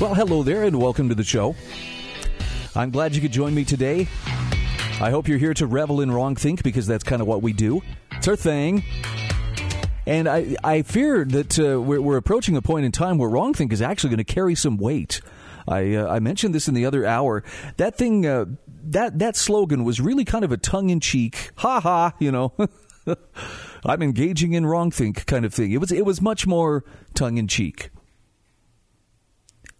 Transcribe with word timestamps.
Well, 0.00 0.14
hello 0.14 0.42
there, 0.42 0.62
and 0.62 0.80
welcome 0.80 1.10
to 1.10 1.14
the 1.14 1.22
show. 1.22 1.54
I'm 2.74 2.90
glad 2.90 3.14
you 3.14 3.20
could 3.20 3.32
join 3.32 3.54
me 3.54 3.66
today. 3.66 4.08
I 4.98 5.10
hope 5.10 5.28
you're 5.28 5.36
here 5.36 5.52
to 5.52 5.66
revel 5.66 6.00
in 6.00 6.10
wrong 6.10 6.36
think 6.36 6.62
because 6.62 6.86
that's 6.86 7.04
kind 7.04 7.20
of 7.20 7.28
what 7.28 7.42
we 7.42 7.52
do. 7.52 7.82
It's 8.12 8.26
our 8.26 8.34
thing. 8.34 8.82
And 10.06 10.26
I, 10.26 10.56
I 10.64 10.80
fear 10.80 11.26
that 11.26 11.58
uh, 11.58 11.82
we're, 11.82 12.00
we're, 12.00 12.16
approaching 12.16 12.56
a 12.56 12.62
point 12.62 12.86
in 12.86 12.92
time 12.92 13.18
where 13.18 13.28
wrong 13.28 13.52
think 13.52 13.74
is 13.74 13.82
actually 13.82 14.08
going 14.08 14.24
to 14.24 14.24
carry 14.24 14.54
some 14.54 14.78
weight. 14.78 15.20
I, 15.68 15.96
uh, 15.96 16.08
I 16.08 16.18
mentioned 16.18 16.54
this 16.54 16.66
in 16.66 16.72
the 16.72 16.86
other 16.86 17.04
hour. 17.04 17.44
That 17.76 17.98
thing, 17.98 18.24
uh, 18.24 18.46
that 18.84 19.18
that 19.18 19.36
slogan 19.36 19.84
was 19.84 20.00
really 20.00 20.24
kind 20.24 20.46
of 20.46 20.50
a 20.50 20.56
tongue 20.56 20.88
in 20.88 21.00
cheek, 21.00 21.50
ha 21.56 21.78
ha, 21.78 22.14
you 22.18 22.32
know. 22.32 22.54
I'm 23.84 24.00
engaging 24.00 24.54
in 24.54 24.64
wrong 24.64 24.90
think 24.90 25.26
kind 25.26 25.44
of 25.44 25.52
thing. 25.52 25.72
It 25.72 25.78
was 25.78 25.92
it 25.92 26.06
was 26.06 26.22
much 26.22 26.46
more 26.46 26.86
tongue 27.14 27.36
in 27.36 27.48
cheek. 27.48 27.90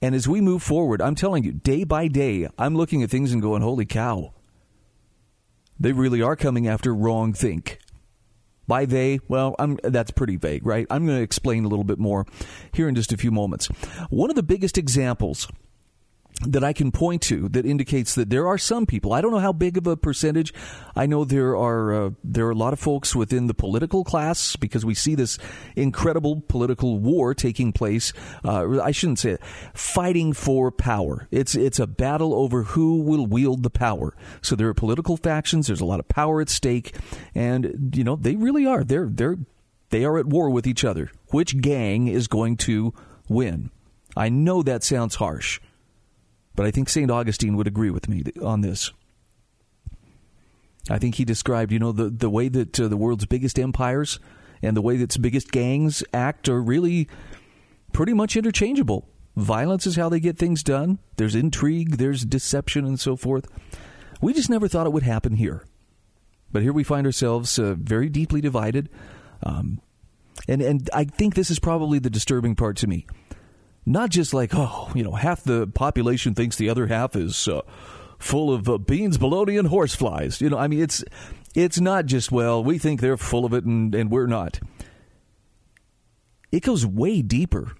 And 0.03 0.15
as 0.15 0.27
we 0.27 0.41
move 0.41 0.63
forward, 0.63 1.03
I'm 1.03 1.15
telling 1.15 1.45
you, 1.45 1.53
day 1.53 1.85
by 1.85 2.09
day, 2.09 2.49
I'm 2.59 2.75
looking 2.75 3.03
at 3.03 3.11
things 3.11 3.33
and 3.33 3.43
going, 3.43 3.63
holy 3.63 3.85
cow. 3.85 4.33
They 5.79 5.93
really 5.93 6.23
are 6.23 6.37
coming 6.37 6.67
after 6.67 6.95
wrong 6.95 7.33
think. 7.33 7.79
By 8.67 8.85
they, 8.85 9.19
well, 9.29 9.57
I'm, 9.59 9.79
that's 9.83 10.11
pretty 10.11 10.37
vague, 10.37 10.65
right? 10.65 10.87
I'm 10.91 11.05
going 11.05 11.19
to 11.19 11.25
explain 11.25 11.65
a 11.65 11.69
little 11.69 11.85
bit 11.85 11.99
more 11.99 12.25
here 12.73 12.89
in 12.89 12.95
just 12.95 13.13
a 13.13 13.17
few 13.17 13.31
moments. 13.31 13.67
One 14.11 14.31
of 14.31 14.37
the 14.37 14.43
biggest 14.43 14.79
examples 14.79 15.49
that 16.47 16.65
I 16.65 16.73
can 16.73 16.91
point 16.91 17.21
to 17.23 17.49
that 17.51 17.67
indicates 17.67 18.15
that 18.15 18.31
there 18.31 18.47
are 18.47 18.57
some 18.57 18.87
people. 18.87 19.13
I 19.13 19.21
don't 19.21 19.33
know 19.33 19.39
how 19.39 19.53
big 19.53 19.77
of 19.77 19.87
a 19.87 19.97
percentage. 19.97 20.55
I 20.97 21.07
know 21.07 21.25
there 21.25 21.57
are 21.57 22.07
uh, 22.07 22.11
there 22.25 22.47
are 22.47 22.53
a 22.53 22.57
lot 22.57 22.73
of 22.73 22.81
folks 22.81 23.15
within 23.15 23.47
the 23.47 23.55
political 23.55 24.05
class 24.05 24.57
because 24.57 24.85
we 24.85 24.95
see 24.95 25.15
this 25.15 25.39
incredible 25.77 26.43
political 26.49 26.99
war 26.99 27.35
taking 27.35 27.73
place. 27.73 28.13
Uh, 28.45 28.81
I 28.81 28.91
shouldn't 28.91 29.19
say 29.19 29.33
it. 29.33 29.43
Fighting 29.75 30.33
for 30.33 30.71
power. 30.71 31.29
It's 31.31 31.55
it's 31.55 31.79
a 31.79 31.87
battle 31.87 32.35
over 32.35 32.63
who 32.63 33.03
will 33.03 33.27
wield 33.27 33.63
the 33.63 33.71
power. 33.71 34.15
So 34.41 34.57
there 34.57 34.69
are 34.69 34.75
political 34.75 35.17
factions. 35.19 35.67
There's 35.67 35.81
a 35.83 35.87
lot 35.87 36.01
of 36.01 36.09
power 36.09 36.41
at 36.41 36.49
stake, 36.49 36.95
and 37.35 37.93
you 37.95 38.05
know 38.05 38.17
they 38.17 38.37
really 38.37 38.65
are. 38.65 38.83
They're 38.83 39.09
they're 39.11 39.37
they 39.91 40.05
are 40.05 40.19
at 40.19 40.27
war 40.27 40.49
with 40.49 40.67
each 40.67 40.85
other. 40.85 41.11
Which 41.29 41.61
gang 41.61 42.09
is 42.09 42.29
going 42.29 42.57
to 42.59 42.95
win? 43.29 43.71
I 44.17 44.29
know 44.29 44.63
that 44.63 44.83
sounds 44.83 45.17
harsh. 45.17 45.61
But 46.55 46.67
I 46.67 46.71
think 46.71 46.89
St. 46.89 47.11
Augustine 47.11 47.57
would 47.57 47.67
agree 47.67 47.91
with 47.91 48.09
me 48.09 48.25
on 48.43 48.61
this. 48.61 48.93
I 50.89 50.99
think 50.99 51.17
he 51.17 51.25
described, 51.25 51.73
you 51.73 51.79
know, 51.79 51.93
the, 51.93 52.09
the 52.11 52.31
way 52.31 52.49
that 52.49 52.79
uh, 52.81 52.89
the 52.89 52.97
world's 52.97 53.27
biggest 53.27 53.59
empires 53.59 54.19
and 54.63 54.77
the 54.77 54.83
way 54.83 54.97
that 54.97 55.05
its 55.05 55.17
biggest 55.17 55.53
gangs 55.53 56.03
act 56.13 56.49
are 56.49 56.61
really 56.61 57.09
pretty 57.93 58.13
much 58.13 58.37
interchangeable. 58.37 59.09
Violence 59.37 59.87
is 59.87 59.97
how 59.97 60.09
they 60.09 60.21
get 60.21 60.39
things 60.39 60.63
done. 60.63 60.99
There's 61.17 61.35
intrigue, 61.35 61.97
there's 61.99 62.25
deception, 62.25 62.85
and 62.85 62.99
so 62.99 63.17
forth. 63.17 63.47
We 64.21 64.33
just 64.33 64.51
never 64.51 64.69
thought 64.69 64.87
it 64.87 64.93
would 64.93 65.03
happen 65.03 65.37
here. 65.37 65.65
But 66.53 66.63
here 66.63 66.73
we 66.73 66.85
find 66.85 67.07
ourselves 67.07 67.59
uh, 67.59 67.75
very 67.79 68.09
deeply 68.09 68.41
divided. 68.41 68.89
Um, 69.43 69.81
and, 70.49 70.61
and 70.61 70.91
I 70.93 71.05
think 71.05 71.35
this 71.35 71.51
is 71.51 71.59
probably 71.59 71.99
the 71.99 72.11
disturbing 72.11 72.57
part 72.57 72.77
to 72.79 72.87
me 72.87 73.07
not 73.87 74.11
just 74.11 74.35
like 74.35 74.51
oh 74.55 74.91
you 74.95 75.03
know 75.03 75.13
half 75.13 75.43
the 75.45 75.67
population 75.69 76.35
thinks 76.35 76.57
the 76.57 76.69
other 76.69 76.87
half 76.87 77.17
is 77.17 77.49
uh, 77.49 77.63
full 78.19 78.53
of 78.53 78.69
uh, 78.69 78.79
beans 78.79 79.19
bologna 79.19 79.57
and 79.57 79.69
horseflies 79.69 80.41
you 80.41 80.51
know 80.51 80.59
i 80.59 80.69
mean 80.69 80.81
it's 80.81 81.05
it's 81.55 81.81
not 81.81 82.07
just 82.07 82.31
well 82.31 82.63
we 82.63 82.79
think 82.79 83.01
they're 83.01 83.17
full 83.17 83.45
of 83.45 83.53
it 83.53 83.65
and, 83.65 83.95
and 83.95 84.11
we're 84.11 84.27
not. 84.27 84.61
It 86.53 86.63
goes 86.63 86.85
way 86.85 87.23
deeper. 87.23 87.73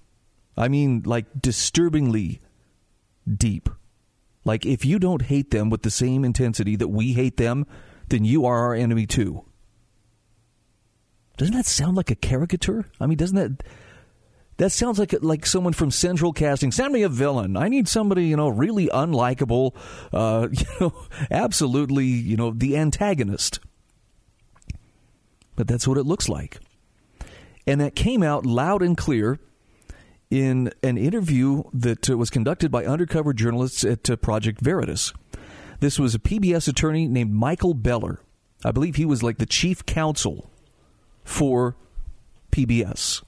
I 0.57 0.67
mean 0.67 1.03
like 1.05 1.25
disturbingly 1.39 2.41
deep. 3.31 3.69
Like 4.43 4.65
if 4.65 4.85
you 4.85 4.99
don't 4.99 5.23
hate 5.23 5.51
them 5.51 5.69
with 5.69 5.83
the 5.83 5.91
same 5.91 6.25
intensity 6.25 6.75
that 6.75 6.89
we 6.89 7.13
hate 7.13 7.37
them 7.37 7.65
then 8.09 8.25
you 8.25 8.45
are 8.45 8.59
our 8.59 8.75
enemy 8.75 9.05
too. 9.05 9.45
Doesn't 11.37 11.55
that 11.55 11.65
sound 11.65 11.95
like 11.95 12.11
a 12.11 12.15
caricature? 12.15 12.85
I 12.99 13.07
mean 13.07 13.17
doesn't 13.17 13.37
that 13.37 13.65
that 14.61 14.69
sounds 14.69 14.99
like 14.99 15.15
like 15.23 15.47
someone 15.47 15.73
from 15.73 15.89
Central 15.89 16.33
Casting. 16.33 16.71
Send 16.71 16.93
me 16.93 17.01
a 17.01 17.09
villain. 17.09 17.57
I 17.57 17.67
need 17.67 17.87
somebody 17.87 18.25
you 18.25 18.37
know 18.37 18.47
really 18.47 18.89
unlikable. 18.89 19.73
Uh, 20.13 20.49
you 20.51 20.65
know, 20.79 20.93
absolutely 21.31 22.05
you 22.05 22.37
know 22.37 22.51
the 22.51 22.77
antagonist. 22.77 23.59
But 25.55 25.67
that's 25.67 25.87
what 25.87 25.97
it 25.97 26.03
looks 26.03 26.29
like, 26.29 26.59
and 27.65 27.81
that 27.81 27.95
came 27.95 28.21
out 28.21 28.45
loud 28.45 28.83
and 28.83 28.95
clear 28.95 29.39
in 30.29 30.71
an 30.83 30.95
interview 30.95 31.63
that 31.73 32.07
uh, 32.07 32.15
was 32.15 32.29
conducted 32.29 32.69
by 32.69 32.85
undercover 32.85 33.33
journalists 33.33 33.83
at 33.83 34.11
uh, 34.11 34.15
Project 34.15 34.61
Veritas. 34.61 35.11
This 35.79 35.97
was 35.97 36.13
a 36.13 36.19
PBS 36.19 36.67
attorney 36.67 37.07
named 37.07 37.33
Michael 37.33 37.73
Beller. 37.73 38.19
I 38.63 38.69
believe 38.69 38.95
he 38.95 39.05
was 39.05 39.23
like 39.23 39.39
the 39.39 39.47
chief 39.47 39.87
counsel 39.87 40.51
for 41.23 41.75
PBS 42.51 43.23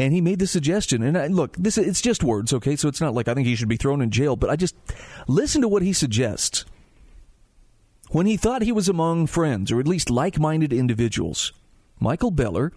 and 0.00 0.14
he 0.14 0.22
made 0.22 0.38
the 0.38 0.46
suggestion. 0.46 1.02
And 1.02 1.18
I, 1.18 1.26
look, 1.26 1.54
this 1.58 1.76
it's 1.76 2.00
just 2.00 2.24
words, 2.24 2.54
okay? 2.54 2.74
So 2.74 2.88
it's 2.88 3.02
not 3.02 3.12
like 3.12 3.28
I 3.28 3.34
think 3.34 3.46
he 3.46 3.54
should 3.54 3.68
be 3.68 3.76
thrown 3.76 4.00
in 4.00 4.10
jail, 4.10 4.34
but 4.34 4.48
I 4.48 4.56
just 4.56 4.74
listen 5.28 5.60
to 5.60 5.68
what 5.68 5.82
he 5.82 5.92
suggests. 5.92 6.64
When 8.08 8.24
he 8.24 8.38
thought 8.38 8.62
he 8.62 8.72
was 8.72 8.88
among 8.88 9.26
friends, 9.26 9.70
or 9.70 9.78
at 9.78 9.86
least 9.86 10.08
like-minded 10.08 10.72
individuals, 10.72 11.52
Michael 12.00 12.30
Beller 12.30 12.72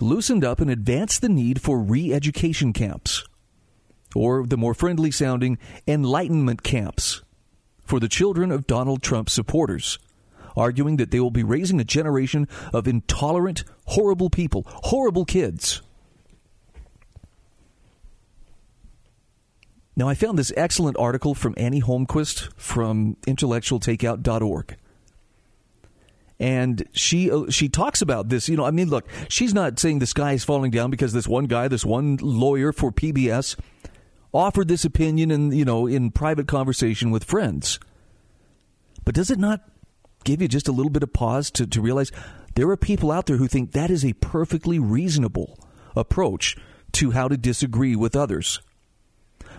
loosened 0.00 0.42
up 0.42 0.58
and 0.58 0.70
advanced 0.70 1.20
the 1.20 1.28
need 1.28 1.60
for 1.60 1.78
re-education 1.78 2.72
camps, 2.72 3.22
or 4.14 4.46
the 4.46 4.56
more 4.56 4.72
friendly 4.72 5.10
sounding 5.10 5.58
enlightenment 5.86 6.62
camps, 6.62 7.22
for 7.84 8.00
the 8.00 8.08
children 8.08 8.50
of 8.50 8.66
Donald 8.66 9.02
Trump 9.02 9.28
supporters 9.28 9.98
arguing 10.56 10.96
that 10.96 11.10
they 11.10 11.20
will 11.20 11.30
be 11.30 11.42
raising 11.42 11.80
a 11.80 11.84
generation 11.84 12.48
of 12.72 12.86
intolerant, 12.86 13.64
horrible 13.86 14.30
people, 14.30 14.64
horrible 14.66 15.24
kids. 15.24 15.82
Now, 19.96 20.08
I 20.08 20.14
found 20.14 20.38
this 20.38 20.52
excellent 20.56 20.96
article 20.96 21.34
from 21.34 21.54
Annie 21.56 21.80
Holmquist 21.80 22.52
from 22.56 23.16
intellectualtakeout.org. 23.26 24.76
And 26.40 26.88
she 26.92 27.30
uh, 27.30 27.48
she 27.48 27.68
talks 27.68 28.02
about 28.02 28.28
this. 28.28 28.48
You 28.48 28.56
know, 28.56 28.64
I 28.64 28.72
mean, 28.72 28.90
look, 28.90 29.06
she's 29.28 29.54
not 29.54 29.78
saying 29.78 30.00
the 30.00 30.06
sky 30.06 30.32
is 30.32 30.42
falling 30.42 30.72
down 30.72 30.90
because 30.90 31.12
this 31.12 31.28
one 31.28 31.44
guy, 31.44 31.68
this 31.68 31.84
one 31.84 32.16
lawyer 32.20 32.72
for 32.72 32.90
PBS, 32.90 33.56
offered 34.32 34.66
this 34.66 34.84
opinion 34.84 35.30
in 35.30 35.52
you 35.52 35.64
know 35.64 35.86
in 35.86 36.10
private 36.10 36.48
conversation 36.48 37.12
with 37.12 37.22
friends. 37.22 37.78
But 39.04 39.14
does 39.14 39.30
it 39.30 39.38
not 39.38 39.62
give 40.24 40.42
you 40.42 40.48
just 40.48 40.68
a 40.68 40.72
little 40.72 40.90
bit 40.90 41.02
of 41.02 41.12
pause 41.12 41.50
to, 41.52 41.66
to 41.66 41.80
realize 41.80 42.10
there 42.54 42.68
are 42.68 42.76
people 42.76 43.10
out 43.10 43.26
there 43.26 43.36
who 43.36 43.48
think 43.48 43.72
that 43.72 43.90
is 43.90 44.04
a 44.04 44.12
perfectly 44.14 44.78
reasonable 44.78 45.58
approach 45.96 46.56
to 46.92 47.10
how 47.10 47.28
to 47.28 47.36
disagree 47.36 47.96
with 47.96 48.16
others. 48.16 48.60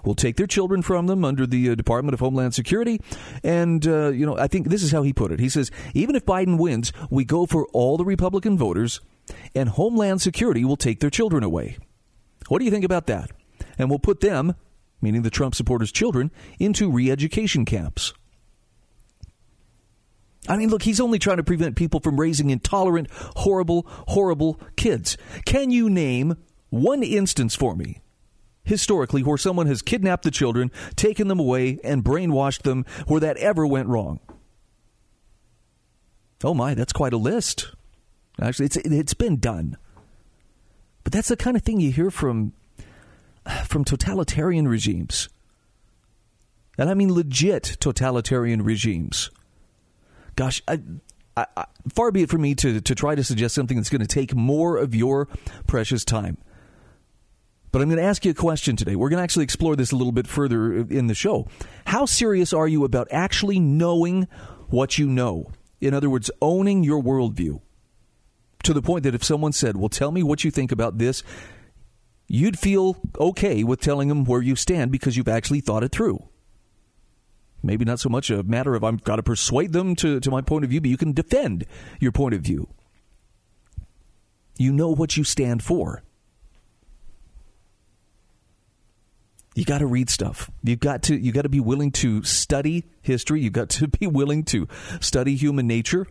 We'll 0.04 0.16
take 0.16 0.38
their 0.38 0.48
children 0.48 0.82
from 0.82 1.08
them 1.08 1.26
under 1.26 1.48
the 1.48 1.72
uh, 1.72 1.76
Department 1.76 2.14
of 2.14 2.20
Homeland 2.20 2.54
Security. 2.54 3.02
And, 3.44 3.86
uh, 3.88 4.10
you 4.10 4.26
know, 4.26 4.38
I 4.38 4.48
think 4.48 4.70
this 4.70 4.84
is 4.84 4.92
how 4.92 5.02
he 5.02 5.14
put 5.14 5.32
it. 5.32 5.40
He 5.40 5.50
says, 5.50 5.72
even 5.94 6.16
if 6.16 6.26
Biden 6.26 6.60
wins, 6.60 6.94
we 7.10 7.26
go 7.26 7.46
for 7.46 7.66
all 7.74 7.98
the 7.98 8.06
Republican 8.06 8.58
voters, 8.58 9.02
and 9.56 9.70
Homeland 9.70 10.22
Security 10.22 10.64
will 10.64 10.78
take 10.78 11.00
their 11.00 11.10
children 11.10 11.44
away. 11.44 11.78
What 12.48 12.60
do 12.60 12.66
you 12.66 12.72
think 12.72 12.86
about 12.86 13.08
that? 13.08 13.32
And 13.78 13.90
we'll 13.90 14.00
put 14.00 14.22
them, 14.22 14.56
meaning 15.02 15.24
the 15.24 15.32
Trump 15.32 15.56
supporters' 15.56 15.92
children, 15.92 16.32
into 16.60 16.92
re 16.92 17.10
education 17.10 17.66
camps. 17.66 18.14
I 20.48 20.58
mean, 20.58 20.70
look, 20.70 20.84
he's 20.84 21.00
only 21.00 21.20
trying 21.20 21.38
to 21.38 21.44
prevent 21.44 21.76
people 21.76 22.00
from 22.00 22.20
raising 22.20 22.50
intolerant, 22.50 23.10
horrible, 23.12 23.86
horrible 24.08 24.60
kids. 24.76 25.18
Can 25.46 25.72
you 25.72 25.90
name 25.90 26.38
one 26.70 27.04
instance 27.04 27.56
for 27.56 27.76
me, 27.76 28.02
historically, 28.64 29.24
where 29.24 29.38
someone 29.38 29.68
has 29.68 29.82
kidnapped 29.82 30.24
the 30.24 30.32
children, 30.32 30.72
taken 30.96 31.28
them 31.28 31.40
away, 31.40 31.80
and 31.84 32.04
brainwashed 32.04 32.62
them, 32.62 32.86
where 33.08 33.20
that 33.22 33.38
ever 33.38 33.66
went 33.66 33.88
wrong? 33.88 34.20
Oh 36.44 36.54
my, 36.54 36.74
that's 36.74 36.94
quite 36.94 37.14
a 37.14 37.18
list. 37.18 37.72
Actually, 38.40 38.66
it's 38.66 38.78
it's 38.78 39.14
been 39.14 39.38
done. 39.38 39.78
But 41.04 41.14
that's 41.14 41.30
the 41.30 41.38
kind 41.38 41.56
of 41.56 41.64
thing 41.64 41.80
you 41.80 41.92
hear 41.92 42.12
from 42.12 42.54
from 43.66 43.84
totalitarian 43.84 44.68
regimes. 44.68 45.30
And 46.78 46.90
I 46.90 46.94
mean 46.94 47.14
legit 47.14 47.78
totalitarian 47.80 48.64
regimes. 48.64 49.30
Gosh, 50.36 50.62
I, 50.68 50.80
I, 51.38 51.46
I, 51.56 51.66
far 51.94 52.12
be 52.12 52.24
it 52.24 52.30
from 52.30 52.42
me 52.42 52.56
to, 52.56 52.82
to 52.82 52.96
try 52.96 53.16
to 53.16 53.24
suggest 53.24 53.56
something 53.56 53.78
that's 53.78 53.90
going 53.90 54.02
to 54.02 54.08
take 54.08 54.36
more 54.36 54.78
of 54.78 54.96
your 54.96 55.28
precious 55.68 56.04
time. 56.04 56.38
But 57.72 57.82
I'm 57.82 57.90
going 57.90 58.00
to 58.00 58.06
ask 58.06 58.24
you 58.24 58.32
a 58.32 58.36
question 58.36 58.78
today. 58.78 58.96
We're 58.96 59.10
going 59.10 59.18
to 59.18 59.24
actually 59.24 59.44
explore 59.44 59.76
this 59.76 59.92
a 59.92 59.98
little 59.98 60.14
bit 60.14 60.28
further 60.28 60.74
in 60.74 61.08
the 61.08 61.14
show. 61.14 61.48
How 61.86 62.06
serious 62.06 62.54
are 62.54 62.70
you 62.70 62.86
about 62.86 63.10
actually 63.12 63.60
knowing 63.60 64.30
what 64.70 64.98
you 64.98 65.08
know? 65.08 65.52
In 65.82 65.94
other 65.94 66.10
words, 66.10 66.32
owning 66.42 66.86
your 66.86 67.02
worldview 67.04 67.60
to 68.64 68.74
the 68.74 68.82
point 68.82 69.04
that 69.04 69.14
if 69.14 69.26
someone 69.26 69.52
said, 69.52 69.76
Well, 69.76 69.90
tell 69.90 70.12
me 70.12 70.24
what 70.24 70.46
you 70.46 70.52
think 70.52 70.72
about 70.72 71.00
this, 71.00 71.22
you'd 72.28 72.58
feel 72.58 72.98
okay 73.20 73.64
with 73.64 73.82
telling 73.82 74.08
them 74.08 74.24
where 74.24 74.42
you 74.42 74.56
stand 74.56 74.92
because 74.92 75.18
you've 75.18 75.28
actually 75.28 75.60
thought 75.60 75.84
it 75.84 75.92
through. 75.92 76.30
Maybe 77.66 77.84
not 77.84 78.00
so 78.00 78.10
much 78.10 78.30
a 78.30 78.44
matter 78.44 78.76
of 78.76 78.84
I've 78.84 79.04
got 79.04 79.16
to 79.16 79.24
persuade 79.24 79.74
them 79.74 79.96
to, 79.96 80.20
to 80.20 80.32
my 80.32 80.42
point 80.42 80.64
of 80.64 80.70
view, 80.70 80.82
but 80.82 80.90
you 80.90 80.98
can 80.98 81.14
defend 81.14 81.66
your 82.00 82.12
point 82.12 82.36
of 82.36 82.42
view. 82.42 82.70
You 84.58 84.72
know 84.72 84.90
what 84.90 85.18
you 85.18 85.24
stand 85.24 85.64
for. 85.64 86.04
You 89.56 89.66
got 89.66 89.80
to 89.80 89.86
read 89.86 90.10
stuff. 90.10 90.52
You've 90.64 90.80
got 90.80 91.04
to 91.04 91.16
you 91.16 91.32
got 91.32 91.44
to 91.44 91.50
be 91.50 91.62
willing 91.62 91.92
to 91.94 92.24
study 92.24 92.86
history. 93.02 93.42
You've 93.42 93.54
got 93.54 93.70
to 93.70 93.88
be 94.00 94.06
willing 94.06 94.44
to 94.46 94.68
study 95.00 95.36
human 95.36 95.66
nature 95.66 96.06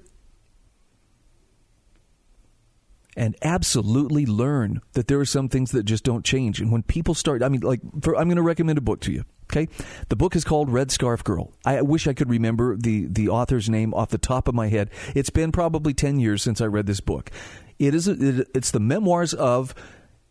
and 3.17 3.37
absolutely 3.43 4.27
learn 4.27 4.81
that 4.95 5.07
there 5.07 5.21
are 5.21 5.25
some 5.25 5.49
things 5.49 5.71
that 5.71 5.85
just 5.85 6.05
don't 6.05 6.25
change. 6.25 6.61
And 6.61 6.73
when 6.73 6.83
people 6.83 7.15
start, 7.15 7.43
I 7.43 7.49
mean, 7.49 7.61
like, 7.61 7.81
for, 8.03 8.17
I'm 8.17 8.25
going 8.25 8.37
to 8.37 8.43
recommend 8.43 8.79
a 8.79 8.81
book 8.81 9.01
to 9.03 9.13
you. 9.13 9.25
Okay, 9.51 9.69
the 10.09 10.17
book 10.17 10.35
is 10.35 10.45
called 10.45 10.71
Red 10.71 10.91
Scarf 10.91 11.23
Girl. 11.23 11.53
I 11.65 11.83
wish 11.83 12.07
I 12.07 12.15
could 12.15 12.31
remember 12.31 12.77
the 12.77 13.07
the 13.07 13.29
author's 13.29 13.69
name 13.69 13.93
off 13.95 14.09
the 14.09 14.19
top 14.19 14.49
of 14.49 14.55
my 14.55 14.69
head. 14.69 14.91
It's 15.15 15.31
been 15.31 15.53
probably 15.53 15.95
ten 15.95 16.19
years 16.19 16.43
since 16.43 16.61
I 16.61 16.67
read 16.67 16.87
this 16.87 17.01
book. 17.01 17.31
It 17.79 17.95
is 17.95 18.09
a, 18.09 18.13
it, 18.13 18.49
it's 18.55 18.71
the 18.71 18.81
memoirs 18.81 19.35
of 19.35 19.75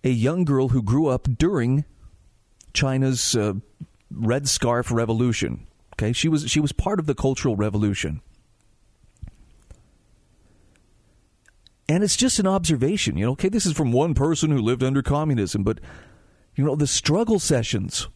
a 0.03 0.09
young 0.09 0.45
girl 0.45 0.69
who 0.69 0.81
grew 0.81 1.07
up 1.07 1.27
during 1.37 1.85
China's 2.73 3.35
uh, 3.35 3.53
Red 4.11 4.47
Scarf 4.49 4.91
Revolution. 4.91 5.67
Okay, 5.93 6.11
she 6.11 6.27
was 6.27 6.49
she 6.49 6.59
was 6.59 6.71
part 6.71 6.99
of 6.99 7.05
the 7.05 7.15
Cultural 7.15 7.55
Revolution. 7.55 8.21
And 11.87 12.03
it's 12.03 12.15
just 12.15 12.39
an 12.39 12.47
observation, 12.47 13.17
you 13.17 13.25
know. 13.25 13.31
Okay, 13.33 13.49
this 13.49 13.65
is 13.65 13.73
from 13.73 13.91
one 13.91 14.13
person 14.13 14.49
who 14.49 14.57
lived 14.57 14.83
under 14.83 15.01
communism, 15.03 15.63
but 15.63 15.79
you 16.55 16.65
know 16.65 16.75
the 16.75 16.87
struggle 16.87 17.39
sessions 17.39 18.07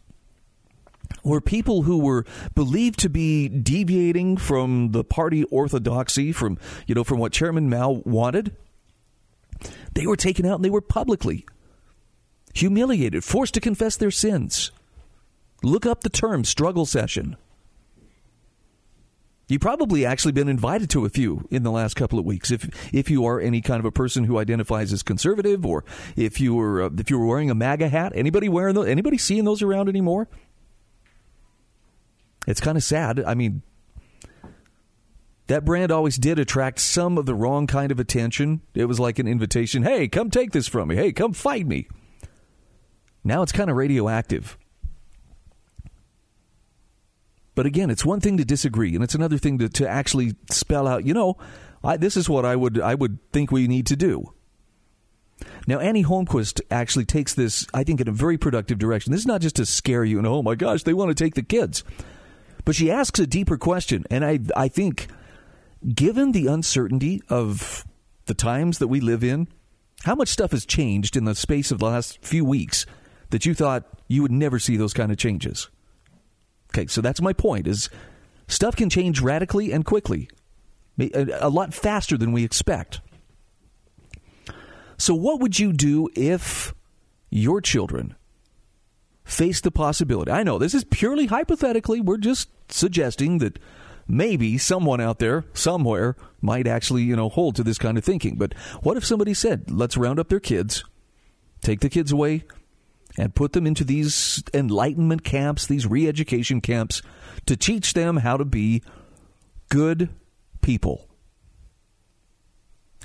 were 1.24 1.40
people 1.40 1.82
who 1.82 1.98
were 1.98 2.24
believed 2.54 2.98
to 3.00 3.08
be 3.08 3.48
deviating 3.48 4.36
from 4.36 4.92
the 4.92 5.04
party 5.04 5.44
orthodoxy, 5.44 6.32
from 6.32 6.58
you 6.86 6.94
know 6.94 7.04
from 7.04 7.18
what 7.18 7.32
Chairman 7.32 7.68
Mao 7.68 8.02
wanted. 8.04 8.54
They 9.94 10.06
were 10.06 10.16
taken 10.16 10.46
out 10.46 10.56
and 10.56 10.64
they 10.64 10.70
were 10.70 10.80
publicly 10.80 11.44
humiliated, 12.54 13.24
forced 13.24 13.54
to 13.54 13.60
confess 13.60 13.96
their 13.96 14.10
sins. 14.10 14.70
Look 15.62 15.86
up 15.86 16.02
the 16.02 16.10
term 16.10 16.44
struggle 16.44 16.86
session. 16.86 17.36
You've 19.48 19.62
probably 19.62 20.04
actually 20.04 20.32
been 20.32 20.48
invited 20.48 20.90
to 20.90 21.06
a 21.06 21.08
few 21.08 21.48
in 21.50 21.62
the 21.62 21.70
last 21.70 21.94
couple 21.94 22.18
of 22.18 22.26
weeks. 22.26 22.50
If 22.50 22.68
if 22.94 23.10
you 23.10 23.24
are 23.24 23.40
any 23.40 23.62
kind 23.62 23.80
of 23.80 23.86
a 23.86 23.90
person 23.90 24.24
who 24.24 24.38
identifies 24.38 24.92
as 24.92 25.02
conservative, 25.02 25.64
or 25.64 25.84
if 26.16 26.38
you 26.38 26.54
were 26.54 26.82
uh, 26.82 26.90
if 26.98 27.10
you 27.10 27.18
were 27.18 27.26
wearing 27.26 27.50
a 27.50 27.54
MAGA 27.54 27.88
hat, 27.88 28.12
anybody 28.14 28.50
wearing 28.50 28.74
those? 28.74 28.86
Anybody 28.86 29.16
seeing 29.16 29.44
those 29.44 29.62
around 29.62 29.88
anymore? 29.88 30.28
It's 32.48 32.62
kind 32.62 32.78
of 32.78 32.82
sad. 32.82 33.22
I 33.26 33.34
mean, 33.34 33.62
that 35.48 35.66
brand 35.66 35.92
always 35.92 36.16
did 36.16 36.38
attract 36.38 36.80
some 36.80 37.18
of 37.18 37.26
the 37.26 37.34
wrong 37.34 37.66
kind 37.66 37.92
of 37.92 38.00
attention. 38.00 38.62
It 38.74 38.86
was 38.86 38.98
like 38.98 39.18
an 39.18 39.28
invitation. 39.28 39.82
Hey, 39.82 40.08
come 40.08 40.30
take 40.30 40.52
this 40.52 40.66
from 40.66 40.88
me. 40.88 40.96
Hey, 40.96 41.12
come 41.12 41.34
fight 41.34 41.66
me. 41.66 41.88
Now 43.22 43.42
it's 43.42 43.52
kind 43.52 43.68
of 43.68 43.76
radioactive. 43.76 44.56
But 47.54 47.66
again, 47.66 47.90
it's 47.90 48.06
one 48.06 48.20
thing 48.20 48.38
to 48.38 48.46
disagree, 48.46 48.94
and 48.94 49.04
it's 49.04 49.14
another 49.14 49.36
thing 49.36 49.58
to, 49.58 49.68
to 49.68 49.86
actually 49.86 50.34
spell 50.50 50.88
out. 50.88 51.04
You 51.04 51.12
know, 51.12 51.36
I, 51.84 51.98
this 51.98 52.16
is 52.16 52.30
what 52.30 52.46
I 52.46 52.56
would 52.56 52.80
I 52.80 52.94
would 52.94 53.18
think 53.30 53.52
we 53.52 53.68
need 53.68 53.86
to 53.88 53.96
do. 53.96 54.32
Now, 55.66 55.80
Annie 55.80 56.04
Holmquist 56.04 56.62
actually 56.70 57.04
takes 57.04 57.34
this, 57.34 57.66
I 57.74 57.84
think, 57.84 58.00
in 58.00 58.08
a 58.08 58.12
very 58.12 58.38
productive 58.38 58.78
direction. 58.78 59.12
This 59.12 59.20
is 59.20 59.26
not 59.26 59.42
just 59.42 59.56
to 59.56 59.66
scare 59.66 60.02
you 60.02 60.16
and 60.16 60.26
oh 60.26 60.42
my 60.42 60.54
gosh, 60.54 60.84
they 60.84 60.94
want 60.94 61.10
to 61.10 61.14
take 61.14 61.34
the 61.34 61.42
kids, 61.42 61.84
but 62.68 62.76
she 62.76 62.90
asks 62.90 63.18
a 63.18 63.26
deeper 63.26 63.56
question, 63.56 64.04
and 64.10 64.22
I 64.22 64.40
I 64.54 64.68
think, 64.68 65.06
given 65.94 66.32
the 66.32 66.48
uncertainty 66.48 67.22
of 67.30 67.86
the 68.26 68.34
times 68.34 68.76
that 68.76 68.88
we 68.88 69.00
live 69.00 69.24
in, 69.24 69.48
how 70.04 70.14
much 70.14 70.28
stuff 70.28 70.50
has 70.50 70.66
changed 70.66 71.16
in 71.16 71.24
the 71.24 71.34
space 71.34 71.70
of 71.70 71.78
the 71.78 71.86
last 71.86 72.22
few 72.22 72.44
weeks 72.44 72.84
that 73.30 73.46
you 73.46 73.54
thought 73.54 73.88
you 74.06 74.20
would 74.20 74.32
never 74.32 74.58
see 74.58 74.76
those 74.76 74.92
kind 74.92 75.10
of 75.10 75.16
changes? 75.16 75.70
Okay, 76.70 76.86
so 76.88 77.00
that's 77.00 77.22
my 77.22 77.32
point 77.32 77.66
is 77.66 77.88
stuff 78.48 78.76
can 78.76 78.90
change 78.90 79.22
radically 79.22 79.72
and 79.72 79.86
quickly. 79.86 80.28
A 81.40 81.48
lot 81.48 81.72
faster 81.72 82.18
than 82.18 82.32
we 82.32 82.44
expect. 82.44 83.00
So 84.98 85.14
what 85.14 85.40
would 85.40 85.58
you 85.58 85.72
do 85.72 86.10
if 86.14 86.74
your 87.30 87.62
children 87.62 88.14
faced 89.28 89.64
the 89.64 89.70
possibility? 89.70 90.30
I 90.30 90.42
know 90.42 90.58
this 90.58 90.74
is 90.74 90.84
purely 90.84 91.26
hypothetically. 91.26 92.00
We're 92.00 92.16
just 92.16 92.48
suggesting 92.68 93.38
that 93.38 93.58
maybe 94.06 94.58
someone 94.58 95.00
out 95.00 95.18
there 95.18 95.44
somewhere 95.54 96.16
might 96.40 96.66
actually, 96.66 97.02
you 97.02 97.14
know, 97.14 97.28
hold 97.28 97.56
to 97.56 97.62
this 97.62 97.78
kind 97.78 97.98
of 97.98 98.04
thinking. 98.04 98.36
But 98.36 98.54
what 98.82 98.96
if 98.96 99.04
somebody 99.04 99.34
said, 99.34 99.70
"Let's 99.70 99.96
round 99.96 100.18
up 100.18 100.28
their 100.28 100.40
kids, 100.40 100.84
take 101.60 101.80
the 101.80 101.90
kids 101.90 102.10
away 102.10 102.44
and 103.18 103.34
put 103.34 103.52
them 103.52 103.66
into 103.66 103.84
these 103.84 104.42
enlightenment 104.54 105.24
camps, 105.24 105.66
these 105.66 105.86
re 105.86 106.08
education 106.08 106.60
camps, 106.60 107.02
to 107.46 107.56
teach 107.56 107.94
them 107.94 108.18
how 108.18 108.36
to 108.36 108.44
be 108.44 108.82
good 109.68 110.08
people. 110.60 111.08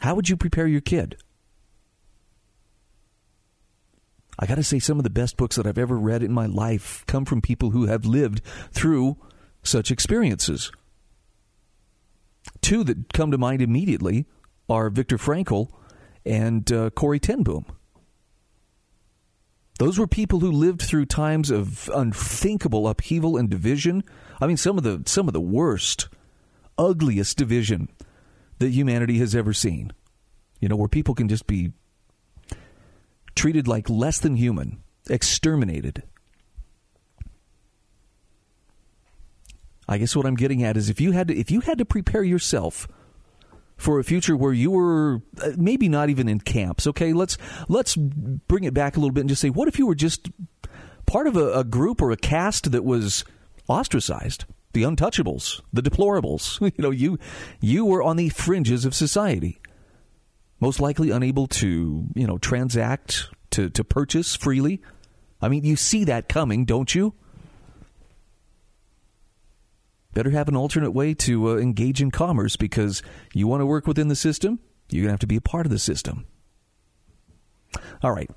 How 0.02 0.16
would 0.16 0.30
you 0.30 0.38
prepare 0.38 0.68
your 0.68 0.82
kid? 0.82 1.18
I 4.40 4.46
got 4.46 4.56
to 4.56 4.64
say, 4.64 4.80
some 4.80 4.98
of 4.98 5.04
the 5.04 5.10
best 5.10 5.38
books 5.38 5.56
that 5.56 5.68
I've 5.68 5.78
ever 5.78 5.98
read 5.98 6.24
in 6.24 6.32
my 6.32 6.46
life 6.46 7.04
come 7.08 7.26
from 7.26 7.42
people 7.42 7.70
who 7.72 7.86
have 7.86 8.06
lived 8.06 8.42
through 8.72 9.18
such 9.62 9.92
experiences. 9.92 10.72
Two 12.62 12.84
that 12.84 13.14
come 13.14 13.32
to 13.32 13.38
mind 13.38 13.62
immediately 13.62 14.26
are 14.70 14.90
Viktor 14.90 15.18
Frankl 15.18 15.70
and 16.26 16.72
uh, 16.72 16.90
Corrie 16.92 17.20
ten 17.20 17.44
Boom. 17.44 17.66
Those 19.80 19.98
were 19.98 20.08
people 20.08 20.40
who 20.40 20.52
lived 20.52 20.82
through 20.82 21.08
times 21.08 21.50
of 21.50 21.90
unthinkable 21.94 22.88
upheaval 22.88 23.38
and 23.38 23.50
division. 23.50 24.04
I 24.40 24.48
mean, 24.48 24.58
some 24.58 24.78
of 24.78 24.84
the 24.84 25.04
some 25.06 25.28
of 25.28 25.34
the 25.34 25.42
worst, 25.42 26.10
ugliest 26.78 27.38
division 27.38 27.90
that 28.60 28.70
humanity 28.70 29.18
has 29.18 29.36
ever 29.36 29.54
seen. 29.54 29.92
You 30.60 30.70
know, 30.70 30.76
where 30.76 30.88
people 30.88 31.16
can 31.16 31.28
just 31.28 31.48
be 31.48 31.74
treated 33.36 33.68
like 33.68 33.90
less 33.90 34.20
than 34.20 34.36
human, 34.36 34.82
exterminated. 35.10 36.04
I 39.88 39.98
guess 39.98 40.16
what 40.16 40.26
I'm 40.26 40.36
getting 40.36 40.64
at 40.64 40.78
is 40.78 40.90
if 40.90 41.02
you 41.02 41.12
had 41.12 41.28
to 41.28 41.38
if 41.38 41.52
you 41.52 41.60
had 41.60 41.78
to 41.78 41.86
prepare 41.86 42.24
yourself 42.24 42.88
for 43.78 44.00
a 44.00 44.04
future 44.04 44.36
where 44.38 44.54
you 44.54 44.72
were 44.72 45.22
uh, 45.44 45.52
maybe 45.58 45.90
not 45.90 46.10
even 46.10 46.30
in 46.30 46.40
camps. 46.40 46.88
Okay, 46.88 47.14
let's 47.14 47.38
let's 47.68 47.96
bring 47.96 48.64
it 48.64 48.74
back 48.74 48.96
a 48.96 49.00
little 49.00 49.14
bit 49.14 49.22
and 49.22 49.30
just 49.30 49.42
say, 49.42 49.50
what 49.50 49.68
if 49.68 49.78
you 49.78 49.86
were 49.88 49.96
just 49.96 50.30
part 51.06 51.28
of 51.28 51.36
a, 51.36 51.52
a 51.52 51.64
group 51.64 52.02
or 52.02 52.12
a 52.12 52.18
caste 52.18 52.72
that 52.72 52.84
was 52.84 53.26
ostracized? 53.68 54.46
The 54.74 54.84
untouchables, 54.84 55.62
the 55.72 55.84
deplorables. 55.84 56.60
You 56.76 56.82
know, 56.82 56.92
you 56.92 57.20
you 57.60 57.86
were 57.86 58.02
on 58.02 58.16
the 58.16 58.30
fringes 58.30 58.86
of 58.86 58.96
society, 58.96 59.60
most 60.64 60.80
likely 60.80 61.10
unable 61.10 61.46
to 61.46 62.08
you 62.16 62.26
know 62.26 62.38
transact 62.38 63.28
to 63.52 63.70
to 63.70 63.84
purchase 63.84 64.34
freely. 64.34 64.82
I 65.42 65.50
mean, 65.50 65.66
you 65.66 65.76
see 65.76 66.06
that 66.06 66.30
coming, 66.30 66.64
don't 66.64 66.96
you? 66.96 67.14
better 70.14 70.30
have 70.30 70.48
an 70.48 70.56
alternate 70.56 70.92
way 70.92 71.12
to 71.12 71.50
uh, 71.50 71.56
engage 71.58 72.00
in 72.00 72.12
commerce 72.12 72.56
because 72.56 73.02
you 73.34 73.48
want 73.48 73.62
to 73.62 73.66
work 73.66 73.88
within 73.88 74.10
the 74.10 74.16
system, 74.16 74.60
you're 74.92 75.02
going 75.02 75.08
to 75.08 75.14
have 75.14 75.20
to 75.20 75.26
be 75.26 75.36
a 75.36 75.42
part 75.42 75.66
of 75.66 75.72
the 75.72 75.80
system. 75.80 76.28
All 78.04 78.12
right. 78.12 78.30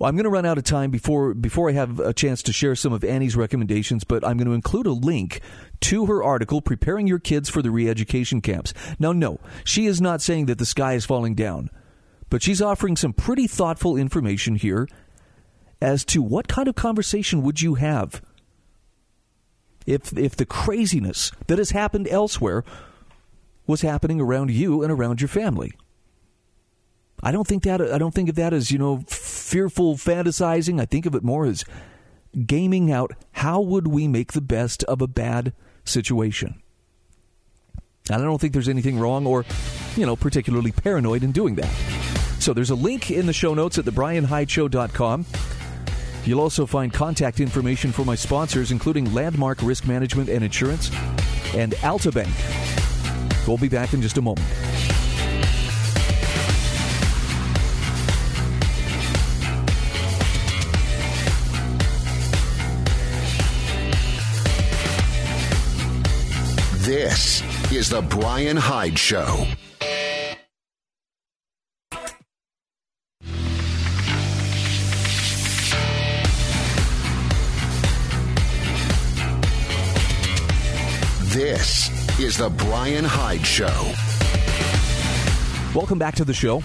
Well, 0.00 0.08
I'm 0.08 0.16
going 0.16 0.24
to 0.24 0.30
run 0.30 0.46
out 0.46 0.56
of 0.56 0.64
time 0.64 0.90
before 0.90 1.34
before 1.34 1.68
I 1.68 1.74
have 1.74 2.00
a 2.00 2.14
chance 2.14 2.42
to 2.44 2.54
share 2.54 2.74
some 2.74 2.94
of 2.94 3.04
Annie's 3.04 3.36
recommendations, 3.36 4.02
but 4.02 4.26
I'm 4.26 4.38
going 4.38 4.48
to 4.48 4.54
include 4.54 4.86
a 4.86 4.92
link 4.92 5.42
to 5.82 6.06
her 6.06 6.24
article 6.24 6.62
preparing 6.62 7.06
your 7.06 7.18
kids 7.18 7.50
for 7.50 7.60
the 7.60 7.70
re-education 7.70 8.40
camps. 8.40 8.72
Now, 8.98 9.12
no, 9.12 9.40
she 9.62 9.84
is 9.84 10.00
not 10.00 10.22
saying 10.22 10.46
that 10.46 10.56
the 10.56 10.64
sky 10.64 10.94
is 10.94 11.04
falling 11.04 11.34
down. 11.34 11.68
But 12.30 12.42
she's 12.42 12.62
offering 12.62 12.96
some 12.96 13.12
pretty 13.12 13.46
thoughtful 13.46 13.98
information 13.98 14.54
here 14.54 14.88
as 15.82 16.02
to 16.06 16.22
what 16.22 16.48
kind 16.48 16.66
of 16.66 16.74
conversation 16.74 17.42
would 17.42 17.60
you 17.60 17.74
have 17.74 18.22
if 19.86 20.16
if 20.16 20.34
the 20.34 20.46
craziness 20.46 21.30
that 21.48 21.58
has 21.58 21.72
happened 21.72 22.08
elsewhere 22.08 22.64
was 23.66 23.82
happening 23.82 24.18
around 24.18 24.50
you 24.50 24.82
and 24.82 24.90
around 24.90 25.20
your 25.20 25.28
family. 25.28 25.74
I 27.22 27.32
don't 27.32 27.46
think 27.46 27.64
that 27.64 27.80
I 27.80 27.98
don't 27.98 28.14
think 28.14 28.28
of 28.28 28.36
that 28.36 28.52
as, 28.52 28.70
you 28.70 28.78
know, 28.78 29.04
fearful 29.08 29.96
fantasizing. 29.96 30.80
I 30.80 30.86
think 30.86 31.06
of 31.06 31.14
it 31.14 31.22
more 31.22 31.46
as 31.46 31.64
gaming 32.46 32.90
out 32.90 33.12
how 33.32 33.60
would 33.60 33.88
we 33.88 34.08
make 34.08 34.32
the 34.32 34.40
best 34.40 34.84
of 34.84 35.02
a 35.02 35.06
bad 35.06 35.52
situation. 35.84 36.62
And 38.08 38.22
I 38.22 38.24
don't 38.24 38.40
think 38.40 38.52
there's 38.52 38.68
anything 38.68 38.98
wrong 38.98 39.26
or, 39.26 39.44
you 39.96 40.06
know, 40.06 40.16
particularly 40.16 40.72
paranoid 40.72 41.22
in 41.22 41.32
doing 41.32 41.56
that. 41.56 41.70
So 42.40 42.54
there's 42.54 42.70
a 42.70 42.74
link 42.74 43.10
in 43.10 43.26
the 43.26 43.32
show 43.32 43.54
notes 43.54 43.78
at 43.78 43.84
thebrianhydeshow.com. 43.84 45.26
You'll 46.24 46.40
also 46.40 46.66
find 46.66 46.92
contact 46.92 47.40
information 47.40 47.92
for 47.92 48.04
my 48.04 48.14
sponsors, 48.14 48.72
including 48.72 49.12
Landmark 49.12 49.62
Risk 49.62 49.86
Management 49.86 50.28
and 50.28 50.44
Insurance 50.44 50.90
and 51.54 51.72
Altabank. 51.74 52.30
We'll 53.46 53.58
be 53.58 53.68
back 53.68 53.94
in 53.94 54.02
just 54.02 54.18
a 54.18 54.22
moment. 54.22 54.46
This 66.80 67.42
is 67.70 67.90
The 67.90 68.00
Brian 68.00 68.56
Hyde 68.56 68.98
Show. 68.98 69.46
This 81.24 82.18
is 82.18 82.38
The 82.38 82.48
Brian 82.48 83.04
Hyde 83.04 83.44
Show. 83.44 83.66
Welcome 85.74 85.98
back 85.98 86.14
to 86.14 86.24
the 86.24 86.32
show. 86.32 86.62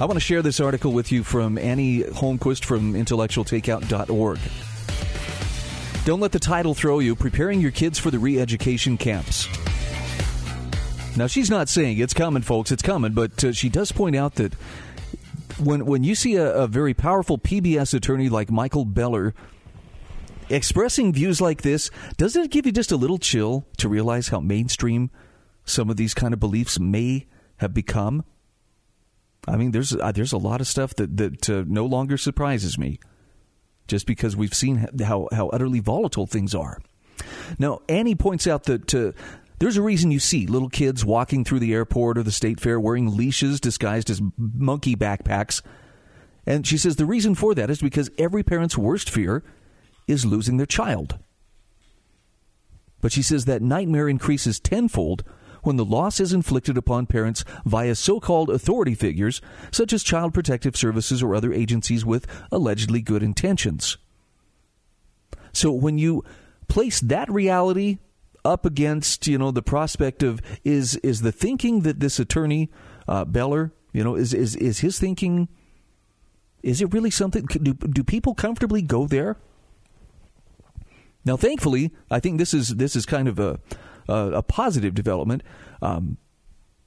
I 0.00 0.06
want 0.06 0.14
to 0.14 0.20
share 0.20 0.42
this 0.42 0.58
article 0.58 0.92
with 0.92 1.12
you 1.12 1.22
from 1.22 1.56
Annie 1.56 2.02
Holmquist 2.02 2.64
from 2.64 2.94
intellectualtakeout.org. 2.94 4.40
Don't 6.08 6.20
let 6.20 6.32
the 6.32 6.38
title 6.38 6.72
throw 6.72 7.00
you. 7.00 7.14
Preparing 7.14 7.60
your 7.60 7.70
kids 7.70 7.98
for 7.98 8.10
the 8.10 8.18
re 8.18 8.40
education 8.40 8.96
camps. 8.96 9.46
Now, 11.18 11.26
she's 11.26 11.50
not 11.50 11.68
saying 11.68 11.98
it's 11.98 12.14
coming, 12.14 12.40
folks, 12.40 12.72
it's 12.72 12.80
coming, 12.80 13.12
but 13.12 13.44
uh, 13.44 13.52
she 13.52 13.68
does 13.68 13.92
point 13.92 14.16
out 14.16 14.36
that 14.36 14.54
when, 15.62 15.84
when 15.84 16.04
you 16.04 16.14
see 16.14 16.36
a, 16.36 16.50
a 16.50 16.66
very 16.66 16.94
powerful 16.94 17.36
PBS 17.36 17.92
attorney 17.92 18.30
like 18.30 18.50
Michael 18.50 18.86
Beller 18.86 19.34
expressing 20.48 21.12
views 21.12 21.42
like 21.42 21.60
this, 21.60 21.90
doesn't 22.16 22.44
it 22.44 22.50
give 22.50 22.64
you 22.64 22.72
just 22.72 22.90
a 22.90 22.96
little 22.96 23.18
chill 23.18 23.66
to 23.76 23.86
realize 23.86 24.28
how 24.28 24.40
mainstream 24.40 25.10
some 25.66 25.90
of 25.90 25.98
these 25.98 26.14
kind 26.14 26.32
of 26.32 26.40
beliefs 26.40 26.80
may 26.80 27.26
have 27.58 27.74
become? 27.74 28.24
I 29.46 29.58
mean, 29.58 29.72
there's 29.72 29.94
uh, 29.94 30.12
there's 30.12 30.32
a 30.32 30.38
lot 30.38 30.62
of 30.62 30.68
stuff 30.68 30.94
that 30.94 31.18
that 31.18 31.50
uh, 31.50 31.64
no 31.66 31.84
longer 31.84 32.16
surprises 32.16 32.78
me, 32.78 32.98
just 33.88 34.06
because 34.06 34.36
we've 34.36 34.54
seen 34.54 34.88
how 35.00 35.28
how 35.32 35.48
utterly 35.48 35.80
volatile 35.80 36.26
things 36.26 36.54
are. 36.54 36.78
Now, 37.58 37.80
Annie 37.88 38.14
points 38.14 38.46
out 38.46 38.64
that 38.64 38.94
uh, 38.94 39.12
there's 39.58 39.76
a 39.76 39.82
reason 39.82 40.10
you 40.10 40.20
see 40.20 40.46
little 40.46 40.68
kids 40.68 41.04
walking 41.04 41.44
through 41.44 41.58
the 41.58 41.74
airport 41.74 42.16
or 42.18 42.22
the 42.22 42.30
state 42.30 42.60
fair 42.60 42.78
wearing 42.78 43.16
leashes 43.16 43.60
disguised 43.60 44.08
as 44.10 44.22
monkey 44.36 44.94
backpacks. 44.94 45.62
And 46.46 46.66
she 46.66 46.78
says 46.78 46.96
the 46.96 47.04
reason 47.04 47.34
for 47.34 47.54
that 47.54 47.70
is 47.70 47.80
because 47.80 48.10
every 48.18 48.42
parent's 48.42 48.78
worst 48.78 49.10
fear 49.10 49.42
is 50.06 50.24
losing 50.24 50.56
their 50.56 50.66
child. 50.66 51.18
But 53.00 53.12
she 53.12 53.22
says 53.22 53.44
that 53.44 53.62
nightmare 53.62 54.08
increases 54.08 54.58
tenfold 54.60 55.24
when 55.68 55.76
the 55.76 55.84
loss 55.84 56.18
is 56.18 56.32
inflicted 56.32 56.78
upon 56.78 57.04
parents 57.04 57.44
via 57.66 57.94
so 57.94 58.18
called 58.18 58.48
authority 58.48 58.94
figures, 58.94 59.42
such 59.70 59.92
as 59.92 60.02
Child 60.02 60.32
Protective 60.32 60.78
Services 60.78 61.22
or 61.22 61.34
other 61.34 61.52
agencies 61.52 62.06
with 62.06 62.26
allegedly 62.50 63.02
good 63.02 63.22
intentions. 63.22 63.98
So 65.52 65.70
when 65.70 65.98
you 65.98 66.24
place 66.68 67.00
that 67.00 67.30
reality 67.30 67.98
up 68.46 68.64
against, 68.64 69.26
you 69.26 69.36
know, 69.36 69.50
the 69.50 69.60
prospect 69.60 70.22
of 70.22 70.40
is 70.64 70.96
is 70.96 71.20
the 71.20 71.32
thinking 71.32 71.82
that 71.82 72.00
this 72.00 72.18
attorney 72.18 72.70
uh, 73.06 73.26
Beller, 73.26 73.74
you 73.92 74.02
know, 74.02 74.14
is 74.14 74.32
is 74.32 74.56
is 74.56 74.78
his 74.78 74.98
thinking? 74.98 75.48
Is 76.62 76.80
it 76.80 76.94
really 76.94 77.10
something? 77.10 77.44
Do 77.44 77.74
do 77.74 78.02
people 78.02 78.34
comfortably 78.34 78.80
go 78.80 79.06
there? 79.06 79.36
Now, 81.26 81.36
thankfully, 81.36 81.92
I 82.10 82.20
think 82.20 82.38
this 82.38 82.54
is 82.54 82.76
this 82.76 82.96
is 82.96 83.04
kind 83.04 83.28
of 83.28 83.38
a 83.38 83.60
a, 84.08 84.30
a 84.34 84.42
positive 84.42 84.94
development. 84.94 85.42
Um, 85.82 86.16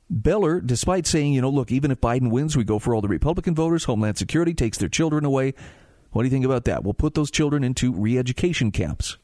Beller, 0.10 0.60
despite 0.60 1.08
saying, 1.08 1.34
you 1.34 1.42
know, 1.42 1.50
look, 1.50 1.72
even 1.72 1.90
if 1.90 2.02
Biden 2.02 2.32
wins, 2.32 2.58
we 2.58 2.66
go 2.66 2.80
for 2.80 2.94
all 2.94 3.02
the 3.02 3.08
Republican 3.08 3.56
voters. 3.56 3.86
Homeland 3.86 4.18
Security 4.18 4.54
takes 4.54 4.78
their 4.78 4.90
children 4.90 5.24
away. 5.24 5.54
What 6.12 6.24
do 6.24 6.28
you 6.28 6.32
think 6.32 6.44
about 6.44 6.66
that? 6.66 6.84
We'll 6.84 6.94
put 6.94 7.14
those 7.14 7.32
children 7.32 7.64
into 7.64 7.94
re-education 7.94 8.72
camps. 8.72 9.18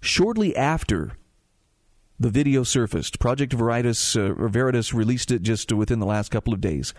Shortly 0.00 0.54
after 0.54 1.12
the 2.20 2.28
video 2.28 2.64
surfaced, 2.64 3.18
Project 3.18 3.54
Veritas, 3.54 4.14
uh, 4.14 4.34
Veritas 4.34 4.92
released 4.92 5.30
it 5.30 5.40
just 5.42 5.72
within 5.72 6.00
the 6.00 6.06
last 6.06 6.30
couple 6.30 6.52
of 6.52 6.60
days. 6.60 6.92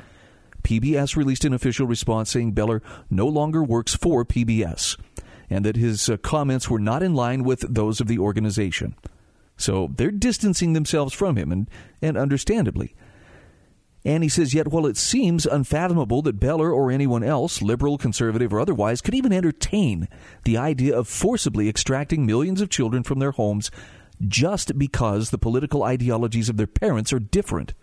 PBS 0.63 1.15
released 1.15 1.45
an 1.45 1.53
official 1.53 1.85
response 1.85 2.31
saying 2.31 2.53
Beller 2.53 2.81
no 3.09 3.27
longer 3.27 3.63
works 3.63 3.93
for 3.93 4.25
PBS 4.25 4.97
and 5.49 5.63
that 5.65 5.75
his 5.75 6.09
uh, 6.09 6.17
comments 6.17 6.69
were 6.69 6.79
not 6.79 7.03
in 7.03 7.13
line 7.13 7.43
with 7.43 7.61
those 7.71 8.01
of 8.01 8.07
the 8.07 8.17
organization. 8.17 8.95
So 9.57 9.91
they're 9.95 10.11
distancing 10.11 10.73
themselves 10.73 11.13
from 11.13 11.37
him, 11.37 11.51
and, 11.51 11.69
and 12.01 12.17
understandably. 12.17 12.95
And 14.05 14.23
he 14.23 14.29
says, 14.29 14.53
Yet 14.53 14.67
while 14.67 14.85
it 14.85 14.97
seems 14.97 15.45
unfathomable 15.45 16.21
that 16.23 16.39
Beller 16.39 16.71
or 16.71 16.91
anyone 16.91 17.23
else, 17.23 17.61
liberal, 17.61 17.97
conservative, 17.97 18.53
or 18.53 18.59
otherwise, 18.59 19.01
could 19.01 19.15
even 19.15 19.31
entertain 19.31 20.09
the 20.43 20.57
idea 20.57 20.97
of 20.97 21.07
forcibly 21.07 21.69
extracting 21.69 22.25
millions 22.25 22.59
of 22.61 22.69
children 22.69 23.03
from 23.03 23.19
their 23.19 23.31
homes 23.31 23.71
just 24.27 24.77
because 24.77 25.29
the 25.29 25.37
political 25.37 25.83
ideologies 25.83 26.49
of 26.49 26.57
their 26.57 26.67
parents 26.67 27.13
are 27.13 27.19
different. 27.19 27.73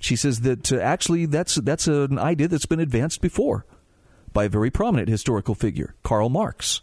She 0.00 0.16
says 0.16 0.40
that 0.40 0.72
uh, 0.72 0.78
actually 0.78 1.26
that's, 1.26 1.54
that's 1.56 1.86
an 1.86 2.18
idea 2.18 2.48
that's 2.48 2.66
been 2.66 2.80
advanced 2.80 3.20
before 3.20 3.64
by 4.32 4.44
a 4.44 4.48
very 4.48 4.70
prominent 4.70 5.08
historical 5.08 5.54
figure, 5.54 5.94
Karl 6.02 6.28
Marx. 6.28 6.82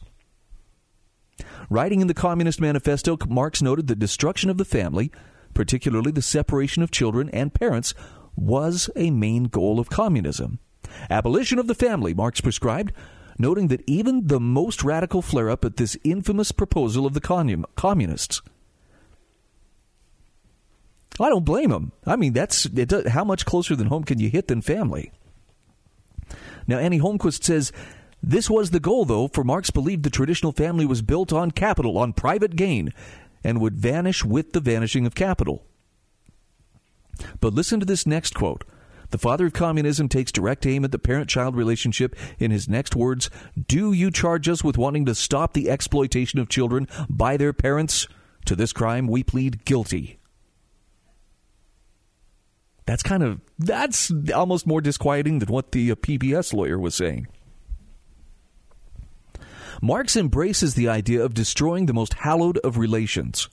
Writing 1.69 2.01
in 2.01 2.07
the 2.07 2.13
Communist 2.13 2.59
Manifesto, 2.61 3.17
Marx 3.27 3.61
noted 3.61 3.87
the 3.87 3.95
destruction 3.95 4.49
of 4.49 4.57
the 4.57 4.65
family, 4.65 5.11
particularly 5.53 6.11
the 6.11 6.21
separation 6.21 6.83
of 6.83 6.91
children 6.91 7.29
and 7.29 7.53
parents, 7.53 7.93
was 8.35 8.89
a 8.95 9.11
main 9.11 9.45
goal 9.45 9.79
of 9.79 9.89
communism. 9.89 10.59
Abolition 11.09 11.59
of 11.59 11.67
the 11.67 11.75
family, 11.75 12.13
Marx 12.13 12.41
prescribed, 12.41 12.91
noting 13.37 13.67
that 13.67 13.83
even 13.87 14.27
the 14.27 14.39
most 14.39 14.83
radical 14.83 15.21
flare 15.21 15.49
up 15.49 15.65
at 15.65 15.77
this 15.77 15.97
infamous 16.03 16.51
proposal 16.51 17.05
of 17.05 17.13
the 17.13 17.65
communists. 17.75 18.41
I 21.19 21.29
don't 21.29 21.45
blame 21.45 21.71
him. 21.71 21.91
I 22.05 22.15
mean, 22.15 22.33
that's 22.33 22.63
does, 22.63 23.07
how 23.07 23.23
much 23.23 23.45
closer 23.45 23.75
than 23.75 23.87
home 23.87 24.03
can 24.03 24.19
you 24.19 24.29
hit 24.29 24.47
than 24.47 24.61
family? 24.61 25.11
Now, 26.67 26.77
Annie 26.77 26.99
Holmquist 26.99 27.43
says 27.43 27.71
this 28.23 28.49
was 28.49 28.69
the 28.69 28.79
goal, 28.79 29.05
though, 29.05 29.27
for 29.27 29.43
Marx 29.43 29.71
believed 29.71 30.03
the 30.03 30.09
traditional 30.09 30.51
family 30.51 30.85
was 30.85 31.01
built 31.01 31.33
on 31.33 31.51
capital, 31.51 31.97
on 31.97 32.13
private 32.13 32.55
gain, 32.55 32.93
and 33.43 33.59
would 33.59 33.77
vanish 33.77 34.23
with 34.23 34.53
the 34.53 34.59
vanishing 34.59 35.05
of 35.05 35.15
capital. 35.15 35.63
But 37.39 37.53
listen 37.53 37.79
to 37.79 37.85
this 37.85 38.05
next 38.05 38.35
quote. 38.35 38.63
The 39.09 39.17
father 39.17 39.47
of 39.47 39.53
communism 39.53 40.07
takes 40.07 40.31
direct 40.31 40.65
aim 40.65 40.85
at 40.85 40.91
the 40.91 40.99
parent 40.99 41.29
child 41.29 41.55
relationship 41.55 42.15
in 42.39 42.51
his 42.51 42.69
next 42.69 42.95
words 42.95 43.29
Do 43.67 43.91
you 43.91 44.09
charge 44.09 44.47
us 44.47 44.63
with 44.63 44.77
wanting 44.77 45.05
to 45.05 45.15
stop 45.15 45.53
the 45.53 45.69
exploitation 45.69 46.39
of 46.39 46.47
children 46.47 46.87
by 47.09 47.37
their 47.37 47.53
parents? 47.53 48.07
To 48.45 48.55
this 48.55 48.73
crime, 48.73 49.07
we 49.07 49.21
plead 49.23 49.65
guilty. 49.65 50.17
That's 52.85 53.03
kind 53.03 53.21
of 53.21 53.41
that's 53.59 54.11
almost 54.33 54.65
more 54.65 54.81
disquieting 54.81 55.39
than 55.39 55.49
what 55.49 55.71
the 55.71 55.91
PBS 55.91 56.53
lawyer 56.53 56.79
was 56.79 56.95
saying. 56.95 57.27
Marx 59.83 60.15
embraces 60.15 60.75
the 60.75 60.87
idea 60.87 61.23
of 61.23 61.33
destroying 61.33 61.87
the 61.87 61.93
most 61.93 62.13
hallowed 62.13 62.59
of 62.59 62.77
relations, 62.77 63.49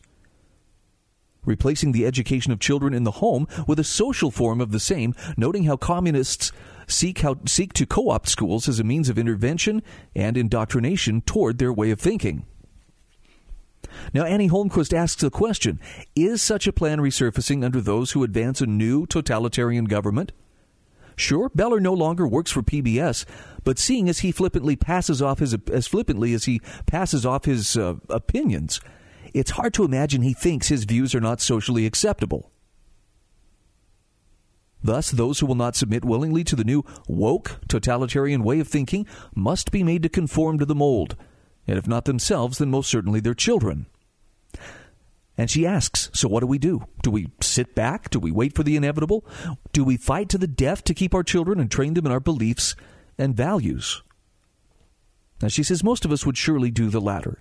replacing 1.47 1.93
the 1.93 2.05
education 2.05 2.53
of 2.53 2.61
children 2.61 2.93
in 2.93 3.05
the 3.05 3.13
home 3.13 3.49
with 3.67 3.79
a 3.79 3.85
social 3.85 4.31
form 4.31 4.61
of 4.61 4.71
the 4.71 4.79
same, 4.79 5.15
noting 5.39 5.65
how 5.65 5.77
communists 5.77 6.53
seek 6.87 7.21
how 7.21 7.37
seek 7.47 7.73
to 7.73 7.87
co-opt 7.87 8.29
schools 8.29 8.69
as 8.69 8.79
a 8.79 8.85
means 8.85 9.09
of 9.09 9.19
intervention 9.19 9.83
and 10.15 10.37
indoctrination 10.37 11.23
toward 11.23 11.59
their 11.59 11.73
way 11.73 11.91
of 11.91 11.99
thinking. 11.99 12.45
Now, 14.13 14.25
Annie 14.25 14.51
Holmquist 14.51 14.93
asks 14.93 15.23
the 15.23 15.31
question 15.31 15.81
Is 16.15 16.43
such 16.43 16.67
a 16.67 16.73
plan 16.75 16.99
resurfacing 16.99 17.65
under 17.65 17.81
those 17.81 18.13
who 18.13 18.23
advance 18.23 18.61
a 18.61 18.67
new 18.67 19.07
totalitarian 19.07 19.87
government? 19.87 20.33
Sure, 21.19 21.51
Beller 21.53 21.81
no 21.81 21.93
longer 21.93 22.29
works 22.29 22.53
for 22.53 22.63
PBS, 22.63 23.25
but 23.65 23.77
seeing 23.77 24.09
as 24.09 24.21
he 24.21 24.31
flippantly 24.31 24.77
passes 24.77 25.21
off 25.21 25.41
his 25.41 25.53
as 25.73 25.89
flippantly 25.89 26.33
as 26.33 26.45
he 26.45 26.61
passes 26.87 27.27
off 27.27 27.45
his 27.45 27.77
uh, 27.77 27.95
opinions, 28.09 28.81
it's 29.35 29.51
hard 29.51 29.75
to 29.75 29.85
imagine 29.85 30.23
he 30.23 30.33
thinks 30.33 30.69
his 30.69 30.85
views 30.85 31.17
are 31.17 31.21
not 31.21 31.41
socially 31.41 31.87
acceptable. 31.87 32.53
Thus, 34.81 35.11
those 35.11 35.41
who 35.41 35.47
will 35.47 35.57
not 35.57 35.75
submit 35.75 36.05
willingly 36.05 36.45
to 36.45 36.55
the 36.55 36.63
new 36.63 36.85
woke 37.09 37.59
totalitarian 37.67 38.45
way 38.45 38.61
of 38.61 38.69
thinking 38.69 39.05
must 39.35 39.73
be 39.73 39.83
made 39.83 40.05
to 40.05 40.09
conform 40.09 40.61
to 40.61 40.65
the 40.65 40.75
mold, 40.75 41.17
and 41.67 41.77
if 41.77 41.89
not 41.89 42.05
themselves, 42.05 42.59
then 42.59 42.71
most 42.71 42.89
certainly 42.89 43.19
their 43.19 43.35
children. 43.35 43.87
And 45.39 45.49
she 45.49 45.65
asks, 45.65 46.11
So 46.13 46.27
what 46.29 46.41
do 46.41 46.49
we 46.49 46.59
do? 46.59 46.85
Do 47.03 47.13
we 47.13 47.29
sit 47.41 47.77
back? 47.77 48.11
Do 48.11 48.19
we 48.19 48.33
wait 48.33 48.57
for 48.57 48.65
the 48.65 48.77
inevitable? 48.77 49.25
Do 49.73 49.85
we 49.85 49.97
fight 49.97 50.29
to 50.31 50.39
the 50.39 50.49
death 50.49 50.83
to 50.85 50.95
keep 50.95 51.15
our 51.15 51.23
children 51.23 51.61
and 51.61 51.71
train 51.71 51.95
them 51.95 52.07
in 52.07 52.13
our 52.13 52.21
beliefs 52.21 52.75
and 53.17 53.37
values? 53.37 54.03
Now, 55.41 55.47
she 55.47 55.63
says 55.63 55.85
most 55.85 56.05
of 56.05 56.11
us 56.11 56.27
would 56.27 56.37
surely 56.37 56.73
do 56.73 56.91
the 56.91 57.01
latter. 57.01 57.41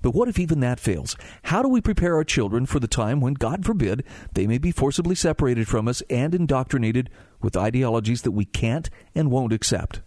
But 0.00 0.12
what 0.12 0.28
if 0.28 0.38
even 0.38 0.60
that 0.60 0.80
fails? 0.80 1.16
How 1.42 1.60
do 1.60 1.68
we 1.68 1.82
prepare 1.82 2.14
our 2.14 2.24
children 2.24 2.64
for 2.64 2.80
the 2.80 2.88
time 2.88 3.20
when, 3.20 3.34
God 3.34 3.66
forbid, 3.66 4.04
they 4.32 4.46
may 4.46 4.56
be 4.58 4.70
forcibly 4.70 5.14
separated 5.14 5.68
from 5.68 5.88
us 5.88 6.02
and 6.08 6.34
indoctrinated 6.34 7.10
with 7.42 7.56
ideologies 7.56 8.22
that 8.22 8.30
we 8.30 8.46
can't 8.46 8.88
and 9.14 9.30
won't 9.30 9.52
accept? 9.52 10.00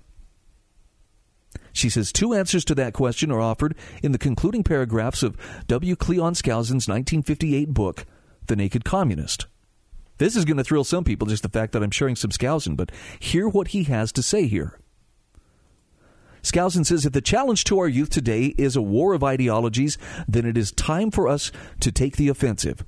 She 1.73 1.89
says 1.89 2.11
two 2.11 2.33
answers 2.33 2.65
to 2.65 2.75
that 2.75 2.93
question 2.93 3.31
are 3.31 3.41
offered 3.41 3.75
in 4.03 4.11
the 4.11 4.17
concluding 4.17 4.63
paragraphs 4.63 5.23
of 5.23 5.37
W. 5.67 5.95
Cleon 5.95 6.33
Skousen's 6.33 6.87
1958 6.87 7.69
book, 7.73 8.05
The 8.47 8.55
Naked 8.55 8.83
Communist. 8.83 9.47
This 10.17 10.35
is 10.35 10.45
going 10.45 10.57
to 10.57 10.63
thrill 10.63 10.83
some 10.83 11.03
people, 11.03 11.27
just 11.27 11.43
the 11.43 11.49
fact 11.49 11.73
that 11.73 11.81
I'm 11.81 11.91
sharing 11.91 12.15
some 12.15 12.31
Skousen, 12.31 12.75
but 12.75 12.91
hear 13.19 13.47
what 13.47 13.69
he 13.69 13.85
has 13.85 14.11
to 14.11 14.21
say 14.21 14.45
here. 14.45 14.77
Skousen 16.43 16.85
says 16.85 17.05
if 17.05 17.13
the 17.13 17.21
challenge 17.21 17.63
to 17.65 17.79
our 17.79 17.87
youth 17.87 18.09
today 18.09 18.53
is 18.57 18.75
a 18.75 18.81
war 18.81 19.13
of 19.13 19.23
ideologies, 19.23 19.97
then 20.27 20.45
it 20.45 20.57
is 20.57 20.71
time 20.71 21.11
for 21.11 21.27
us 21.27 21.51
to 21.79 21.91
take 21.91 22.17
the 22.17 22.29
offensive. 22.29 22.83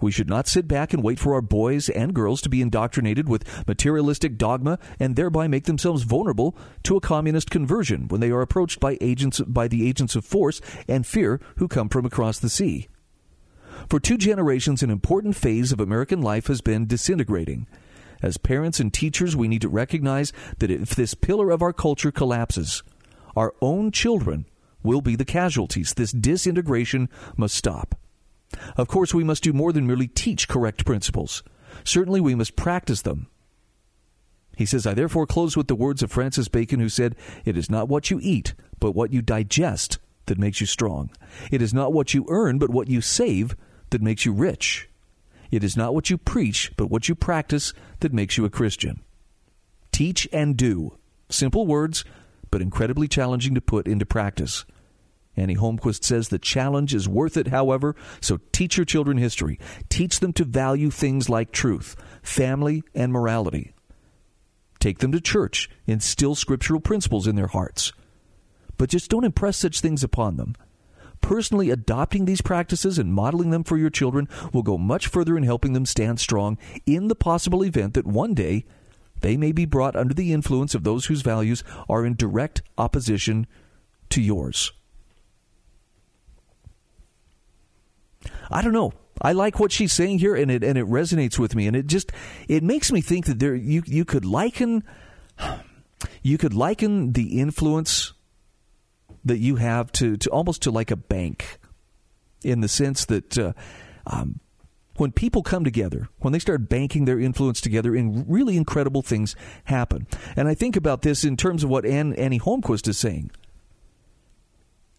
We 0.00 0.10
should 0.10 0.28
not 0.28 0.48
sit 0.48 0.66
back 0.66 0.92
and 0.92 1.02
wait 1.02 1.18
for 1.18 1.34
our 1.34 1.40
boys 1.40 1.88
and 1.88 2.14
girls 2.14 2.40
to 2.42 2.48
be 2.48 2.60
indoctrinated 2.60 3.28
with 3.28 3.66
materialistic 3.66 4.36
dogma 4.36 4.78
and 4.98 5.14
thereby 5.14 5.46
make 5.46 5.64
themselves 5.64 6.02
vulnerable 6.02 6.56
to 6.82 6.96
a 6.96 7.00
communist 7.00 7.50
conversion 7.50 8.08
when 8.08 8.20
they 8.20 8.30
are 8.30 8.42
approached 8.42 8.80
by 8.80 8.98
agents 9.00 9.40
by 9.40 9.68
the 9.68 9.88
agents 9.88 10.16
of 10.16 10.24
force 10.24 10.60
and 10.88 11.06
fear 11.06 11.40
who 11.56 11.68
come 11.68 11.88
from 11.88 12.04
across 12.04 12.38
the 12.38 12.48
sea. 12.48 12.88
For 13.88 14.00
two 14.00 14.18
generations 14.18 14.82
an 14.82 14.90
important 14.90 15.36
phase 15.36 15.72
of 15.72 15.80
American 15.80 16.22
life 16.22 16.46
has 16.48 16.60
been 16.60 16.86
disintegrating. 16.86 17.66
As 18.22 18.36
parents 18.36 18.80
and 18.80 18.92
teachers, 18.92 19.36
we 19.36 19.48
need 19.48 19.62
to 19.62 19.68
recognize 19.68 20.32
that 20.58 20.70
if 20.70 20.94
this 20.94 21.14
pillar 21.14 21.50
of 21.50 21.62
our 21.62 21.72
culture 21.72 22.10
collapses, 22.10 22.82
our 23.36 23.54
own 23.60 23.90
children 23.90 24.46
will 24.82 25.00
be 25.00 25.16
the 25.16 25.24
casualties. 25.24 25.94
This 25.94 26.12
disintegration 26.12 27.08
must 27.36 27.54
stop. 27.54 27.94
Of 28.76 28.88
course, 28.88 29.14
we 29.14 29.24
must 29.24 29.42
do 29.42 29.52
more 29.52 29.72
than 29.72 29.86
merely 29.86 30.08
teach 30.08 30.48
correct 30.48 30.84
principles. 30.84 31.42
Certainly, 31.84 32.20
we 32.20 32.34
must 32.34 32.56
practice 32.56 33.02
them. 33.02 33.28
He 34.56 34.66
says, 34.66 34.86
I 34.86 34.94
therefore 34.94 35.26
close 35.26 35.56
with 35.56 35.66
the 35.66 35.74
words 35.74 36.02
of 36.02 36.12
Francis 36.12 36.48
Bacon, 36.48 36.80
who 36.80 36.88
said, 36.88 37.16
It 37.44 37.56
is 37.56 37.68
not 37.68 37.88
what 37.88 38.10
you 38.10 38.20
eat, 38.22 38.54
but 38.78 38.92
what 38.92 39.12
you 39.12 39.20
digest 39.20 39.98
that 40.26 40.38
makes 40.38 40.60
you 40.60 40.66
strong. 40.66 41.10
It 41.50 41.60
is 41.60 41.74
not 41.74 41.92
what 41.92 42.14
you 42.14 42.24
earn, 42.28 42.58
but 42.58 42.70
what 42.70 42.88
you 42.88 43.00
save 43.00 43.56
that 43.90 44.02
makes 44.02 44.24
you 44.24 44.32
rich. 44.32 44.88
It 45.50 45.62
is 45.62 45.76
not 45.76 45.94
what 45.94 46.10
you 46.10 46.18
preach, 46.18 46.72
but 46.76 46.90
what 46.90 47.08
you 47.08 47.14
practice 47.14 47.72
that 48.00 48.12
makes 48.12 48.36
you 48.36 48.44
a 48.44 48.50
Christian. 48.50 49.02
Teach 49.92 50.28
and 50.32 50.56
do. 50.56 50.98
Simple 51.28 51.66
words, 51.66 52.04
but 52.50 52.62
incredibly 52.62 53.08
challenging 53.08 53.54
to 53.54 53.60
put 53.60 53.86
into 53.86 54.06
practice. 54.06 54.64
Annie 55.36 55.56
Holmquist 55.56 56.04
says 56.04 56.28
the 56.28 56.38
challenge 56.38 56.94
is 56.94 57.08
worth 57.08 57.36
it, 57.36 57.48
however, 57.48 57.96
so 58.20 58.38
teach 58.52 58.76
your 58.76 58.84
children 58.84 59.18
history. 59.18 59.58
Teach 59.88 60.20
them 60.20 60.32
to 60.34 60.44
value 60.44 60.90
things 60.90 61.28
like 61.28 61.50
truth, 61.50 61.96
family, 62.22 62.82
and 62.94 63.12
morality. 63.12 63.72
Take 64.78 64.98
them 64.98 65.12
to 65.12 65.20
church, 65.20 65.70
instill 65.86 66.34
scriptural 66.34 66.80
principles 66.80 67.26
in 67.26 67.36
their 67.36 67.48
hearts. 67.48 67.92
But 68.76 68.90
just 68.90 69.10
don't 69.10 69.24
impress 69.24 69.56
such 69.56 69.80
things 69.80 70.04
upon 70.04 70.36
them. 70.36 70.54
Personally 71.20 71.70
adopting 71.70 72.26
these 72.26 72.42
practices 72.42 72.98
and 72.98 73.14
modeling 73.14 73.48
them 73.48 73.64
for 73.64 73.78
your 73.78 73.88
children 73.88 74.28
will 74.52 74.62
go 74.62 74.76
much 74.76 75.06
further 75.06 75.38
in 75.38 75.42
helping 75.42 75.72
them 75.72 75.86
stand 75.86 76.20
strong 76.20 76.58
in 76.84 77.08
the 77.08 77.14
possible 77.14 77.64
event 77.64 77.94
that 77.94 78.06
one 78.06 78.34
day 78.34 78.66
they 79.20 79.38
may 79.38 79.50
be 79.50 79.64
brought 79.64 79.96
under 79.96 80.12
the 80.12 80.34
influence 80.34 80.74
of 80.74 80.84
those 80.84 81.06
whose 81.06 81.22
values 81.22 81.64
are 81.88 82.04
in 82.04 82.14
direct 82.14 82.60
opposition 82.76 83.46
to 84.10 84.20
yours. 84.20 84.70
I 88.50 88.62
don't 88.62 88.72
know. 88.72 88.92
I 89.22 89.32
like 89.32 89.60
what 89.60 89.70
she's 89.70 89.92
saying 89.92 90.18
here, 90.18 90.34
and 90.34 90.50
it 90.50 90.64
and 90.64 90.76
it 90.76 90.86
resonates 90.86 91.38
with 91.38 91.54
me, 91.54 91.66
and 91.66 91.76
it 91.76 91.86
just 91.86 92.10
it 92.48 92.62
makes 92.62 92.90
me 92.90 93.00
think 93.00 93.26
that 93.26 93.38
there 93.38 93.54
you 93.54 93.82
you 93.86 94.04
could 94.04 94.24
liken 94.24 94.82
you 96.22 96.38
could 96.38 96.54
liken 96.54 97.12
the 97.12 97.38
influence 97.38 98.12
that 99.24 99.38
you 99.38 99.56
have 99.56 99.90
to, 99.92 100.16
to 100.16 100.30
almost 100.30 100.62
to 100.62 100.70
like 100.70 100.90
a 100.90 100.96
bank 100.96 101.58
in 102.42 102.60
the 102.60 102.68
sense 102.68 103.06
that 103.06 103.38
uh, 103.38 103.52
um, 104.06 104.40
when 104.96 105.12
people 105.12 105.42
come 105.42 105.64
together, 105.64 106.08
when 106.18 106.32
they 106.32 106.38
start 106.38 106.68
banking 106.68 107.04
their 107.04 107.18
influence 107.18 107.60
together, 107.60 107.96
and 107.96 108.28
really 108.28 108.56
incredible 108.56 109.02
things 109.02 109.34
happen. 109.64 110.06
And 110.36 110.46
I 110.46 110.54
think 110.54 110.76
about 110.76 111.02
this 111.02 111.24
in 111.24 111.36
terms 111.36 111.64
of 111.64 111.70
what 111.70 111.86
Ann, 111.86 112.12
Annie 112.14 112.38
Holmquist 112.38 112.86
is 112.86 112.98
saying. 112.98 113.30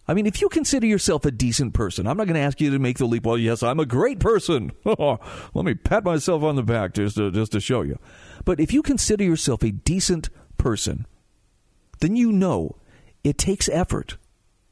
I 0.08 0.14
mean, 0.14 0.28
if 0.28 0.42
you 0.42 0.50
consider 0.50 0.86
yourself 0.86 1.26
a 1.26 1.32
decent 1.32 1.74
person, 1.74 2.06
I'm 2.06 2.18
not 2.18 2.28
going 2.28 2.36
to 2.36 2.42
ask 2.42 2.62
you 2.62 2.70
to 2.72 2.80
make 2.80 3.00
the 3.00 3.06
leap. 3.06 3.26
Well, 3.26 3.38
yes, 3.38 3.64
I'm 3.64 3.80
a 3.80 3.86
great 3.86 4.20
person. 4.20 4.72
Let 4.86 5.66
me 5.66 5.74
pat 5.74 6.04
myself 6.04 6.44
on 6.44 6.56
the 6.56 6.64
back 6.64 6.94
just 6.94 7.16
to, 7.18 7.32
just 7.32 7.52
to 7.54 7.60
show 7.60 7.82
you. 7.82 7.98
But 8.44 8.60
if 8.60 8.72
you 8.72 8.84
consider 8.84 9.24
yourself 9.24 9.64
a 9.64 9.72
decent 9.72 10.30
person, 10.58 11.08
then 12.00 12.16
you 12.16 12.32
know 12.32 12.76
it 13.24 13.38
takes 13.38 13.68
effort 13.70 14.18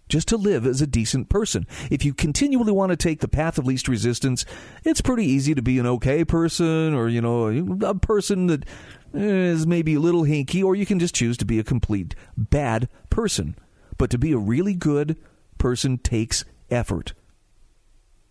just 0.08 0.28
to 0.28 0.38
live 0.38 0.67
as 0.67 0.82
a 0.82 0.88
decent 0.88 1.30
person. 1.30 1.65
If 1.89 2.06
you 2.06 2.13
continually 2.13 2.72
want 2.72 2.91
to 2.91 2.96
take 2.96 3.19
the 3.19 3.28
path 3.28 3.58
of 3.58 3.65
least 3.65 3.88
resistance, 3.88 4.46
it's 4.84 5.02
pretty 5.02 5.26
easy 5.26 5.56
to 5.56 5.62
be 5.63 5.80
an 5.80 5.88
okay 5.88 6.24
person 6.24 6.93
or, 6.93 7.10
you 7.10 7.22
know, 7.22 7.48
a 7.84 7.96
person 7.96 8.48
that 8.48 8.65
is 9.13 9.65
maybe 9.65 9.96
a 9.96 10.00
little 10.00 10.24
hinky, 10.24 10.63
or 10.63 10.76
you 10.76 10.86
can 10.86 11.00
just 11.00 11.15
choose 11.15 11.38
to 11.38 11.46
be 11.46 11.58
a 11.58 11.63
complete 11.63 12.13
bad 12.38 12.89
person. 13.10 13.56
But 14.03 14.09
to 14.09 14.17
be 14.17 14.33
a 14.33 14.37
really 14.37 14.73
good 14.73 15.15
person 15.57 15.97
takes 15.97 16.43
effort. 16.69 17.13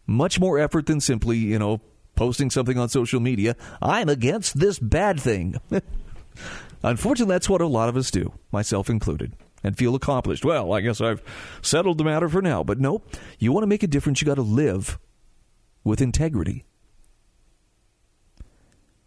Much 0.07 0.39
more 0.39 0.59
effort 0.59 0.85
than 0.85 1.01
simply, 1.01 1.39
you 1.39 1.59
know, 1.59 1.81
posting 2.15 2.51
something 2.51 2.77
on 2.77 2.91
social 2.91 3.21
media. 3.21 3.57
I'm 3.81 4.11
against 4.11 4.61
this 4.61 4.79
bad 4.79 5.19
thing. 5.19 5.55
Unfortunately, 6.83 7.33
that's 7.33 7.49
what 7.49 7.63
a 7.63 7.67
lot 7.67 7.89
of 7.89 7.97
us 7.97 8.11
do, 8.11 8.35
myself 8.51 8.91
included 8.91 9.33
and 9.65 9.79
feel 9.79 9.95
accomplished. 9.95 10.45
Well, 10.45 10.75
I 10.75 10.83
guess 10.83 11.01
I've 11.01 11.23
settled 11.63 11.97
the 11.97 12.05
matter 12.05 12.29
for 12.29 12.43
now. 12.43 12.63
But 12.63 12.79
no, 12.79 13.01
you 13.39 13.51
want 13.51 13.63
to 13.63 13.67
make 13.67 13.83
a 13.83 13.87
difference, 13.87 14.21
you 14.21 14.27
got 14.27 14.35
to 14.35 14.43
live 14.43 14.99
with 15.85 16.03
integrity. 16.03 16.67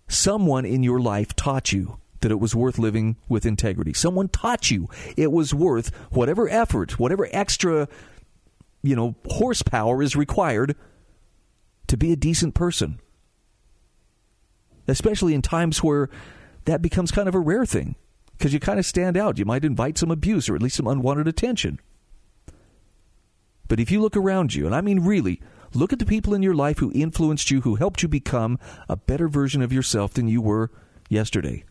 Someone 0.08 0.65
in 0.65 0.82
your 0.82 0.99
life 0.99 1.36
taught 1.36 1.71
you 1.71 1.99
that 2.26 2.32
it 2.32 2.40
was 2.40 2.56
worth 2.56 2.80
living 2.80 3.18
with 3.30 3.46
integrity. 3.46 3.94
Someone 3.94 4.30
taught 4.30 4.72
you 4.72 4.90
it 5.16 5.32
was 5.32 5.54
worth 5.54 5.96
whatever 6.10 6.50
effort, 6.50 6.98
whatever 6.98 7.30
extra, 7.32 7.88
you 8.82 8.96
know, 8.96 9.14
horsepower 9.28 10.02
is 10.02 10.16
required 10.16 10.76
to 11.86 11.96
be 11.96 12.12
a 12.12 12.16
decent 12.16 12.56
person. 12.56 13.00
Especially 14.88 15.36
in 15.36 15.44
times 15.44 15.84
where 15.84 16.10
that 16.64 16.82
becomes 16.82 17.12
kind 17.12 17.28
of 17.28 17.36
a 17.36 17.40
rare 17.40 17.64
thing 17.64 17.94
because 18.36 18.54
you 18.54 18.60
kind 18.60 18.80
of 18.80 18.88
stand 18.88 19.18
out. 19.18 19.38
You 19.38 19.46
might 19.46 19.64
invite 19.64 20.00
some 20.00 20.10
abuse 20.10 20.50
or 20.50 20.56
at 20.56 20.64
least 20.64 20.78
some 20.78 20.88
unwanted 20.88 21.28
attention. 21.28 21.80
But 23.68 23.80
if 23.80 23.92
you 23.92 24.02
look 24.02 24.18
around 24.18 24.56
you, 24.56 24.66
and 24.66 24.74
I 24.74 24.82
mean 24.82 25.02
really, 25.02 25.42
look 25.76 25.94
at 25.94 26.00
the 26.00 26.08
people 26.08 26.34
in 26.34 26.42
your 26.42 26.56
life 26.56 26.80
who 26.80 26.92
influenced 26.96 27.52
you, 27.52 27.62
who 27.62 27.76
helped 27.76 28.02
you 28.02 28.10
become 28.10 28.58
a 28.90 28.96
better 28.96 29.28
version 29.28 29.62
of 29.62 29.72
yourself 29.72 30.16
than 30.16 30.28
you 30.28 30.42
were 30.42 30.72
yesterday. 31.08 31.66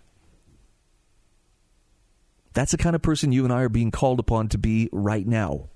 That's 2.55 2.73
the 2.73 2.79
kind 2.79 2.97
of 2.97 3.03
person 3.03 3.33
you 3.33 3.45
and 3.45 3.53
I 3.53 3.63
are 3.63 3.69
being 3.69 3.91
called 3.91 4.21
upon 4.21 4.49
to 4.49 4.59
be 4.59 4.89
right 4.93 5.27
now. 5.27 5.69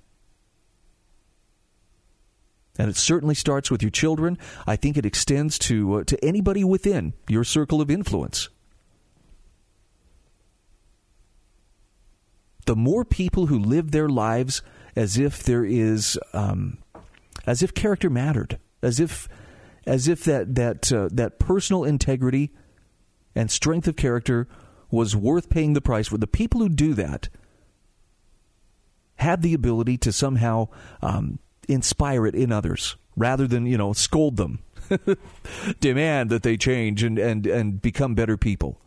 And 2.78 2.88
it 2.88 2.96
certainly 2.96 3.34
starts 3.34 3.70
with 3.70 3.82
your 3.82 3.90
children. 3.90 4.38
I 4.66 4.76
think 4.76 4.96
it 4.96 5.04
extends 5.04 5.58
to 5.60 5.94
uh, 5.94 6.04
to 6.04 6.24
anybody 6.24 6.62
within 6.62 7.12
your 7.28 7.42
circle 7.42 7.80
of 7.80 7.90
influence. 7.90 8.48
the 12.68 12.76
more 12.76 13.02
people 13.02 13.46
who 13.46 13.58
live 13.58 13.92
their 13.92 14.10
lives 14.10 14.60
as 14.94 15.16
if 15.16 15.42
there 15.42 15.64
is, 15.64 16.18
um, 16.34 16.76
as 17.46 17.62
if 17.62 17.72
character 17.72 18.10
mattered, 18.10 18.58
as 18.82 19.00
if, 19.00 19.26
as 19.86 20.06
if 20.06 20.22
that 20.24 20.54
that 20.56 20.92
uh, 20.92 21.08
that 21.10 21.38
personal 21.38 21.82
integrity 21.82 22.50
and 23.34 23.50
strength 23.50 23.88
of 23.88 23.96
character 23.96 24.46
was 24.90 25.14
worth 25.14 25.48
paying 25.50 25.72
the 25.72 25.80
price 25.80 26.08
for. 26.08 26.18
The 26.18 26.26
people 26.26 26.60
who 26.60 26.68
do 26.68 26.94
that 26.94 27.28
have 29.16 29.42
the 29.42 29.54
ability 29.54 29.98
to 29.98 30.12
somehow 30.12 30.68
um, 31.02 31.38
inspire 31.68 32.26
it 32.26 32.34
in 32.34 32.52
others 32.52 32.96
rather 33.16 33.46
than, 33.46 33.66
you 33.66 33.76
know, 33.76 33.92
scold 33.92 34.36
them. 34.36 34.60
Demand 35.80 36.30
that 36.30 36.42
they 36.42 36.56
change 36.56 37.02
and, 37.02 37.18
and, 37.18 37.46
and 37.46 37.82
become 37.82 38.14
better 38.14 38.36
people. 38.38 38.80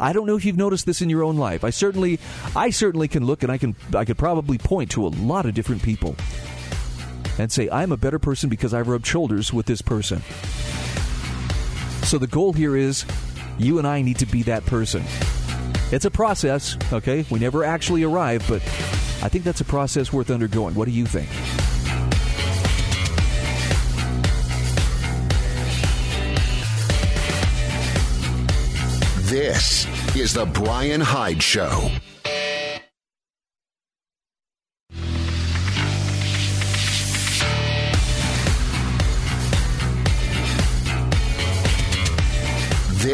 I 0.00 0.12
don't 0.12 0.26
know 0.26 0.36
if 0.36 0.44
you've 0.44 0.56
noticed 0.56 0.86
this 0.86 1.00
in 1.00 1.08
your 1.08 1.22
own 1.22 1.36
life. 1.36 1.62
I 1.62 1.70
certainly 1.70 2.18
I 2.56 2.70
certainly 2.70 3.06
can 3.06 3.24
look 3.24 3.44
and 3.44 3.52
I 3.52 3.58
can 3.58 3.76
I 3.94 4.04
could 4.04 4.18
probably 4.18 4.58
point 4.58 4.90
to 4.92 5.06
a 5.06 5.08
lot 5.08 5.46
of 5.46 5.54
different 5.54 5.82
people 5.82 6.16
and 7.38 7.52
say 7.52 7.68
I'm 7.70 7.92
a 7.92 7.96
better 7.96 8.18
person 8.18 8.50
because 8.50 8.74
I've 8.74 8.88
rubbed 8.88 9.06
shoulders 9.06 9.52
with 9.52 9.66
this 9.66 9.80
person. 9.80 10.22
So 12.02 12.18
the 12.18 12.26
goal 12.26 12.52
here 12.52 12.76
is 12.76 13.04
you 13.58 13.78
and 13.78 13.86
I 13.86 14.02
need 14.02 14.18
to 14.18 14.26
be 14.26 14.42
that 14.44 14.64
person. 14.66 15.02
It's 15.90 16.04
a 16.04 16.10
process, 16.10 16.76
okay? 16.92 17.24
We 17.30 17.38
never 17.38 17.64
actually 17.64 18.02
arrive, 18.02 18.44
but 18.48 18.62
I 19.22 19.28
think 19.28 19.44
that's 19.44 19.60
a 19.60 19.64
process 19.64 20.12
worth 20.12 20.30
undergoing. 20.30 20.74
What 20.74 20.86
do 20.86 20.90
you 20.90 21.06
think? 21.06 21.28
This 29.28 29.86
is 30.14 30.34
The 30.34 30.44
Brian 30.44 31.00
Hyde 31.00 31.42
Show. 31.42 31.90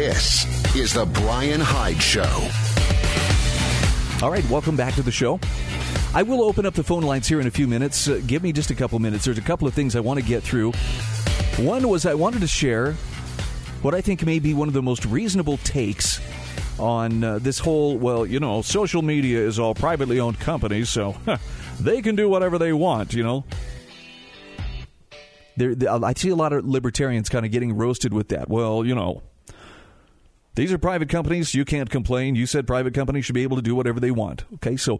This 0.09 0.75
is 0.75 0.91
The 0.91 1.05
Brian 1.05 1.61
Hyde 1.61 2.01
Show. 2.01 2.23
All 4.25 4.31
right, 4.31 4.43
welcome 4.49 4.75
back 4.75 4.95
to 4.95 5.03
the 5.03 5.11
show. 5.11 5.39
I 6.15 6.23
will 6.23 6.41
open 6.41 6.65
up 6.65 6.73
the 6.73 6.83
phone 6.83 7.03
lines 7.03 7.27
here 7.27 7.39
in 7.39 7.45
a 7.45 7.51
few 7.51 7.67
minutes. 7.67 8.07
Uh, 8.07 8.19
give 8.25 8.41
me 8.41 8.51
just 8.51 8.71
a 8.71 8.75
couple 8.75 8.97
minutes. 8.97 9.25
There's 9.25 9.37
a 9.37 9.41
couple 9.41 9.67
of 9.67 9.75
things 9.75 9.95
I 9.95 9.99
want 9.99 10.19
to 10.19 10.25
get 10.25 10.41
through. 10.41 10.71
One 11.59 11.87
was 11.87 12.07
I 12.07 12.15
wanted 12.15 12.41
to 12.41 12.47
share 12.47 12.93
what 13.83 13.93
I 13.93 14.01
think 14.01 14.25
may 14.25 14.39
be 14.39 14.55
one 14.55 14.67
of 14.67 14.73
the 14.73 14.81
most 14.81 15.05
reasonable 15.05 15.57
takes 15.57 16.19
on 16.79 17.23
uh, 17.23 17.37
this 17.37 17.59
whole, 17.59 17.95
well, 17.95 18.25
you 18.25 18.39
know, 18.39 18.63
social 18.63 19.03
media 19.03 19.45
is 19.45 19.59
all 19.59 19.75
privately 19.75 20.19
owned 20.19 20.39
companies, 20.39 20.89
so 20.89 21.17
they 21.79 22.01
can 22.01 22.15
do 22.15 22.27
whatever 22.27 22.57
they 22.57 22.73
want, 22.73 23.13
you 23.13 23.21
know. 23.21 23.45
There, 25.55 25.75
I 25.87 26.13
see 26.15 26.29
a 26.29 26.35
lot 26.35 26.51
of 26.51 26.65
libertarians 26.65 27.29
kind 27.29 27.45
of 27.45 27.51
getting 27.51 27.77
roasted 27.77 28.11
with 28.11 28.29
that. 28.29 28.49
Well, 28.49 28.83
you 28.83 28.95
know, 28.95 29.21
these 30.55 30.73
are 30.73 30.77
private 30.77 31.09
companies. 31.09 31.53
You 31.53 31.65
can't 31.65 31.89
complain. 31.89 32.35
You 32.35 32.45
said 32.45 32.67
private 32.67 32.93
companies 32.93 33.25
should 33.25 33.35
be 33.35 33.43
able 33.43 33.57
to 33.57 33.63
do 33.63 33.75
whatever 33.75 33.99
they 33.99 34.11
want. 34.11 34.45
Okay, 34.55 34.77
so 34.77 34.99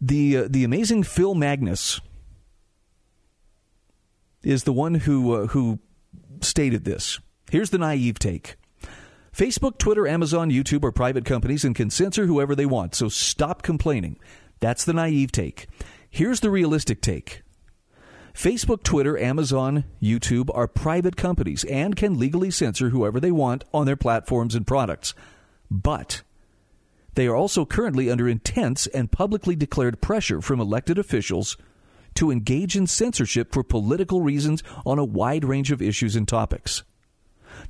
the 0.00 0.36
uh, 0.36 0.48
the 0.48 0.64
amazing 0.64 1.02
Phil 1.02 1.34
Magness 1.34 2.00
is 4.42 4.64
the 4.64 4.72
one 4.72 4.94
who 4.94 5.34
uh, 5.34 5.46
who 5.48 5.78
stated 6.40 6.84
this. 6.84 7.18
Here's 7.50 7.70
the 7.70 7.78
naive 7.78 8.18
take. 8.18 8.56
Facebook, 9.32 9.78
Twitter, 9.78 10.06
Amazon, 10.06 10.50
YouTube 10.50 10.84
are 10.84 10.92
private 10.92 11.24
companies 11.24 11.64
and 11.64 11.74
can 11.74 11.90
censor 11.90 12.26
whoever 12.26 12.54
they 12.54 12.66
want, 12.66 12.94
so 12.94 13.08
stop 13.08 13.62
complaining. 13.62 14.16
That's 14.60 14.84
the 14.84 14.92
naive 14.92 15.32
take. 15.32 15.66
Here's 16.08 16.38
the 16.38 16.50
realistic 16.50 17.00
take. 17.00 17.42
Facebook, 18.34 18.82
Twitter, 18.82 19.16
Amazon, 19.16 19.84
YouTube 20.02 20.50
are 20.54 20.66
private 20.66 21.16
companies 21.16 21.62
and 21.64 21.94
can 21.94 22.18
legally 22.18 22.50
censor 22.50 22.90
whoever 22.90 23.20
they 23.20 23.30
want 23.30 23.62
on 23.72 23.86
their 23.86 23.96
platforms 23.96 24.56
and 24.56 24.66
products. 24.66 25.14
But 25.70 26.22
they 27.14 27.28
are 27.28 27.36
also 27.36 27.64
currently 27.64 28.10
under 28.10 28.28
intense 28.28 28.88
and 28.88 29.12
publicly 29.12 29.54
declared 29.54 30.00
pressure 30.00 30.40
from 30.40 30.60
elected 30.60 30.98
officials 30.98 31.56
to 32.14 32.32
engage 32.32 32.76
in 32.76 32.88
censorship 32.88 33.52
for 33.52 33.62
political 33.62 34.20
reasons 34.20 34.64
on 34.84 34.98
a 34.98 35.04
wide 35.04 35.44
range 35.44 35.70
of 35.70 35.80
issues 35.80 36.16
and 36.16 36.26
topics. 36.26 36.82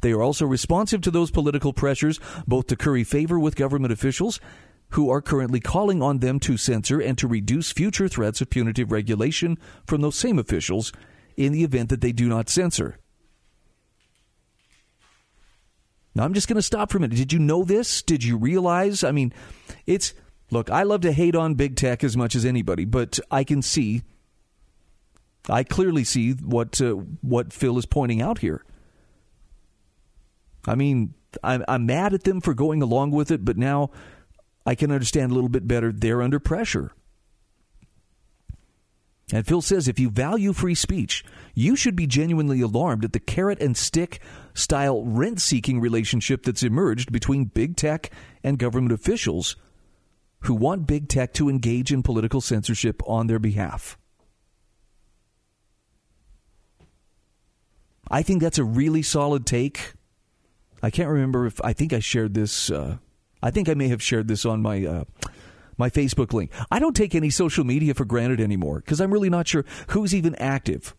They 0.00 0.12
are 0.12 0.22
also 0.22 0.46
responsive 0.46 1.03
to 1.03 1.11
those 1.11 1.31
political 1.31 1.74
pressures, 1.74 2.18
both 2.46 2.68
to 2.68 2.77
curry 2.77 3.05
favor 3.05 3.38
with 3.38 3.55
government 3.55 3.92
officials 3.92 4.40
who 4.95 5.11
are 5.11 5.21
currently 5.21 5.59
calling 5.59 6.01
on 6.01 6.21
them 6.21 6.39
to 6.39 6.57
censor 6.57 7.01
and 7.01 7.19
to 7.19 7.27
reduce 7.27 7.73
future 7.73 8.09
threats 8.09 8.41
of 8.41 8.49
punitive 8.49 8.93
regulation 8.93 9.59
from 9.87 10.01
those 10.01 10.15
same 10.15 10.39
officials 10.39 10.93
in 11.37 11.53
the 11.53 11.65
event 11.65 11.89
that 11.89 12.01
they 12.01 12.13
do 12.13 12.29
not 12.29 12.49
censor. 12.49 12.97
Now, 16.15 16.23
I'm 16.23 16.33
just 16.33 16.47
going 16.47 16.57
to 16.57 16.63
stop 16.63 16.93
for 16.93 16.99
a 16.99 17.01
minute. 17.01 17.17
Did 17.17 17.33
you 17.33 17.41
know 17.41 17.65
this? 17.65 18.03
Did 18.03 18.23
you 18.23 18.37
realize? 18.37 19.03
I 19.03 19.11
mean, 19.11 19.33
it's 19.85 20.15
look, 20.53 20.71
I 20.71 20.85
love 20.85 21.01
to 21.01 21.13
hate 21.13 21.35
on 21.35 21.55
big 21.55 21.75
tech 21.75 22.05
as 22.05 22.17
much 22.17 22.37
as 22.37 22.45
anybody, 22.45 22.85
but 22.85 23.19
I 23.33 23.43
can 23.43 23.63
see, 23.63 24.03
I 25.49 25.65
clearly 25.65 26.05
see 26.05 26.35
what 26.35 26.81
uh, 26.81 26.93
what 27.21 27.53
Phil 27.53 27.79
is 27.79 27.87
pointing 27.87 28.23
out 28.23 28.39
here. 28.39 28.65
I 30.69 30.77
mean, 30.77 31.15
I'm, 31.43 31.65
I'm 31.67 31.85
mad 31.85 32.15
at 32.15 32.23
them 32.23 32.41
for 32.41 32.55
going 32.55 32.81
along 32.81 33.11
with 33.11 33.33
it, 33.33 33.45
but 33.45 33.57
now 33.57 33.91
I 34.66 34.74
can 34.74 34.90
understand 34.90 35.31
a 35.31 35.35
little 35.35 35.48
bit 35.48 35.68
better. 35.68 35.92
They're 35.92 36.22
under 36.22 36.40
pressure. 36.40 36.92
And 39.33 39.46
Phil 39.46 39.62
says 39.62 39.88
if 39.88 39.98
you 39.98 40.11
value 40.11 40.53
free 40.53 40.74
speech, 40.74 41.24
you 41.55 41.77
should 41.77 41.96
be 41.96 42.07
genuinely 42.07 42.61
alarmed 42.61 43.05
at 43.05 43.12
the 43.12 43.20
carrot 43.20 43.61
and 43.61 43.77
stick 43.77 44.20
style 44.53 45.05
rent 45.05 45.40
seeking 45.40 45.81
relationship 45.81 46.44
that's 46.44 46.62
emerged 46.62 47.11
between 47.11 47.46
big 47.46 47.77
tech 47.77 48.11
and 48.42 48.59
government 48.59 48.92
officials 48.92 49.57
who 50.40 50.55
want 50.55 50.87
big 50.87 51.09
tech 51.09 51.33
to 51.35 51.48
engage 51.48 51.90
in 51.90 52.03
political 52.03 52.40
censorship 52.40 53.03
on 53.07 53.27
their 53.27 53.38
behalf. 53.38 53.96
I 58.11 58.22
think 58.22 58.42
that's 58.42 58.59
a 58.59 58.64
really 58.64 59.03
solid 59.03 59.46
take. 59.46 59.94
I 60.83 60.90
can't 60.90 61.09
remember 61.09 61.46
if 61.46 61.59
I 61.64 61.72
think 61.72 61.94
I 61.94 62.00
shared 62.00 62.35
this 62.35 62.70
uh, 62.70 62.98
I 63.45 63.51
think 63.51 63.69
I 63.69 63.75
may 63.75 63.89
have 63.89 64.03
shared 64.03 64.27
this 64.27 64.47
on 64.47 64.63
my 64.63 64.87
uh, 64.87 65.05
my 65.77 65.91
Facebook 65.91 66.33
link. 66.33 66.51
I 66.71 66.79
don't 66.79 66.97
take 66.97 67.15
any 67.15 67.29
social 67.29 67.63
media 67.63 67.93
for 67.93 68.07
granted 68.07 68.41
anymore 68.41 68.81
because 68.81 69.03
I'm 69.03 69.13
really 69.13 69.29
not 69.29 69.47
sure 69.47 69.67
who's 69.89 70.15
even 70.15 70.35
active. 70.37 70.97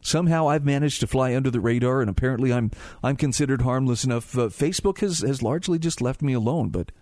Somehow 0.00 0.48
I've 0.48 0.64
managed 0.64 1.00
to 1.00 1.08
fly 1.08 1.34
under 1.34 1.50
the 1.50 1.60
radar, 1.60 2.00
and 2.00 2.08
apparently 2.08 2.52
I'm 2.52 2.70
I'm 3.02 3.16
considered 3.16 3.62
harmless 3.62 4.04
enough. 4.04 4.38
Uh, 4.38 4.42
Facebook 4.42 5.00
has 5.00 5.18
has 5.18 5.42
largely 5.42 5.80
just 5.80 6.00
left 6.00 6.22
me 6.22 6.32
alone. 6.32 6.68
But 6.68 6.92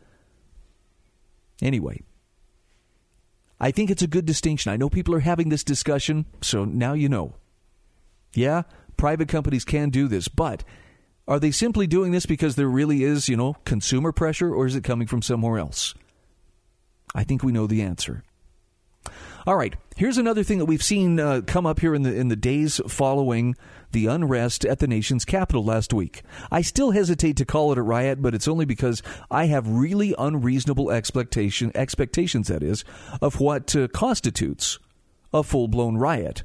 anyway, 1.61 2.01
I 3.61 3.73
think 3.73 3.91
it's 3.91 4.03
a 4.03 4.07
good 4.07 4.25
distinction. 4.25 4.73
I 4.73 4.79
know 4.79 4.89
people 4.89 5.15
are 5.15 5.21
having 5.21 5.51
this 5.51 5.65
discussion, 5.65 6.25
so 6.41 6.65
now 6.65 6.95
you 6.95 7.11
know. 7.11 7.35
Yeah, 8.33 8.63
private 8.97 9.29
companies 9.29 9.67
can 9.67 9.91
do 9.91 10.09
this, 10.09 10.29
but 10.29 10.65
are 11.29 11.39
they 11.39 11.51
simply 11.51 11.87
doing 11.87 12.13
this 12.13 12.27
because 12.27 12.57
there 12.57 12.69
really 12.69 13.05
is, 13.05 13.29
you 13.29 13.37
know, 13.37 13.55
consumer 13.65 14.13
pressure, 14.13 14.55
or 14.55 14.67
is 14.67 14.75
it 14.75 14.85
coming 14.85 15.07
from 15.07 15.23
somewhere 15.23 15.59
else? 15.59 15.95
I 17.15 17.25
think 17.25 17.43
we 17.43 17.53
know 17.53 17.67
the 17.67 17.83
answer. 17.83 18.25
All 19.45 19.57
right, 19.57 19.75
here's 19.97 20.19
another 20.19 20.45
thing 20.45 20.59
that 20.59 20.67
we've 20.67 20.83
seen 20.83 21.19
uh, 21.19 21.41
come 21.45 21.67
up 21.67 21.81
here 21.81 21.97
in 21.97 22.03
the 22.03 22.15
in 22.15 22.29
the 22.29 22.37
days 22.37 22.81
following 22.87 23.57
the 23.91 24.07
unrest 24.07 24.65
at 24.65 24.79
the 24.79 24.87
nation's 24.87 25.25
capital 25.25 25.65
last 25.65 25.93
week. 25.93 26.23
I 26.51 26.63
still 26.63 26.93
hesitate 26.93 27.37
to 27.39 27.45
call 27.45 27.73
it 27.73 27.79
a 27.79 27.83
riot, 27.83 28.23
but 28.23 28.35
it's 28.37 28.47
only 28.47 28.65
because 28.65 29.03
I 29.33 29.47
have 29.47 29.67
really 29.67 30.15
unreasonable 30.17 30.93
expectation 30.93 31.73
expectations 31.75 32.49
that 32.49 32.63
is 32.63 32.85
of 33.21 33.41
what 33.41 33.75
uh, 33.75 33.89
constitutes 33.89 34.79
a 35.35 35.43
full 35.43 35.67
blown 35.67 35.97
riot. 35.97 36.45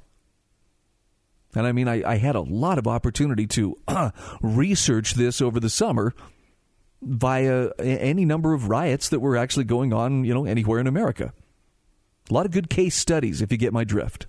And 1.58 1.66
I 1.66 1.72
mean, 1.72 1.88
I, 1.88 2.08
I 2.08 2.18
had 2.18 2.36
a 2.36 2.42
lot 2.42 2.78
of 2.78 2.88
opportunity 2.88 3.48
to 3.48 3.76
uh, 3.88 4.12
research 4.42 5.16
this 5.16 5.42
over 5.42 5.60
the 5.60 5.70
summer 5.70 6.14
via 7.02 7.70
any 7.80 8.26
number 8.26 8.54
of 8.54 8.70
riots 8.70 9.10
that 9.10 9.20
were 9.20 9.36
actually 9.36 9.66
going 9.66 9.92
on, 9.92 10.24
you 10.24 10.34
know, 10.34 10.46
anywhere 10.46 10.80
in 10.80 10.88
America. 10.88 11.34
A 12.30 12.34
lot 12.34 12.46
of 12.46 12.52
good 12.52 12.70
case 12.70 12.96
studies, 12.96 13.42
if 13.42 13.52
you 13.52 13.58
get 13.58 13.74
my 13.74 13.84
drift. 13.84 14.28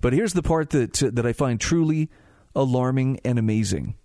But 0.00 0.12
here's 0.12 0.34
the 0.34 0.42
part 0.42 0.70
that 0.70 0.94
that 0.94 1.26
I 1.26 1.32
find 1.32 1.60
truly 1.60 2.10
alarming 2.54 3.20
and 3.24 3.38
amazing. 3.38 3.96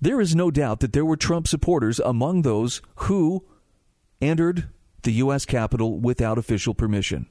There 0.00 0.20
is 0.20 0.34
no 0.34 0.50
doubt 0.50 0.80
that 0.80 0.92
there 0.92 1.04
were 1.04 1.16
Trump 1.16 1.48
supporters 1.48 1.98
among 2.00 2.42
those 2.42 2.82
who 2.96 3.46
entered 4.20 4.68
the 5.02 5.12
U.S. 5.12 5.46
Capitol 5.46 5.98
without 5.98 6.36
official 6.36 6.74
permission. 6.74 7.26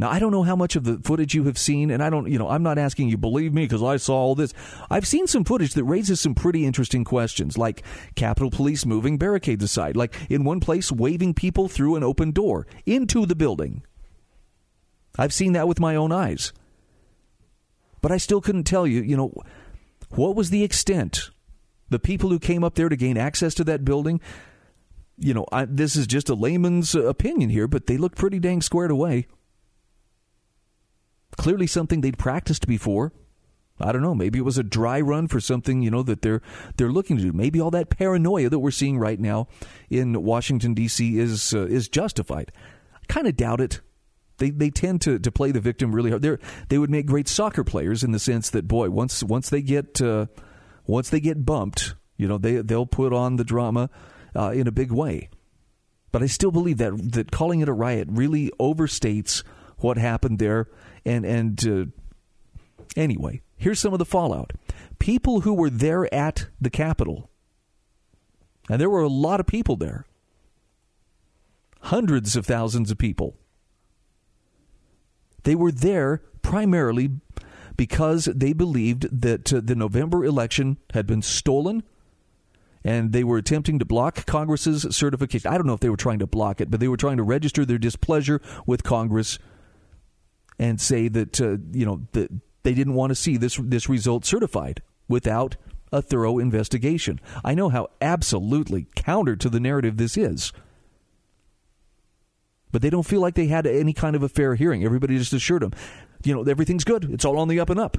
Now, 0.00 0.08
I 0.08 0.18
don't 0.18 0.32
know 0.32 0.44
how 0.44 0.56
much 0.56 0.76
of 0.76 0.84
the 0.84 0.98
footage 1.04 1.34
you 1.34 1.44
have 1.44 1.58
seen, 1.58 1.90
and 1.90 2.02
I 2.02 2.08
don't, 2.08 2.26
you 2.26 2.38
know, 2.38 2.48
I'm 2.48 2.62
not 2.62 2.78
asking 2.78 3.10
you 3.10 3.18
believe 3.18 3.52
me 3.52 3.64
because 3.64 3.82
I 3.82 3.98
saw 3.98 4.14
all 4.14 4.34
this. 4.34 4.54
I've 4.90 5.06
seen 5.06 5.26
some 5.26 5.44
footage 5.44 5.74
that 5.74 5.84
raises 5.84 6.22
some 6.22 6.34
pretty 6.34 6.64
interesting 6.64 7.04
questions, 7.04 7.58
like 7.58 7.82
Capitol 8.14 8.50
Police 8.50 8.86
moving 8.86 9.18
barricades 9.18 9.62
aside, 9.62 9.98
like 9.98 10.16
in 10.30 10.42
one 10.42 10.58
place 10.58 10.90
waving 10.90 11.34
people 11.34 11.68
through 11.68 11.96
an 11.96 12.02
open 12.02 12.30
door 12.30 12.66
into 12.86 13.26
the 13.26 13.36
building. 13.36 13.82
I've 15.18 15.34
seen 15.34 15.52
that 15.52 15.68
with 15.68 15.78
my 15.78 15.96
own 15.96 16.12
eyes. 16.12 16.54
But 18.00 18.10
I 18.10 18.16
still 18.16 18.40
couldn't 18.40 18.64
tell 18.64 18.86
you, 18.86 19.02
you 19.02 19.18
know, 19.18 19.34
what 20.08 20.34
was 20.34 20.48
the 20.48 20.64
extent? 20.64 21.28
The 21.90 21.98
people 21.98 22.30
who 22.30 22.38
came 22.38 22.64
up 22.64 22.74
there 22.74 22.88
to 22.88 22.96
gain 22.96 23.18
access 23.18 23.52
to 23.56 23.64
that 23.64 23.84
building, 23.84 24.22
you 25.18 25.34
know, 25.34 25.44
I, 25.52 25.66
this 25.66 25.94
is 25.94 26.06
just 26.06 26.30
a 26.30 26.34
layman's 26.34 26.94
opinion 26.94 27.50
here, 27.50 27.68
but 27.68 27.86
they 27.86 27.98
looked 27.98 28.16
pretty 28.16 28.38
dang 28.38 28.62
squared 28.62 28.90
away. 28.90 29.26
Clearly, 31.36 31.66
something 31.66 32.00
they'd 32.00 32.18
practiced 32.18 32.66
before. 32.66 33.12
I 33.80 33.92
don't 33.92 34.02
know. 34.02 34.14
Maybe 34.14 34.38
it 34.38 34.44
was 34.44 34.58
a 34.58 34.62
dry 34.62 35.00
run 35.00 35.26
for 35.26 35.40
something 35.40 35.80
you 35.80 35.90
know 35.90 36.02
that 36.02 36.22
they're 36.22 36.42
they're 36.76 36.92
looking 36.92 37.16
to 37.16 37.22
do. 37.22 37.32
Maybe 37.32 37.60
all 37.60 37.70
that 37.70 37.88
paranoia 37.88 38.50
that 38.50 38.58
we're 38.58 38.70
seeing 38.70 38.98
right 38.98 39.18
now 39.18 39.48
in 39.88 40.22
Washington 40.22 40.74
D.C. 40.74 41.18
is 41.18 41.54
uh, 41.54 41.66
is 41.66 41.88
justified. 41.88 42.52
I 42.94 43.12
kind 43.12 43.26
of 43.26 43.36
doubt 43.36 43.60
it. 43.60 43.80
They 44.36 44.50
they 44.50 44.70
tend 44.70 45.00
to, 45.02 45.18
to 45.18 45.32
play 45.32 45.50
the 45.50 45.60
victim 45.60 45.94
really 45.94 46.10
hard. 46.10 46.22
They 46.22 46.36
they 46.68 46.78
would 46.78 46.90
make 46.90 47.06
great 47.06 47.28
soccer 47.28 47.64
players 47.64 48.02
in 48.04 48.12
the 48.12 48.18
sense 48.18 48.50
that 48.50 48.68
boy 48.68 48.90
once 48.90 49.22
once 49.22 49.48
they 49.48 49.62
get 49.62 50.00
uh, 50.02 50.26
once 50.86 51.08
they 51.08 51.20
get 51.20 51.46
bumped, 51.46 51.94
you 52.16 52.28
know 52.28 52.36
they 52.36 52.56
they'll 52.56 52.86
put 52.86 53.12
on 53.12 53.36
the 53.36 53.44
drama 53.44 53.88
uh, 54.36 54.50
in 54.50 54.66
a 54.66 54.72
big 54.72 54.92
way. 54.92 55.30
But 56.12 56.22
I 56.22 56.26
still 56.26 56.50
believe 56.50 56.78
that 56.78 57.12
that 57.12 57.30
calling 57.30 57.60
it 57.60 57.68
a 57.68 57.72
riot 57.72 58.08
really 58.10 58.50
overstates 58.60 59.42
what 59.78 59.96
happened 59.96 60.38
there. 60.38 60.68
And 61.04 61.24
and 61.24 61.66
uh, 61.66 61.84
anyway, 62.96 63.42
here's 63.56 63.80
some 63.80 63.92
of 63.92 63.98
the 63.98 64.04
fallout. 64.04 64.52
People 64.98 65.40
who 65.40 65.54
were 65.54 65.70
there 65.70 66.12
at 66.14 66.46
the 66.60 66.70
Capitol, 66.70 67.30
and 68.68 68.80
there 68.80 68.90
were 68.90 69.02
a 69.02 69.08
lot 69.08 69.40
of 69.40 69.46
people 69.46 69.76
there, 69.76 70.04
hundreds 71.82 72.36
of 72.36 72.46
thousands 72.46 72.90
of 72.90 72.98
people. 72.98 73.36
They 75.44 75.54
were 75.54 75.72
there 75.72 76.22
primarily 76.42 77.10
because 77.76 78.26
they 78.26 78.52
believed 78.52 79.22
that 79.22 79.52
uh, 79.52 79.60
the 79.64 79.74
November 79.74 80.24
election 80.24 80.76
had 80.92 81.06
been 81.06 81.22
stolen 81.22 81.82
and 82.84 83.12
they 83.12 83.24
were 83.24 83.38
attempting 83.38 83.78
to 83.78 83.84
block 83.84 84.26
Congress's 84.26 84.86
certification. 84.94 85.50
I 85.50 85.56
don't 85.56 85.66
know 85.66 85.74
if 85.74 85.80
they 85.80 85.90
were 85.90 85.96
trying 85.96 86.18
to 86.20 86.26
block 86.26 86.60
it, 86.60 86.70
but 86.70 86.80
they 86.80 86.88
were 86.88 86.96
trying 86.96 87.18
to 87.18 87.22
register 87.22 87.64
their 87.64 87.78
displeasure 87.78 88.40
with 88.66 88.82
Congress 88.82 89.38
and 90.60 90.78
say 90.78 91.08
that 91.08 91.40
uh, 91.40 91.56
you 91.72 91.86
know 91.86 92.02
that 92.12 92.30
they 92.62 92.74
didn't 92.74 92.94
want 92.94 93.10
to 93.10 93.16
see 93.16 93.36
this 93.36 93.58
this 93.60 93.88
result 93.88 94.24
certified 94.24 94.82
without 95.08 95.56
a 95.90 96.02
thorough 96.02 96.38
investigation. 96.38 97.18
I 97.42 97.54
know 97.54 97.70
how 97.70 97.88
absolutely 98.00 98.86
counter 98.94 99.34
to 99.34 99.48
the 99.48 99.58
narrative 99.58 99.96
this 99.96 100.16
is. 100.16 100.52
But 102.70 102.82
they 102.82 102.90
don't 102.90 103.06
feel 103.06 103.20
like 103.20 103.34
they 103.34 103.48
had 103.48 103.66
any 103.66 103.92
kind 103.92 104.14
of 104.14 104.22
a 104.22 104.28
fair 104.28 104.54
hearing. 104.54 104.84
Everybody 104.84 105.18
just 105.18 105.32
assured 105.32 105.62
them, 105.62 105.72
you 106.22 106.32
know, 106.32 106.48
everything's 106.48 106.84
good. 106.84 107.10
It's 107.10 107.24
all 107.24 107.38
on 107.38 107.48
the 107.48 107.58
up 107.58 107.70
and 107.70 107.80
up. 107.80 107.98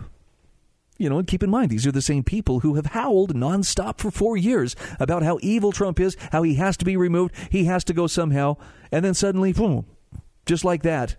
You 0.97 1.09
know, 1.09 1.17
and 1.17 1.27
keep 1.27 1.43
in 1.43 1.49
mind, 1.49 1.71
these 1.71 1.87
are 1.87 1.91
the 1.91 2.01
same 2.01 2.23
people 2.23 2.59
who 2.59 2.75
have 2.75 2.85
howled 2.87 3.33
nonstop 3.33 3.97
for 3.97 4.11
four 4.11 4.37
years 4.37 4.75
about 4.99 5.23
how 5.23 5.39
evil 5.41 5.71
Trump 5.71 5.99
is, 5.99 6.15
how 6.31 6.43
he 6.43 6.55
has 6.55 6.77
to 6.77 6.85
be 6.85 6.95
removed, 6.95 7.33
he 7.49 7.65
has 7.65 7.83
to 7.85 7.93
go 7.93 8.05
somehow, 8.05 8.55
and 8.91 9.03
then 9.03 9.15
suddenly, 9.15 9.51
boom, 9.51 9.87
just 10.45 10.63
like 10.63 10.83
that, 10.83 11.15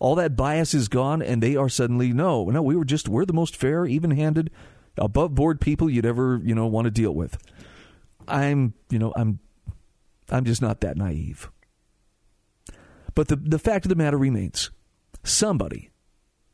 all 0.00 0.14
that 0.14 0.36
bias 0.36 0.74
is 0.74 0.88
gone 0.88 1.22
and 1.22 1.42
they 1.42 1.56
are 1.56 1.68
suddenly 1.68 2.12
no 2.12 2.44
no 2.46 2.62
we 2.62 2.76
were 2.76 2.84
just 2.84 3.08
we're 3.08 3.24
the 3.24 3.32
most 3.32 3.56
fair 3.56 3.86
even-handed 3.86 4.50
above 4.98 5.34
board 5.34 5.60
people 5.60 5.90
you'd 5.90 6.06
ever 6.06 6.40
you 6.42 6.54
know 6.54 6.66
want 6.66 6.86
to 6.86 6.90
deal 6.90 7.14
with. 7.14 7.38
I'm 8.28 8.74
you 8.90 8.98
know 8.98 9.12
i'm 9.16 9.38
i'm 10.30 10.44
just 10.44 10.62
not 10.62 10.80
that 10.80 10.96
naive. 10.96 11.50
But 13.14 13.28
the 13.28 13.36
the 13.36 13.58
fact 13.58 13.84
of 13.84 13.88
the 13.88 13.94
matter 13.94 14.18
remains. 14.18 14.70
Somebody 15.22 15.90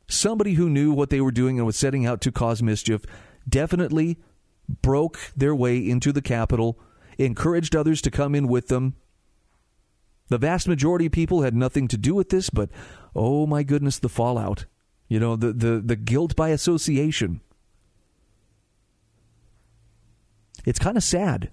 somebody 0.09 0.55
who 0.55 0.69
knew 0.69 0.93
what 0.93 1.11
they 1.11 1.21
were 1.21 1.33
doing 1.33 1.59
and 1.59 1.67
was 1.67 1.77
setting 1.77 2.07
out 2.07 2.21
to 2.21 2.33
cause 2.33 2.63
mischief 2.63 3.03
definitely 3.49 4.19
broke 4.83 5.19
their 5.37 5.55
way 5.55 5.79
into 5.79 6.13
the 6.13 6.23
capitol 6.23 6.79
encouraged 7.19 7.75
others 7.75 8.01
to 8.03 8.11
come 8.11 8.35
in 8.35 8.47
with 8.49 8.69
them. 8.69 8.95
The 10.29 10.39
vast 10.39 10.69
majority 10.69 11.07
of 11.07 11.13
people 11.13 11.43
had 11.43 11.55
nothing 11.55 11.89
to 11.89 11.99
do 11.99 12.15
with 12.15 12.31
this, 12.31 12.49
but 12.51 12.71
oh 13.15 13.47
my 13.47 13.63
goodness, 13.63 13.99
the 13.99 14.09
fallout. 14.09 14.67
You 15.09 15.21
know, 15.21 15.37
the, 15.37 15.53
the, 15.53 15.83
the 15.85 15.97
guilt 15.97 16.35
by 16.37 16.51
association. 16.51 17.41
It's 20.65 20.79
kind 20.79 20.97
of 20.97 21.03
sad 21.03 21.51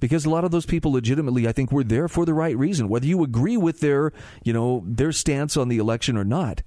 because 0.00 0.24
a 0.26 0.30
lot 0.30 0.44
of 0.44 0.50
those 0.50 0.66
people 0.66 0.92
legitimately 0.92 1.48
i 1.48 1.52
think 1.52 1.72
were 1.72 1.82
there 1.82 2.08
for 2.08 2.26
the 2.26 2.34
right 2.34 2.58
reason 2.58 2.90
whether 2.90 3.06
you 3.06 3.22
agree 3.22 3.56
with 3.56 3.80
their 3.80 4.12
you 4.42 4.52
know 4.52 4.82
their 4.86 5.12
stance 5.12 5.56
on 5.56 5.68
the 5.68 5.78
election 5.78 6.18
or 6.18 6.24
not 6.24 6.62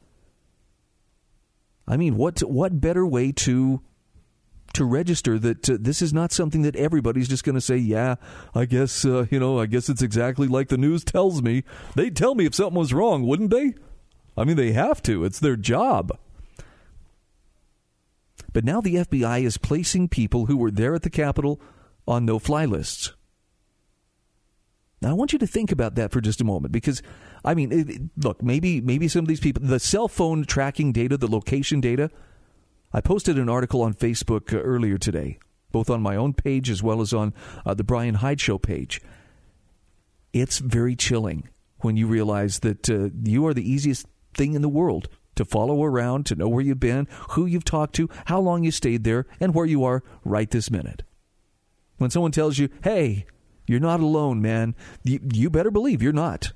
i 1.87 1.95
mean 1.95 2.17
what 2.17 2.39
what 2.39 2.81
better 2.81 3.05
way 3.05 3.31
to 3.31 3.79
to 4.73 4.85
register 4.85 5.39
that 5.39 5.69
uh, 5.69 5.77
this 5.79 6.01
is 6.01 6.13
not 6.13 6.31
something 6.31 6.61
that 6.61 6.75
everybody's 6.75 7.27
just 7.27 7.43
going 7.43 7.55
to 7.55 7.61
say, 7.61 7.77
yeah, 7.77 8.15
I 8.53 8.65
guess, 8.65 9.05
uh, 9.05 9.25
you 9.31 9.39
know, 9.39 9.59
I 9.59 9.65
guess 9.65 9.89
it's 9.89 10.01
exactly 10.01 10.47
like 10.47 10.69
the 10.69 10.77
news 10.77 11.03
tells 11.03 11.41
me. 11.41 11.63
They'd 11.95 12.15
tell 12.15 12.35
me 12.35 12.45
if 12.45 12.55
something 12.55 12.77
was 12.77 12.93
wrong, 12.93 13.25
wouldn't 13.25 13.49
they? 13.49 13.73
I 14.35 14.43
mean, 14.43 14.55
they 14.55 14.73
have 14.73 15.01
to. 15.03 15.23
It's 15.23 15.39
their 15.39 15.55
job. 15.55 16.17
But 18.53 18.63
now 18.63 18.81
the 18.81 18.95
FBI 18.95 19.43
is 19.43 19.57
placing 19.57 20.09
people 20.09 20.45
who 20.45 20.57
were 20.57 20.71
there 20.71 20.95
at 20.95 21.03
the 21.03 21.09
Capitol 21.09 21.61
on 22.07 22.25
no 22.25 22.39
fly 22.39 22.65
lists. 22.65 23.13
Now 25.01 25.11
I 25.11 25.13
want 25.13 25.33
you 25.33 25.39
to 25.39 25.47
think 25.47 25.71
about 25.71 25.95
that 25.95 26.11
for 26.11 26.21
just 26.21 26.41
a 26.41 26.45
moment 26.45 26.71
because 26.71 27.01
I 27.45 27.53
mean 27.53 27.71
it, 27.71 28.01
look 28.17 28.41
maybe 28.41 28.81
maybe 28.81 29.07
some 29.07 29.21
of 29.21 29.27
these 29.27 29.39
people 29.39 29.61
the 29.63 29.79
cell 29.79 30.07
phone 30.07 30.43
tracking 30.43 30.91
data 30.91 31.17
the 31.17 31.27
location 31.27 31.81
data 31.81 32.09
I 32.97 33.01
posted 33.01 33.37
an 33.37 33.47
article 33.47 33.83
on 33.83 33.93
Facebook 33.93 34.51
uh, 34.51 34.57
earlier 34.57 34.97
today, 34.97 35.37
both 35.71 35.87
on 35.87 36.01
my 36.01 36.15
own 36.15 36.33
page 36.33 36.67
as 36.71 36.81
well 36.81 36.99
as 36.99 37.13
on 37.13 37.31
uh, 37.63 37.75
the 37.75 37.83
Brian 37.83 38.15
Hyde 38.15 38.41
Show 38.41 38.57
page. 38.57 39.03
It's 40.33 40.57
very 40.57 40.95
chilling 40.95 41.47
when 41.81 41.95
you 41.95 42.07
realize 42.07 42.61
that 42.61 42.89
uh, 42.89 43.09
you 43.23 43.45
are 43.45 43.53
the 43.53 43.71
easiest 43.71 44.07
thing 44.33 44.55
in 44.55 44.63
the 44.63 44.67
world 44.67 45.09
to 45.35 45.45
follow 45.45 45.83
around, 45.83 46.25
to 46.25 46.35
know 46.35 46.49
where 46.49 46.63
you've 46.63 46.79
been, 46.79 47.07
who 47.29 47.45
you've 47.45 47.63
talked 47.63 47.93
to, 47.97 48.09
how 48.25 48.39
long 48.39 48.63
you 48.63 48.71
stayed 48.71 49.03
there, 49.03 49.27
and 49.39 49.53
where 49.53 49.67
you 49.67 49.83
are 49.83 50.01
right 50.25 50.49
this 50.49 50.71
minute. 50.71 51.03
When 51.99 52.09
someone 52.09 52.31
tells 52.31 52.57
you, 52.57 52.67
hey, 52.83 53.27
you're 53.67 53.79
not 53.79 53.99
alone, 53.99 54.41
man, 54.41 54.73
you, 55.03 55.19
you 55.35 55.51
better 55.51 55.69
believe 55.69 56.01
you're 56.01 56.13
not. 56.13 56.51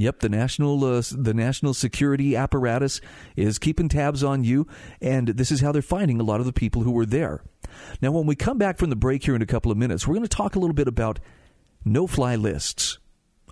Yep, 0.00 0.20
the 0.20 0.30
national 0.30 0.82
uh, 0.82 1.02
the 1.12 1.34
national 1.34 1.74
security 1.74 2.34
apparatus 2.34 3.02
is 3.36 3.58
keeping 3.58 3.90
tabs 3.90 4.24
on 4.24 4.44
you, 4.44 4.66
and 5.02 5.28
this 5.28 5.52
is 5.52 5.60
how 5.60 5.72
they're 5.72 5.82
finding 5.82 6.18
a 6.18 6.22
lot 6.24 6.40
of 6.40 6.46
the 6.46 6.54
people 6.54 6.84
who 6.84 6.90
were 6.90 7.04
there. 7.04 7.42
Now, 8.00 8.10
when 8.10 8.24
we 8.24 8.34
come 8.34 8.56
back 8.56 8.78
from 8.78 8.88
the 8.88 8.96
break 8.96 9.22
here 9.22 9.36
in 9.36 9.42
a 9.42 9.46
couple 9.46 9.70
of 9.70 9.76
minutes, 9.76 10.06
we're 10.06 10.14
going 10.14 10.26
to 10.26 10.36
talk 10.36 10.56
a 10.56 10.58
little 10.58 10.72
bit 10.72 10.88
about 10.88 11.20
no-fly 11.84 12.34
lists. 12.34 12.98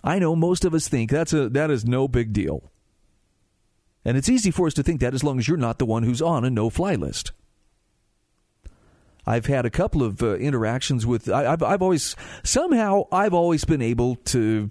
I 0.02 0.18
know 0.18 0.34
most 0.34 0.64
of 0.64 0.72
us 0.72 0.88
think 0.88 1.10
that's 1.10 1.34
a 1.34 1.50
that 1.50 1.70
is 1.70 1.84
no 1.84 2.08
big 2.08 2.32
deal, 2.32 2.72
and 4.02 4.16
it's 4.16 4.30
easy 4.30 4.50
for 4.50 4.66
us 4.66 4.74
to 4.74 4.82
think 4.82 5.00
that 5.00 5.12
as 5.12 5.22
long 5.22 5.38
as 5.38 5.48
you're 5.48 5.58
not 5.58 5.78
the 5.78 5.84
one 5.84 6.02
who's 6.02 6.22
on 6.22 6.46
a 6.46 6.50
no-fly 6.50 6.94
list. 6.94 7.32
I've 9.26 9.44
had 9.44 9.66
a 9.66 9.70
couple 9.70 10.02
of 10.02 10.22
uh, 10.22 10.36
interactions 10.36 11.04
with. 11.04 11.28
I, 11.28 11.42
have 11.42 11.62
I've 11.62 11.82
always 11.82 12.16
somehow 12.42 13.04
I've 13.12 13.34
always 13.34 13.66
been 13.66 13.82
able 13.82 14.16
to 14.32 14.70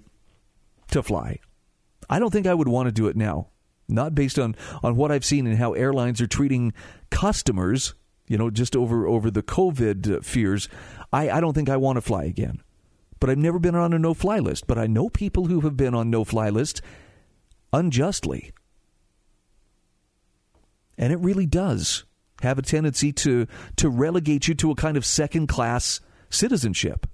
to 0.90 1.04
fly. 1.04 1.38
I 2.08 2.18
don't 2.18 2.30
think 2.30 2.46
I 2.46 2.54
would 2.54 2.68
want 2.68 2.86
to 2.86 2.92
do 2.92 3.08
it 3.08 3.16
now. 3.16 3.48
Not 3.88 4.14
based 4.14 4.38
on, 4.38 4.54
on 4.82 4.96
what 4.96 5.10
I've 5.10 5.24
seen 5.24 5.46
and 5.46 5.56
how 5.56 5.72
airlines 5.72 6.20
are 6.20 6.26
treating 6.26 6.74
customers, 7.10 7.94
you 8.26 8.36
know, 8.36 8.50
just 8.50 8.76
over, 8.76 9.06
over 9.06 9.30
the 9.30 9.42
COVID 9.42 10.24
fears. 10.24 10.68
I, 11.12 11.30
I 11.30 11.40
don't 11.40 11.54
think 11.54 11.70
I 11.70 11.78
want 11.78 11.96
to 11.96 12.02
fly 12.02 12.24
again. 12.24 12.62
But 13.20 13.30
I've 13.30 13.38
never 13.38 13.58
been 13.58 13.74
on 13.74 13.92
a 13.92 13.98
no 13.98 14.14
fly 14.14 14.38
list. 14.38 14.66
But 14.66 14.78
I 14.78 14.86
know 14.86 15.08
people 15.08 15.46
who 15.46 15.60
have 15.62 15.76
been 15.76 15.94
on 15.94 16.10
no 16.10 16.24
fly 16.24 16.50
lists 16.50 16.82
unjustly. 17.72 18.52
And 20.96 21.12
it 21.12 21.18
really 21.20 21.46
does 21.46 22.04
have 22.42 22.58
a 22.58 22.62
tendency 22.62 23.12
to, 23.12 23.46
to 23.76 23.88
relegate 23.88 24.48
you 24.48 24.54
to 24.56 24.70
a 24.70 24.76
kind 24.76 24.96
of 24.96 25.04
second 25.04 25.46
class 25.46 26.00
citizenship. 26.30 27.06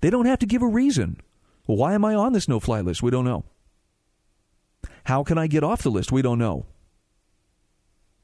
They 0.00 0.10
don't 0.10 0.26
have 0.26 0.38
to 0.40 0.46
give 0.46 0.62
a 0.62 0.66
reason. 0.66 1.20
Why 1.68 1.92
am 1.92 2.02
I 2.02 2.14
on 2.14 2.32
this 2.32 2.48
no 2.48 2.60
fly 2.60 2.80
list? 2.80 3.02
We 3.02 3.10
don't 3.10 3.26
know. 3.26 3.44
How 5.04 5.22
can 5.22 5.36
I 5.36 5.46
get 5.48 5.62
off 5.62 5.82
the 5.82 5.90
list? 5.90 6.10
We 6.10 6.22
don't 6.22 6.38
know. 6.38 6.64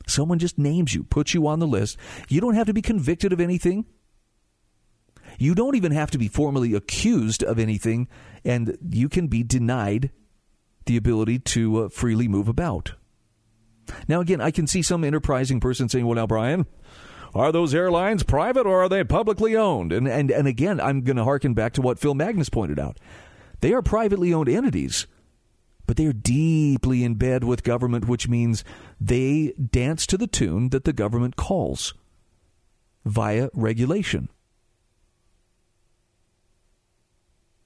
Someone 0.06 0.38
just 0.38 0.56
names 0.56 0.94
you, 0.94 1.04
puts 1.04 1.34
you 1.34 1.46
on 1.46 1.58
the 1.58 1.66
list. 1.66 1.98
You 2.30 2.40
don't 2.40 2.54
have 2.54 2.66
to 2.68 2.72
be 2.72 2.80
convicted 2.80 3.34
of 3.34 3.40
anything. 3.40 3.84
You 5.38 5.54
don't 5.54 5.74
even 5.74 5.92
have 5.92 6.10
to 6.12 6.18
be 6.18 6.26
formally 6.26 6.72
accused 6.72 7.42
of 7.42 7.58
anything, 7.58 8.08
and 8.46 8.78
you 8.90 9.10
can 9.10 9.26
be 9.26 9.42
denied 9.42 10.10
the 10.86 10.96
ability 10.96 11.38
to 11.40 11.84
uh, 11.84 11.88
freely 11.90 12.28
move 12.28 12.48
about. 12.48 12.94
Now, 14.08 14.20
again, 14.20 14.40
I 14.40 14.52
can 14.52 14.66
see 14.66 14.80
some 14.80 15.04
enterprising 15.04 15.60
person 15.60 15.90
saying, 15.90 16.06
Well, 16.06 16.16
now, 16.16 16.26
Brian, 16.26 16.64
are 17.34 17.52
those 17.52 17.74
airlines 17.74 18.22
private 18.22 18.64
or 18.64 18.84
are 18.84 18.88
they 18.88 19.04
publicly 19.04 19.54
owned? 19.54 19.92
And, 19.92 20.08
and, 20.08 20.30
and 20.30 20.48
again, 20.48 20.80
I'm 20.80 21.02
going 21.02 21.18
to 21.18 21.24
harken 21.24 21.52
back 21.52 21.74
to 21.74 21.82
what 21.82 21.98
Phil 21.98 22.14
Magness 22.14 22.50
pointed 22.50 22.78
out. 22.78 22.98
They 23.60 23.72
are 23.72 23.82
privately 23.82 24.32
owned 24.32 24.48
entities, 24.48 25.06
but 25.86 25.96
they're 25.96 26.12
deeply 26.12 27.04
in 27.04 27.14
bed 27.14 27.44
with 27.44 27.62
government, 27.62 28.08
which 28.08 28.28
means 28.28 28.64
they 29.00 29.52
dance 29.52 30.06
to 30.06 30.16
the 30.16 30.26
tune 30.26 30.70
that 30.70 30.84
the 30.84 30.92
government 30.92 31.36
calls 31.36 31.94
via 33.04 33.50
regulation. 33.52 34.28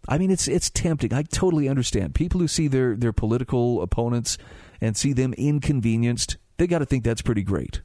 I 0.08 0.16
mean, 0.16 0.30
it's 0.30 0.48
it's 0.48 0.70
tempting. 0.70 1.12
I 1.12 1.22
totally 1.22 1.68
understand 1.68 2.14
people 2.14 2.40
who 2.40 2.48
see 2.48 2.66
their 2.66 2.96
their 2.96 3.12
political 3.12 3.82
opponents 3.82 4.38
and 4.80 4.96
see 4.96 5.12
them 5.12 5.34
inconvenienced. 5.34 6.38
They 6.56 6.66
got 6.66 6.78
to 6.78 6.86
think 6.86 7.04
that's 7.04 7.22
pretty 7.22 7.42
great. 7.42 7.82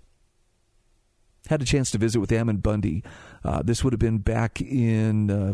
Had 1.50 1.62
a 1.62 1.66
chance 1.66 1.92
to 1.92 1.98
visit 1.98 2.22
with 2.22 2.32
Ammon 2.32 2.58
Bundy. 2.58 3.04
Uh, 3.44 3.62
this 3.62 3.84
would 3.84 3.92
have 3.92 4.00
been 4.00 4.20
back 4.20 4.62
in 4.62 5.30
uh, 5.30 5.54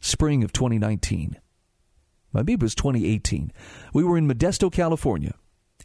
spring 0.00 0.44
of 0.44 0.52
2019. 0.52 1.38
Maybe 2.32 2.52
it 2.52 2.62
was 2.62 2.74
2018. 2.74 3.52
We 3.92 4.04
were 4.04 4.16
in 4.16 4.28
Modesto, 4.28 4.70
California. 4.72 5.34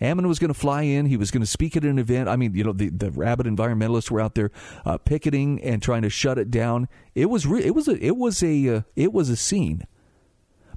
Ammon 0.01 0.27
was 0.27 0.39
going 0.39 0.53
to 0.53 0.59
fly 0.59 0.81
in. 0.81 1.05
He 1.05 1.17
was 1.17 1.31
going 1.31 1.41
to 1.41 1.47
speak 1.47 1.77
at 1.77 1.85
an 1.85 1.99
event. 1.99 2.27
I 2.27 2.35
mean, 2.35 2.53
you 2.53 2.63
know, 2.63 2.73
the, 2.73 2.89
the 2.89 3.11
rabid 3.11 3.45
environmentalists 3.45 4.11
were 4.11 4.19
out 4.19 4.35
there 4.35 4.51
uh, 4.85 4.97
picketing 4.97 5.61
and 5.63 5.81
trying 5.81 6.01
to 6.01 6.09
shut 6.09 6.37
it 6.37 6.51
down. 6.51 6.87
It 7.13 7.29
was 7.29 7.45
re- 7.45 7.63
it 7.63 7.73
was 7.73 7.87
a 7.87 7.97
it 8.03 8.17
was 8.17 8.43
a 8.43 8.75
uh, 8.75 8.81
it 8.95 9.13
was 9.13 9.29
a 9.29 9.37
scene. 9.37 9.83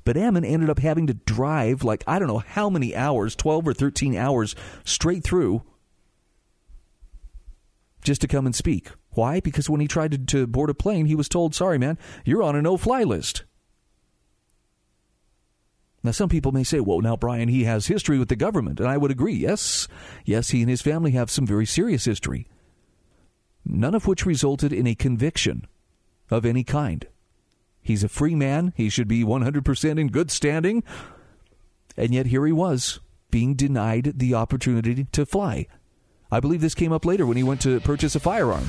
But 0.05 0.17
Ammon 0.17 0.45
ended 0.45 0.71
up 0.71 0.79
having 0.79 1.07
to 1.09 1.15
drive 1.15 1.83
like 1.83 2.05
I 2.07 2.19
don't 2.19 2.29
know 2.29 2.39
how 2.39 2.71
many 2.71 2.95
hours, 2.95 3.35
12 3.35 3.69
or 3.69 3.75
13 3.75 4.17
hours 4.17 4.55
straight 4.85 5.25
through 5.25 5.63
just 8.03 8.21
to 8.21 8.29
come 8.29 8.47
and 8.47 8.55
speak. 8.55 8.91
Why? 9.11 9.41
Because 9.41 9.69
when 9.69 9.81
he 9.81 9.89
tried 9.89 10.13
to, 10.13 10.19
to 10.19 10.47
board 10.47 10.71
a 10.71 10.75
plane, 10.75 11.07
he 11.07 11.17
was 11.17 11.29
told, 11.29 11.55
"Sorry, 11.55 11.77
man, 11.77 11.99
you're 12.25 12.43
on 12.43 12.55
a 12.55 12.63
no-fly 12.63 13.03
list." 13.03 13.45
Now, 16.09 16.13
some 16.13 16.31
people 16.31 16.53
may 16.53 16.65
say, 16.65 16.81
well, 16.81 17.03
now, 17.03 17.19
Brian, 17.19 17.51
he 17.51 17.65
has 17.65 17.89
history 17.89 18.19
with 18.19 18.31
the 18.31 18.35
government. 18.35 18.81
And 18.81 18.89
I 18.89 18.97
would 18.97 19.11
agree. 19.11 19.35
Yes, 19.35 19.89
yes, 20.25 20.49
he 20.49 20.63
and 20.63 20.71
his 20.71 20.81
family 20.81 21.11
have 21.11 21.31
some 21.31 21.47
very 21.47 21.67
serious 21.67 22.07
history, 22.07 22.49
none 23.63 23.95
of 23.95 24.07
which 24.07 24.25
resulted 24.25 24.73
in 24.73 24.87
a 24.87 24.95
conviction 24.95 25.67
of 26.31 26.47
any 26.47 26.65
kind. 26.65 27.07
He's 27.83 28.03
a 28.03 28.09
free 28.09 28.35
man. 28.35 28.73
He 28.75 28.89
should 28.89 29.07
be 29.07 29.23
100% 29.23 30.01
in 30.01 30.09
good 30.09 30.31
standing. 30.31 30.83
And 31.95 32.15
yet, 32.15 32.25
here 32.25 32.47
he 32.47 32.53
was, 32.53 33.01
being 33.31 33.55
denied 33.55 34.15
the 34.17 34.33
opportunity 34.33 35.05
to 35.13 35.27
fly. 35.27 35.67
I 36.33 36.41
believe 36.41 36.63
this 36.63 36.75
came 36.75 36.91
up 36.91 37.05
later 37.05 37.27
when 37.27 37.37
he 37.37 37.43
went 37.43 37.61
to 37.61 37.81
purchase 37.81 38.15
a 38.15 38.21
firearm 38.21 38.65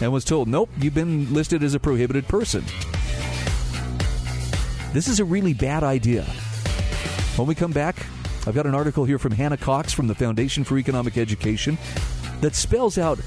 and 0.00 0.12
was 0.12 0.24
told, 0.24 0.46
nope, 0.46 0.70
you've 0.78 0.94
been 0.94 1.34
listed 1.34 1.64
as 1.64 1.74
a 1.74 1.80
prohibited 1.80 2.28
person. 2.28 2.62
This 4.92 5.08
is 5.08 5.18
a 5.18 5.24
really 5.24 5.54
bad 5.54 5.82
idea. 5.82 6.24
When 7.38 7.46
we 7.46 7.54
come 7.54 7.70
back, 7.70 8.04
I've 8.48 8.54
got 8.56 8.66
an 8.66 8.74
article 8.74 9.04
here 9.04 9.16
from 9.16 9.30
Hannah 9.30 9.56
Cox 9.56 9.92
from 9.92 10.08
the 10.08 10.14
Foundation 10.16 10.64
for 10.64 10.76
Economic 10.76 11.16
Education 11.16 11.78
that 12.40 12.56
spells 12.56 12.98
out 12.98 13.20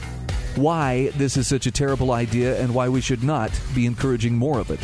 why 0.58 1.12
this 1.15 1.38
is 1.38 1.47
such 1.47 1.65
a 1.65 1.71
terrible 1.71 2.12
idea 2.12 2.62
and 2.62 2.76
why 2.76 2.89
we 2.89 3.00
should 3.00 3.24
not 3.24 3.58
be 3.74 3.86
encouraging 3.86 4.36
more 4.36 4.60
of 4.60 4.69
it. 4.69 4.82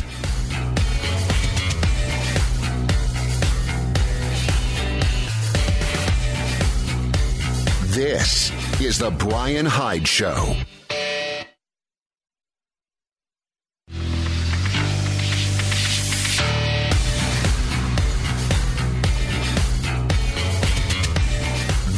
This 7.94 8.50
is 8.80 8.98
The 8.98 9.10
Brian 9.10 9.66
Hyde 9.66 10.08
Show. 10.08 10.56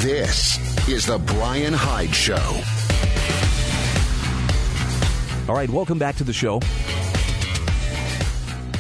This 0.00 0.88
is 0.88 1.04
The 1.04 1.18
Brian 1.18 1.74
Hyde 1.74 2.14
Show. 2.14 2.34
All 5.46 5.54
right, 5.54 5.68
welcome 5.68 5.98
back 5.98 6.16
to 6.16 6.24
the 6.24 6.32
show. 6.32 6.58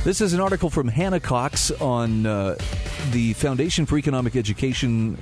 This 0.02 0.22
is 0.22 0.32
an 0.32 0.40
article 0.40 0.70
from 0.70 0.88
Hannah 0.88 1.20
Cox 1.20 1.70
on 1.72 2.24
uh, 2.24 2.56
the 3.10 3.34
Foundation 3.34 3.84
for 3.84 3.98
Economic 3.98 4.34
Education 4.34 5.18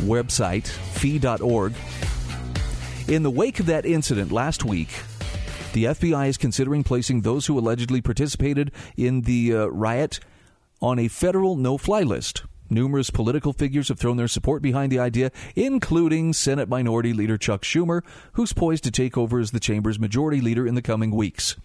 website, 0.00 0.66
fee.org. 0.66 1.72
In 3.08 3.22
the 3.22 3.30
wake 3.30 3.58
of 3.58 3.64
that 3.64 3.86
incident 3.86 4.32
last 4.32 4.66
week, 4.66 4.90
the 5.72 5.84
FBI 5.84 6.28
is 6.28 6.36
considering 6.36 6.84
placing 6.84 7.22
those 7.22 7.46
who 7.46 7.58
allegedly 7.58 8.02
participated 8.02 8.70
in 8.98 9.22
the 9.22 9.54
uh, 9.54 9.66
riot 9.68 10.20
on 10.82 10.98
a 10.98 11.08
federal 11.08 11.56
no 11.56 11.78
fly 11.78 12.02
list. 12.02 12.42
Numerous 12.72 13.10
political 13.10 13.52
figures 13.52 13.88
have 13.88 13.98
thrown 13.98 14.16
their 14.16 14.28
support 14.28 14.62
behind 14.62 14.90
the 14.90 14.98
idea, 14.98 15.30
including 15.54 16.32
Senate 16.32 16.68
Minority 16.68 17.12
Leader 17.12 17.36
Chuck 17.36 17.62
Schumer, 17.62 18.02
who's 18.32 18.52
poised 18.52 18.84
to 18.84 18.90
take 18.90 19.18
over 19.18 19.38
as 19.38 19.50
the 19.50 19.60
chamber's 19.60 19.98
majority 19.98 20.40
leader 20.40 20.66
in 20.66 20.74
the 20.74 20.82
coming 20.82 21.10
weeks. 21.10 21.56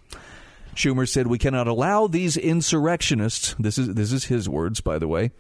Schumer 0.76 1.08
said, 1.08 1.28
"We 1.28 1.38
cannot 1.38 1.68
allow 1.68 2.08
these 2.08 2.36
insurrectionists. 2.36 3.56
This 3.58 3.78
is 3.78 3.96
this 3.96 4.12
is 4.12 4.26
his 4.26 4.50
words, 4.50 4.82
by 4.82 5.00
the 5.00 5.08
way. 5.08 5.32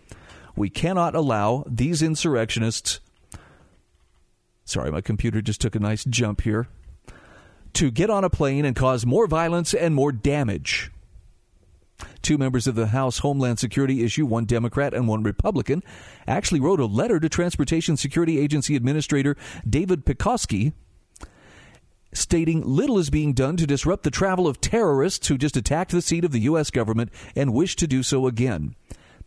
We 0.55 0.69
cannot 0.69 1.13
allow 1.13 1.63
these 1.67 2.01
insurrectionists. 2.01 2.99
Sorry, 4.65 4.91
my 4.91 5.01
computer 5.01 5.41
just 5.41 5.61
took 5.61 5.75
a 5.75 5.79
nice 5.79 6.03
jump 6.05 6.41
here. 6.41 6.67
To 7.73 7.91
get 7.91 8.09
on 8.09 8.23
a 8.23 8.29
plane 8.29 8.65
and 8.65 8.75
cause 8.75 9.05
more 9.05 9.27
violence 9.27 9.73
and 9.73 9.93
more 9.93 10.11
damage." 10.11 10.91
Two 12.21 12.37
members 12.37 12.67
of 12.67 12.75
the 12.75 12.87
House 12.87 13.19
Homeland 13.19 13.59
Security 13.59 14.03
issue, 14.03 14.25
one 14.25 14.45
Democrat 14.45 14.93
and 14.93 15.07
one 15.07 15.23
Republican, 15.23 15.83
actually 16.27 16.59
wrote 16.59 16.79
a 16.79 16.85
letter 16.85 17.19
to 17.19 17.29
Transportation 17.29 17.97
Security 17.97 18.39
Agency 18.39 18.75
Administrator 18.75 19.35
David 19.67 20.05
Pekoske 20.05 20.73
stating 22.13 22.63
little 22.63 22.97
is 22.97 23.09
being 23.09 23.33
done 23.33 23.57
to 23.57 23.67
disrupt 23.67 24.03
the 24.03 24.11
travel 24.11 24.47
of 24.47 24.61
terrorists 24.61 25.27
who 25.27 25.37
just 25.37 25.57
attacked 25.57 25.91
the 25.91 26.01
seat 26.01 26.25
of 26.25 26.31
the 26.31 26.41
U.S. 26.41 26.71
government 26.71 27.11
and 27.35 27.53
wish 27.53 27.75
to 27.75 27.87
do 27.87 28.03
so 28.03 28.27
again. 28.27 28.75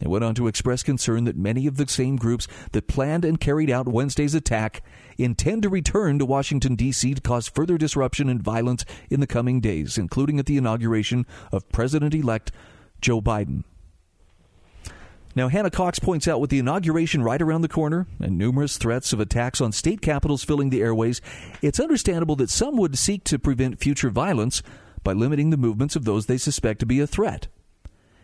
They 0.00 0.08
went 0.08 0.24
on 0.24 0.34
to 0.36 0.48
express 0.48 0.82
concern 0.82 1.24
that 1.24 1.36
many 1.36 1.66
of 1.66 1.76
the 1.76 1.86
same 1.86 2.16
groups 2.16 2.48
that 2.72 2.88
planned 2.88 3.24
and 3.24 3.38
carried 3.38 3.70
out 3.70 3.86
Wednesday's 3.86 4.34
attack 4.34 4.82
intend 5.18 5.62
to 5.62 5.68
return 5.68 6.18
to 6.18 6.26
Washington, 6.26 6.74
D.C. 6.74 7.14
to 7.14 7.20
cause 7.20 7.48
further 7.48 7.76
disruption 7.76 8.28
and 8.30 8.42
violence 8.42 8.84
in 9.10 9.20
the 9.20 9.26
coming 9.26 9.60
days, 9.60 9.98
including 9.98 10.38
at 10.38 10.46
the 10.46 10.56
inauguration 10.56 11.26
of 11.52 11.68
President 11.68 12.14
elect 12.14 12.50
Joe 13.02 13.20
Biden. 13.20 13.64
Now, 15.36 15.48
Hannah 15.48 15.70
Cox 15.70 15.98
points 15.98 16.26
out 16.26 16.40
with 16.40 16.50
the 16.50 16.58
inauguration 16.58 17.22
right 17.22 17.40
around 17.40 17.60
the 17.60 17.68
corner 17.68 18.06
and 18.18 18.36
numerous 18.36 18.78
threats 18.78 19.12
of 19.12 19.20
attacks 19.20 19.60
on 19.60 19.70
state 19.70 20.00
capitals 20.00 20.42
filling 20.42 20.70
the 20.70 20.82
airways, 20.82 21.20
it's 21.62 21.78
understandable 21.78 22.34
that 22.36 22.50
some 22.50 22.76
would 22.78 22.98
seek 22.98 23.22
to 23.24 23.38
prevent 23.38 23.78
future 23.78 24.10
violence 24.10 24.62
by 25.04 25.12
limiting 25.12 25.50
the 25.50 25.56
movements 25.56 25.94
of 25.94 26.04
those 26.04 26.26
they 26.26 26.38
suspect 26.38 26.80
to 26.80 26.86
be 26.86 27.00
a 27.00 27.06
threat. 27.06 27.46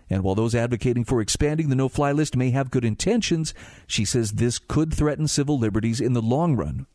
And 0.08 0.22
while 0.22 0.34
those 0.34 0.54
advocating 0.54 1.04
for 1.04 1.20
expanding 1.20 1.68
the 1.68 1.74
no 1.74 1.88
fly 1.88 2.12
list 2.12 2.36
may 2.36 2.50
have 2.50 2.70
good 2.70 2.84
intentions, 2.84 3.54
she 3.86 4.04
says 4.04 4.32
this 4.32 4.58
could 4.58 4.94
threaten 4.94 5.26
civil 5.26 5.58
liberties 5.58 6.00
in 6.00 6.12
the 6.12 6.22
long 6.22 6.56
run. 6.56 6.86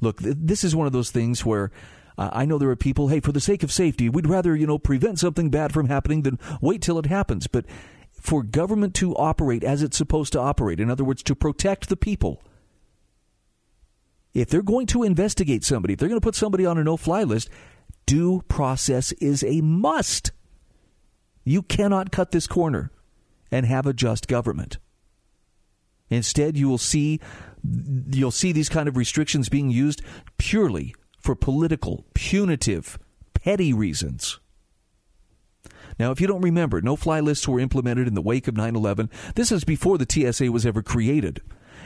Look, 0.00 0.22
th- 0.22 0.36
this 0.38 0.64
is 0.64 0.76
one 0.76 0.86
of 0.86 0.92
those 0.92 1.10
things 1.10 1.44
where 1.44 1.70
uh, 2.18 2.30
I 2.32 2.44
know 2.44 2.58
there 2.58 2.70
are 2.70 2.76
people, 2.76 3.08
hey, 3.08 3.20
for 3.20 3.32
the 3.32 3.40
sake 3.40 3.62
of 3.62 3.72
safety, 3.72 4.08
we'd 4.08 4.26
rather, 4.26 4.54
you 4.54 4.66
know, 4.66 4.78
prevent 4.78 5.18
something 5.18 5.50
bad 5.50 5.72
from 5.72 5.88
happening 5.88 6.22
than 6.22 6.38
wait 6.60 6.82
till 6.82 6.98
it 6.98 7.06
happens. 7.06 7.46
But 7.46 7.64
for 8.12 8.42
government 8.42 8.94
to 8.96 9.14
operate 9.16 9.64
as 9.64 9.82
it's 9.82 9.96
supposed 9.96 10.32
to 10.32 10.40
operate, 10.40 10.80
in 10.80 10.90
other 10.90 11.04
words, 11.04 11.22
to 11.24 11.34
protect 11.34 11.88
the 11.88 11.96
people, 11.96 12.42
if 14.34 14.48
they're 14.48 14.62
going 14.62 14.86
to 14.88 15.02
investigate 15.02 15.64
somebody, 15.64 15.94
if 15.94 15.98
they're 15.98 16.08
going 16.08 16.20
to 16.20 16.24
put 16.24 16.34
somebody 16.34 16.66
on 16.66 16.76
a 16.76 16.84
no 16.84 16.96
fly 16.96 17.22
list, 17.22 17.48
due 18.04 18.42
process 18.48 19.12
is 19.12 19.42
a 19.42 19.60
must. 19.62 20.32
You 21.46 21.62
cannot 21.62 22.10
cut 22.10 22.32
this 22.32 22.48
corner 22.48 22.90
and 23.52 23.64
have 23.64 23.86
a 23.86 23.92
just 23.92 24.26
government. 24.26 24.78
Instead, 26.10 26.56
you 26.56 26.68
will 26.68 26.76
see 26.76 27.20
you'll 28.10 28.32
see 28.32 28.52
these 28.52 28.68
kind 28.68 28.88
of 28.88 28.96
restrictions 28.96 29.48
being 29.48 29.70
used 29.70 30.02
purely 30.38 30.94
for 31.20 31.34
political, 31.36 32.04
punitive, 32.14 32.98
petty 33.32 33.72
reasons. 33.72 34.40
Now, 35.98 36.10
if 36.10 36.20
you 36.20 36.26
don't 36.26 36.42
remember, 36.42 36.80
no 36.80 36.96
fly 36.96 37.20
lists 37.20 37.46
were 37.46 37.60
implemented 37.60 38.08
in 38.08 38.14
the 38.14 38.22
wake 38.22 38.48
of 38.48 38.56
9 38.56 38.74
11. 38.74 39.08
This 39.36 39.52
is 39.52 39.62
before 39.62 39.98
the 39.98 40.06
TSA 40.08 40.50
was 40.50 40.66
ever 40.66 40.82
created. 40.82 41.42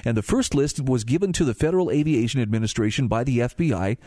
And 0.06 0.16
the 0.16 0.22
first 0.22 0.54
list 0.54 0.80
was 0.80 1.04
given 1.04 1.34
to 1.34 1.44
the 1.44 1.52
Federal 1.52 1.90
Aviation 1.90 2.40
Administration 2.40 3.08
by 3.08 3.24
the 3.24 3.40
FBI. 3.40 3.98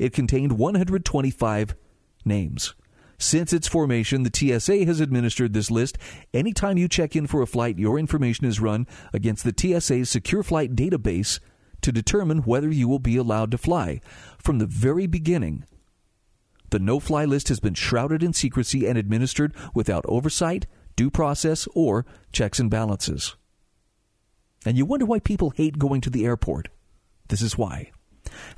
It 0.00 0.12
contained 0.12 0.58
125 0.58 1.76
names. 2.24 2.74
Since 3.18 3.52
its 3.52 3.68
formation, 3.68 4.22
the 4.22 4.30
TSA 4.32 4.84
has 4.84 5.00
administered 5.00 5.52
this 5.52 5.70
list. 5.70 5.96
Anytime 6.34 6.76
you 6.76 6.88
check 6.88 7.16
in 7.16 7.26
for 7.26 7.42
a 7.42 7.46
flight, 7.46 7.78
your 7.78 7.98
information 7.98 8.46
is 8.46 8.60
run 8.60 8.86
against 9.12 9.44
the 9.44 9.54
TSA's 9.56 10.10
secure 10.10 10.42
flight 10.42 10.76
database 10.76 11.40
to 11.80 11.92
determine 11.92 12.38
whether 12.38 12.70
you 12.70 12.88
will 12.88 12.98
be 12.98 13.16
allowed 13.16 13.50
to 13.52 13.58
fly. 13.58 14.00
From 14.38 14.58
the 14.58 14.66
very 14.66 15.06
beginning, 15.06 15.64
the 16.70 16.78
no 16.78 17.00
fly 17.00 17.24
list 17.24 17.48
has 17.48 17.60
been 17.60 17.74
shrouded 17.74 18.22
in 18.22 18.32
secrecy 18.32 18.86
and 18.86 18.98
administered 18.98 19.54
without 19.74 20.04
oversight, 20.08 20.66
due 20.94 21.10
process, 21.10 21.68
or 21.74 22.04
checks 22.32 22.58
and 22.58 22.70
balances. 22.70 23.36
And 24.64 24.76
you 24.76 24.84
wonder 24.84 25.06
why 25.06 25.20
people 25.20 25.50
hate 25.50 25.78
going 25.78 26.00
to 26.02 26.10
the 26.10 26.24
airport. 26.24 26.68
This 27.28 27.40
is 27.40 27.56
why. 27.56 27.92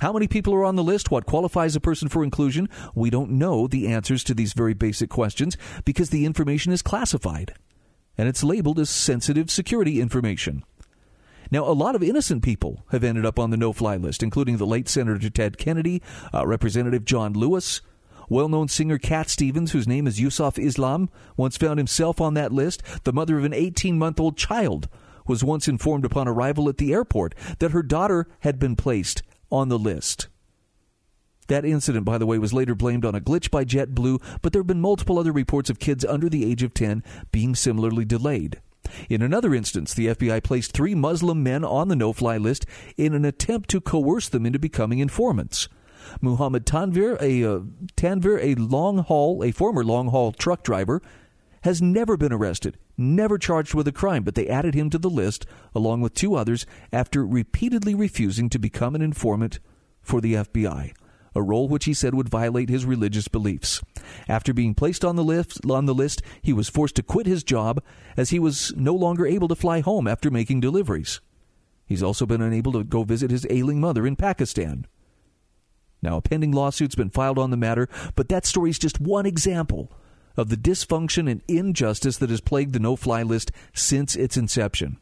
How 0.01 0.13
many 0.13 0.27
people 0.27 0.53
are 0.53 0.65
on 0.65 0.75
the 0.75 0.83
list? 0.83 1.11
What 1.11 1.25
qualifies 1.25 1.75
a 1.75 1.79
person 1.79 2.09
for 2.09 2.23
inclusion? 2.23 2.69
We 2.95 3.09
don't 3.09 3.31
know 3.31 3.67
the 3.67 3.87
answers 3.87 4.23
to 4.25 4.33
these 4.33 4.53
very 4.53 4.73
basic 4.73 5.09
questions 5.09 5.57
because 5.85 6.09
the 6.09 6.25
information 6.25 6.71
is 6.71 6.81
classified 6.81 7.53
and 8.17 8.27
it's 8.27 8.43
labeled 8.43 8.79
as 8.79 8.89
sensitive 8.89 9.49
security 9.49 10.01
information. 10.01 10.63
Now, 11.51 11.63
a 11.63 11.71
lot 11.71 11.95
of 11.95 12.03
innocent 12.03 12.43
people 12.43 12.83
have 12.91 13.03
ended 13.03 13.25
up 13.25 13.39
on 13.39 13.49
the 13.49 13.57
no 13.57 13.73
fly 13.73 13.95
list, 13.95 14.21
including 14.21 14.57
the 14.57 14.67
late 14.67 14.87
Senator 14.87 15.29
Ted 15.29 15.57
Kennedy, 15.57 16.01
uh, 16.33 16.45
Representative 16.45 17.05
John 17.05 17.33
Lewis, 17.33 17.81
well 18.29 18.47
known 18.47 18.67
singer 18.67 18.99
Cat 18.99 19.29
Stevens, 19.29 19.71
whose 19.71 19.87
name 19.87 20.05
is 20.05 20.19
Yusuf 20.19 20.59
Islam, 20.59 21.09
once 21.35 21.57
found 21.57 21.79
himself 21.79 22.21
on 22.21 22.35
that 22.35 22.51
list. 22.51 22.83
The 23.03 23.13
mother 23.13 23.37
of 23.37 23.45
an 23.45 23.53
18 23.53 23.97
month 23.97 24.19
old 24.19 24.37
child 24.37 24.87
was 25.25 25.43
once 25.43 25.67
informed 25.67 26.05
upon 26.05 26.27
arrival 26.27 26.69
at 26.69 26.77
the 26.77 26.93
airport 26.93 27.33
that 27.59 27.71
her 27.71 27.83
daughter 27.83 28.27
had 28.41 28.59
been 28.59 28.75
placed 28.75 29.23
on 29.51 29.69
the 29.69 29.79
list. 29.79 30.27
That 31.47 31.65
incident, 31.65 32.05
by 32.05 32.19
the 32.19 32.27
way, 32.27 32.37
was 32.37 32.53
later 32.53 32.75
blamed 32.75 33.03
on 33.03 33.15
a 33.15 33.21
glitch 33.21 33.49
by 33.49 33.65
JetBlue, 33.65 34.21
but 34.41 34.53
there 34.53 34.59
have 34.59 34.67
been 34.67 34.81
multiple 34.81 35.17
other 35.17 35.31
reports 35.31 35.69
of 35.69 35.79
kids 35.79 36.05
under 36.05 36.29
the 36.29 36.49
age 36.49 36.61
of 36.61 36.75
10 36.75 37.03
being 37.31 37.55
similarly 37.55 38.05
delayed. 38.05 38.61
In 39.09 39.21
another 39.21 39.53
instance, 39.55 39.93
the 39.93 40.07
FBI 40.07 40.43
placed 40.43 40.73
three 40.73 40.95
Muslim 40.95 41.41
men 41.41 41.63
on 41.63 41.87
the 41.87 41.95
no 41.95 42.13
fly 42.13 42.37
list 42.37 42.65
in 42.97 43.13
an 43.13 43.25
attempt 43.25 43.69
to 43.71 43.81
coerce 43.81 44.29
them 44.29 44.45
into 44.45 44.59
becoming 44.59 44.99
informants. 44.99 45.67
Muhammad 46.21 46.65
Tanvir, 46.65 47.19
a 47.21 47.43
uh, 47.43 47.59
Tanvir, 47.95 48.39
a 48.41 48.55
long 48.55 48.99
haul, 48.99 49.43
a 49.43 49.51
former 49.51 49.83
long 49.83 50.07
haul 50.09 50.31
truck 50.31 50.63
driver, 50.63 51.01
has 51.63 51.81
never 51.81 52.15
been 52.15 52.33
arrested, 52.33 52.77
never 52.99 53.37
charged 53.37 53.73
with 53.73 53.87
a 53.87 53.91
crime, 53.91 54.23
but 54.23 54.35
they 54.35 54.47
added 54.47 54.75
him 54.75 54.89
to 54.89 54.97
the 54.97 55.09
list 55.09 55.45
along 55.73 56.01
with 56.01 56.13
two 56.13 56.35
others 56.35 56.65
after 56.91 57.25
repeatedly 57.25 57.95
refusing 57.95 58.49
to 58.49 58.59
become 58.59 58.95
an 58.95 59.01
informant 59.01 59.59
for 60.01 60.21
the 60.21 60.33
FBI, 60.33 60.93
a 61.35 61.41
role 61.41 61.67
which 61.67 61.85
he 61.85 61.93
said 61.93 62.13
would 62.13 62.29
violate 62.29 62.69
his 62.69 62.85
religious 62.85 63.27
beliefs. 63.27 63.81
After 64.27 64.53
being 64.53 64.73
placed 64.73 65.05
on 65.05 65.15
the 65.15 65.23
list, 65.23 65.59
on 65.69 65.85
the 65.85 65.93
list, 65.93 66.21
he 66.41 66.53
was 66.53 66.69
forced 66.69 66.95
to 66.95 67.03
quit 67.03 67.25
his 67.25 67.43
job 67.43 67.81
as 68.17 68.29
he 68.29 68.39
was 68.39 68.73
no 68.75 68.93
longer 68.93 69.25
able 69.25 69.47
to 69.47 69.55
fly 69.55 69.81
home 69.81 70.07
after 70.07 70.29
making 70.29 70.59
deliveries. 70.59 71.21
He's 71.85 72.03
also 72.03 72.25
been 72.25 72.41
unable 72.41 72.73
to 72.73 72.83
go 72.83 73.03
visit 73.03 73.31
his 73.31 73.47
ailing 73.49 73.79
mother 73.79 74.05
in 74.05 74.15
Pakistan. 74.15 74.85
Now, 76.01 76.17
a 76.17 76.21
pending 76.21 76.51
lawsuit's 76.51 76.95
been 76.95 77.09
filed 77.09 77.39
on 77.39 77.49
the 77.49 77.57
matter, 77.57 77.89
but 78.15 78.29
that 78.29 78.45
story 78.45 78.69
is 78.69 78.79
just 78.79 79.01
one 79.01 79.25
example 79.25 79.91
of 80.39 80.49
the 80.49 80.57
dysfunction 80.57 81.29
and 81.29 81.43
injustice 81.47 82.17
that 82.17 82.31
has 82.31 82.41
plagued 82.41 82.73
the 82.73 82.79
no 82.79 82.95
fly 82.95 83.21
list 83.21 83.51
since 83.73 84.15
its 84.15 84.37
inception. 84.37 84.97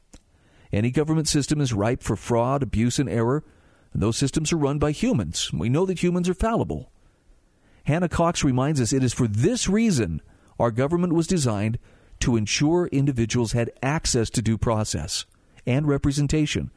Any 0.74 0.92
government 0.92 1.30
system 1.30 1.62
is 1.62 1.72
ripe 1.72 2.04
for 2.04 2.16
fraud, 2.16 2.62
abuse, 2.62 3.00
and 3.00 3.08
error, 3.08 3.46
and 3.94 4.02
those 4.02 4.18
systems 4.18 4.52
are 4.52 4.58
run 4.58 4.80
by 4.80 4.92
humans. 4.92 5.54
We 5.54 5.70
know 5.70 5.86
that 5.86 6.04
humans 6.04 6.28
are 6.28 6.34
fallible. 6.34 6.92
Hannah 7.86 8.10
Cox 8.10 8.44
reminds 8.44 8.82
us 8.82 8.92
it 8.92 9.04
is 9.04 9.14
for 9.14 9.28
this 9.28 9.70
reason 9.70 10.22
our 10.60 10.72
government 10.72 11.14
was 11.14 11.28
designed 11.28 11.80
to 12.20 12.36
ensure 12.36 12.88
individuals 12.88 13.54
had 13.54 13.72
access 13.82 14.30
to 14.32 14.42
due 14.42 14.58
process 14.58 15.26
and 15.66 15.88
representation 15.88 16.72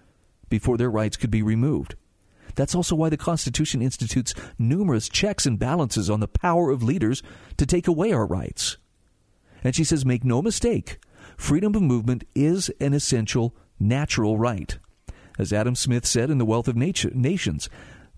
before 0.48 0.76
their 0.76 0.90
rights 0.90 1.16
could 1.16 1.30
be 1.30 1.42
removed. 1.42 1.96
That's 2.60 2.74
also 2.74 2.94
why 2.94 3.08
the 3.08 3.16
Constitution 3.16 3.80
institutes 3.80 4.34
numerous 4.58 5.08
checks 5.08 5.46
and 5.46 5.58
balances 5.58 6.10
on 6.10 6.20
the 6.20 6.28
power 6.28 6.70
of 6.70 6.82
leaders 6.82 7.22
to 7.56 7.64
take 7.64 7.88
away 7.88 8.12
our 8.12 8.26
rights. 8.26 8.76
And 9.64 9.74
she 9.74 9.82
says, 9.82 10.04
make 10.04 10.24
no 10.24 10.42
mistake, 10.42 10.98
freedom 11.38 11.74
of 11.74 11.80
movement 11.80 12.24
is 12.34 12.70
an 12.78 12.92
essential 12.92 13.56
natural 13.78 14.36
right. 14.36 14.76
As 15.38 15.54
Adam 15.54 15.74
Smith 15.74 16.04
said 16.04 16.28
in 16.28 16.36
The 16.36 16.44
Wealth 16.44 16.68
of 16.68 16.76
Nations, 16.76 17.70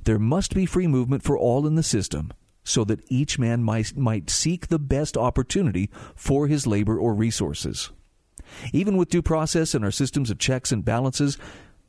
there 0.03 0.19
must 0.19 0.57
be 0.57 0.67
free 0.67 0.89
movement 0.89 1.23
for 1.23 1.39
all 1.39 1.65
in 1.65 1.77
the 1.77 1.85
system 1.85 2.33
so 2.65 2.83
that 2.83 3.05
each 3.09 3.39
man 3.39 3.63
might, 3.63 3.97
might 3.97 4.29
seek 4.29 4.67
the 4.67 4.81
best 4.81 5.17
opportunity 5.17 5.89
for 6.17 6.49
his 6.49 6.67
labor 6.67 6.99
or 6.99 7.15
resources. 7.15 7.93
Even 8.73 8.97
with 8.97 9.09
due 9.09 9.23
process 9.23 9.73
and 9.73 9.85
our 9.85 9.93
systems 9.93 10.31
of 10.31 10.39
checks 10.41 10.73
and 10.73 10.85
balances, 10.85 11.39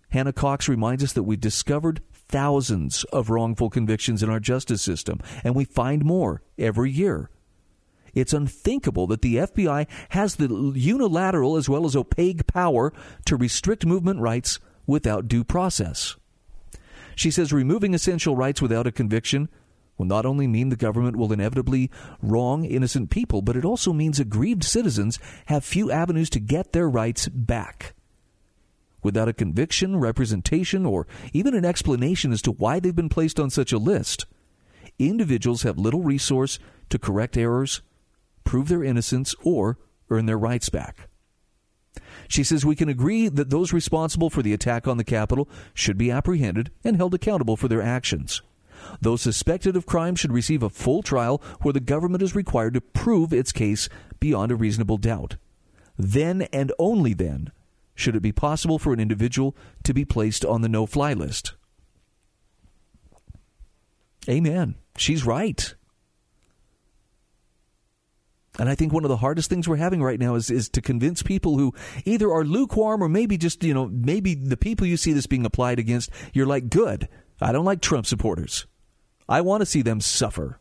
Hannah 0.10 0.32
Cox 0.32 0.70
reminds 0.70 1.04
us 1.04 1.14
that 1.14 1.24
we 1.24 1.36
discovered 1.36 2.00
thousands 2.34 3.04
of 3.14 3.30
wrongful 3.30 3.70
convictions 3.70 4.24
in 4.24 4.30
our 4.30 4.40
justice 4.40 4.82
system, 4.82 5.20
and 5.44 5.54
we 5.54 5.64
find 5.64 6.04
more 6.04 6.42
every 6.58 6.90
year. 6.90 7.30
It's 8.16 8.34
unthinkable 8.34 9.06
that 9.08 9.22
the 9.22 9.36
FBI 9.36 9.88
has 10.10 10.36
the 10.36 10.74
unilateral 10.76 11.56
as 11.58 11.70
well 11.70 11.86
as 11.86 11.96
opaque 11.96 12.48
power 12.48 12.92
to 13.26 13.36
restrict 13.36 13.86
movement 13.86 14.20
rights 14.20 14.60
without 14.88 15.28
due 15.28 15.44
process. 15.44 16.16
She 17.16 17.30
says 17.30 17.54
removing 17.54 17.94
essential 17.94 18.36
rights 18.36 18.64
without 18.64 18.88
a 18.88 18.92
conviction 18.92 19.48
will 20.00 20.08
not 20.08 20.26
only 20.26 20.48
mean 20.48 20.70
the 20.70 20.76
government 20.76 21.16
will 21.16 21.32
inevitably 21.32 21.92
wrong 22.20 22.66
innocent 22.66 23.12
people, 23.12 23.44
but 23.44 23.56
it 23.56 23.64
also 23.64 23.94
means 23.94 24.20
aggrieved 24.20 24.64
citizens 24.64 25.20
have 25.46 25.64
few 25.64 25.92
avenues 25.92 26.32
to 26.32 26.40
get 26.40 26.74
their 26.74 26.90
rights 26.90 27.28
back 27.28 27.94
without 29.04 29.28
a 29.28 29.34
conviction, 29.34 29.98
representation, 29.98 30.86
or 30.86 31.08
even 31.34 31.54
an 31.54 31.66
explanation 31.66 32.32
as 32.32 32.42
to 32.42 32.52
why 32.52 32.80
they've 32.80 32.96
been 32.96 33.10
placed 33.10 33.40
on 33.40 33.50
such 33.50 33.72
a 33.72 33.78
list, 33.78 34.26
individuals 35.00 35.64
have 35.64 35.78
little 35.78 36.04
resource 36.04 36.60
to 36.90 37.00
correct 37.00 37.38
errors, 37.38 37.82
prove 38.44 38.68
their 38.68 38.84
innocence, 38.84 39.36
or 39.44 39.78
earn 40.10 40.26
their 40.26 40.38
rights 40.38 40.70
back. 40.70 41.10
She 42.28 42.44
says 42.44 42.66
we 42.66 42.76
can 42.76 42.90
agree 42.90 43.28
that 43.28 43.50
those 43.50 43.74
responsible 43.74 44.30
for 44.30 44.42
the 44.42 44.54
attack 44.54 44.88
on 44.88 44.98
the 44.98 45.04
Capitol 45.04 45.48
should 45.74 45.98
be 45.98 46.12
apprehended 46.12 46.72
and 46.84 46.98
held 46.98 47.14
accountable 47.14 47.58
for 47.58 47.68
their 47.68 47.82
actions. 47.82 48.42
Those 49.02 49.22
suspected 49.22 49.76
of 49.76 49.86
crime 49.86 50.16
should 50.16 50.32
receive 50.32 50.64
a 50.64 50.70
full 50.70 51.02
trial 51.02 51.42
where 51.62 51.74
the 51.74 51.80
government 51.80 52.24
is 52.24 52.36
required 52.36 52.74
to 52.74 52.82
prove 52.82 53.32
its 53.34 53.52
case 53.52 53.88
beyond 54.20 54.52
a 54.52 54.56
reasonable 54.56 54.98
doubt. 54.98 55.38
Then 55.98 56.44
and 56.54 56.72
only 56.80 57.14
then 57.14 57.52
should 57.96 58.16
it 58.16 58.22
be 58.22 58.32
possible 58.32 58.80
for 58.80 58.94
an 58.94 59.00
individual 59.00 59.56
to 59.84 59.94
be 59.94 60.06
placed 60.06 60.44
on 60.44 60.62
the 60.62 60.70
no 60.70 60.86
fly 60.86 61.14
list. 61.14 61.54
Amen. 64.28 64.76
She's 64.98 65.26
right. 65.26 65.76
And 68.60 68.70
I 68.70 68.76
think 68.76 68.94
one 68.94 69.04
of 69.04 69.10
the 69.10 69.18
hardest 69.18 69.50
things 69.50 69.68
we're 69.68 69.78
having 69.78 70.04
right 70.04 70.20
now 70.20 70.36
is, 70.36 70.52
is 70.52 70.70
to 70.70 70.82
convince 70.82 71.24
people 71.24 71.58
who 71.58 71.74
either 72.06 72.32
are 72.32 72.44
lukewarm 72.44 73.04
or 73.04 73.10
maybe 73.10 73.38
just, 73.38 73.64
you 73.64 73.74
know, 73.74 73.90
maybe 73.92 74.36
the 74.36 74.58
people 74.58 74.86
you 74.86 74.98
see 74.98 75.12
this 75.12 75.26
being 75.26 75.46
applied 75.46 75.80
against, 75.80 76.12
you're 76.34 76.46
like, 76.46 76.70
good. 76.70 77.10
I 77.42 77.52
don't 77.52 77.66
like 77.66 77.82
Trump 77.82 78.06
supporters. 78.06 78.68
I 79.28 79.42
want 79.42 79.62
to 79.62 79.66
see 79.66 79.82
them 79.82 80.02
suffer. 80.02 80.60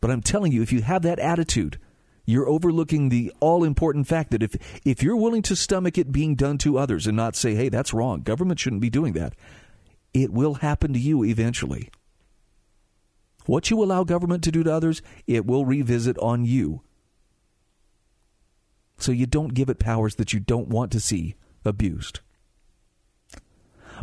But 0.00 0.10
I'm 0.10 0.22
telling 0.22 0.52
you, 0.52 0.62
if 0.62 0.72
you 0.72 0.82
have 0.82 1.02
that 1.02 1.18
attitude, 1.18 1.78
you're 2.24 2.48
overlooking 2.48 3.08
the 3.08 3.32
all 3.40 3.64
important 3.64 4.06
fact 4.06 4.30
that 4.30 4.42
if, 4.42 4.56
if 4.84 5.02
you're 5.02 5.16
willing 5.16 5.42
to 5.42 5.56
stomach 5.56 5.98
it 5.98 6.12
being 6.12 6.34
done 6.34 6.58
to 6.58 6.78
others 6.78 7.06
and 7.06 7.16
not 7.16 7.36
say, 7.36 7.54
hey, 7.54 7.68
that's 7.68 7.92
wrong, 7.94 8.20
government 8.20 8.60
shouldn't 8.60 8.82
be 8.82 8.90
doing 8.90 9.12
that, 9.14 9.34
it 10.12 10.32
will 10.32 10.54
happen 10.54 10.92
to 10.92 10.98
you 10.98 11.24
eventually. 11.24 11.90
What 13.46 13.70
you 13.70 13.82
allow 13.82 14.04
government 14.04 14.44
to 14.44 14.52
do 14.52 14.62
to 14.62 14.72
others, 14.72 15.02
it 15.26 15.46
will 15.46 15.64
revisit 15.64 16.18
on 16.18 16.44
you. 16.44 16.82
So 18.98 19.12
you 19.12 19.26
don't 19.26 19.54
give 19.54 19.70
it 19.70 19.78
powers 19.78 20.16
that 20.16 20.32
you 20.32 20.40
don't 20.40 20.68
want 20.68 20.92
to 20.92 21.00
see 21.00 21.34
abused. 21.64 22.20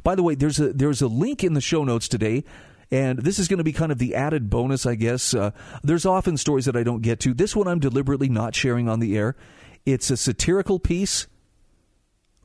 By 0.03 0.15
the 0.15 0.23
way, 0.23 0.35
there's 0.35 0.59
a 0.59 0.73
there's 0.73 1.01
a 1.01 1.07
link 1.07 1.43
in 1.43 1.53
the 1.53 1.61
show 1.61 1.83
notes 1.83 2.07
today 2.07 2.43
and 2.91 3.19
this 3.19 3.39
is 3.39 3.47
going 3.47 3.57
to 3.57 3.63
be 3.63 3.73
kind 3.73 3.91
of 3.91 3.97
the 3.97 4.15
added 4.15 4.49
bonus, 4.49 4.85
I 4.85 4.95
guess. 4.95 5.33
Uh, 5.33 5.51
there's 5.83 6.05
often 6.05 6.37
stories 6.37 6.65
that 6.65 6.75
I 6.75 6.83
don't 6.83 7.01
get 7.01 7.19
to. 7.21 7.33
This 7.33 7.55
one 7.55 7.67
I'm 7.67 7.79
deliberately 7.79 8.29
not 8.29 8.55
sharing 8.55 8.87
on 8.87 8.99
the 8.99 9.17
air. 9.17 9.35
It's 9.85 10.09
a 10.09 10.17
satirical 10.17 10.79
piece. 10.79 11.27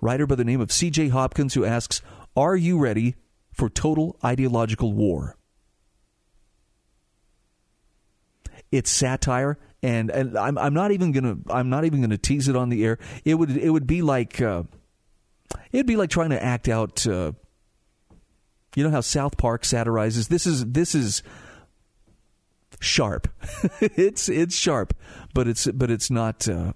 Writer 0.00 0.26
by 0.26 0.34
the 0.34 0.44
name 0.44 0.60
of 0.60 0.72
C.J. 0.72 1.08
Hopkins 1.08 1.54
who 1.54 1.64
asks, 1.64 2.02
Are 2.36 2.56
you 2.56 2.78
ready 2.78 3.14
for 3.52 3.68
total 3.68 4.16
ideological 4.24 4.92
war? 4.92 5.36
It's 8.72 8.90
satire, 8.90 9.58
and, 9.82 10.10
and 10.10 10.36
I'm, 10.36 10.56
I'm 10.56 10.72
not 10.72 10.92
even 10.92 11.12
gonna 11.12 11.36
I'm 11.50 11.68
not 11.68 11.84
even 11.84 12.00
gonna 12.00 12.16
tease 12.16 12.48
it 12.48 12.56
on 12.56 12.70
the 12.70 12.84
air. 12.84 12.98
It 13.24 13.34
would 13.34 13.50
it 13.50 13.68
would 13.68 13.86
be 13.86 14.00
like 14.00 14.40
uh, 14.40 14.62
it'd 15.72 15.86
be 15.86 15.96
like 15.96 16.08
trying 16.08 16.30
to 16.30 16.42
act 16.42 16.68
out 16.68 17.06
uh, 17.06 17.32
you 18.74 18.84
know 18.84 18.90
how 18.90 19.00
South 19.00 19.36
Park 19.36 19.64
satirizes 19.64 20.28
this 20.28 20.46
is 20.46 20.64
this 20.66 20.94
is 20.94 21.22
sharp. 22.80 23.28
it's 23.80 24.28
it's 24.28 24.56
sharp, 24.56 24.94
but 25.34 25.48
it's 25.48 25.66
but 25.68 25.90
it's 25.90 26.10
not. 26.10 26.48
Uh, 26.48 26.72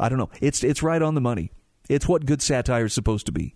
I 0.00 0.08
don't 0.08 0.18
know. 0.18 0.30
It's 0.40 0.64
it's 0.64 0.82
right 0.82 1.02
on 1.02 1.14
the 1.14 1.20
money. 1.20 1.52
It's 1.88 2.08
what 2.08 2.26
good 2.26 2.42
satire 2.42 2.86
is 2.86 2.94
supposed 2.94 3.26
to 3.26 3.32
be. 3.32 3.54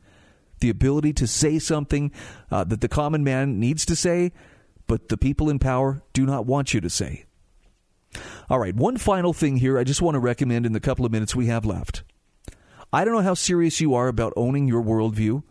The 0.61 0.71
ability 0.71 1.13
to 1.15 1.27
say 1.27 1.59
something 1.59 2.13
uh, 2.51 2.65
that 2.65 2.81
the 2.81 2.89
common 2.89 3.23
man 3.25 3.61
needs 3.61 3.85
to 3.87 3.97
say, 3.97 4.33
but 4.87 5.09
the 5.09 5.17
people 5.17 5.51
in 5.51 5.59
power 5.59 6.03
do 6.13 6.25
not 6.25 6.47
want 6.47 6.75
you 6.75 6.81
to 6.81 6.91
say. 6.91 7.25
All 8.49 8.59
right, 8.59 8.75
one 8.75 8.97
final 8.97 9.33
thing 9.33 9.59
here 9.59 9.79
I 9.79 9.85
just 9.85 10.01
want 10.01 10.15
to 10.15 10.21
recommend 10.21 10.65
in 10.65 10.73
the 10.73 10.81
couple 10.81 11.05
of 11.05 11.13
minutes 11.13 11.37
we 11.37 11.47
have 11.47 11.67
left. 11.67 12.03
I 12.93 13.05
don't 13.05 13.15
know 13.15 13.23
how 13.23 13.35
serious 13.35 13.81
you 13.81 13.95
are 13.95 14.09
about 14.09 14.33
owning 14.37 14.69
your 14.69 14.83
worldview. 14.83 15.43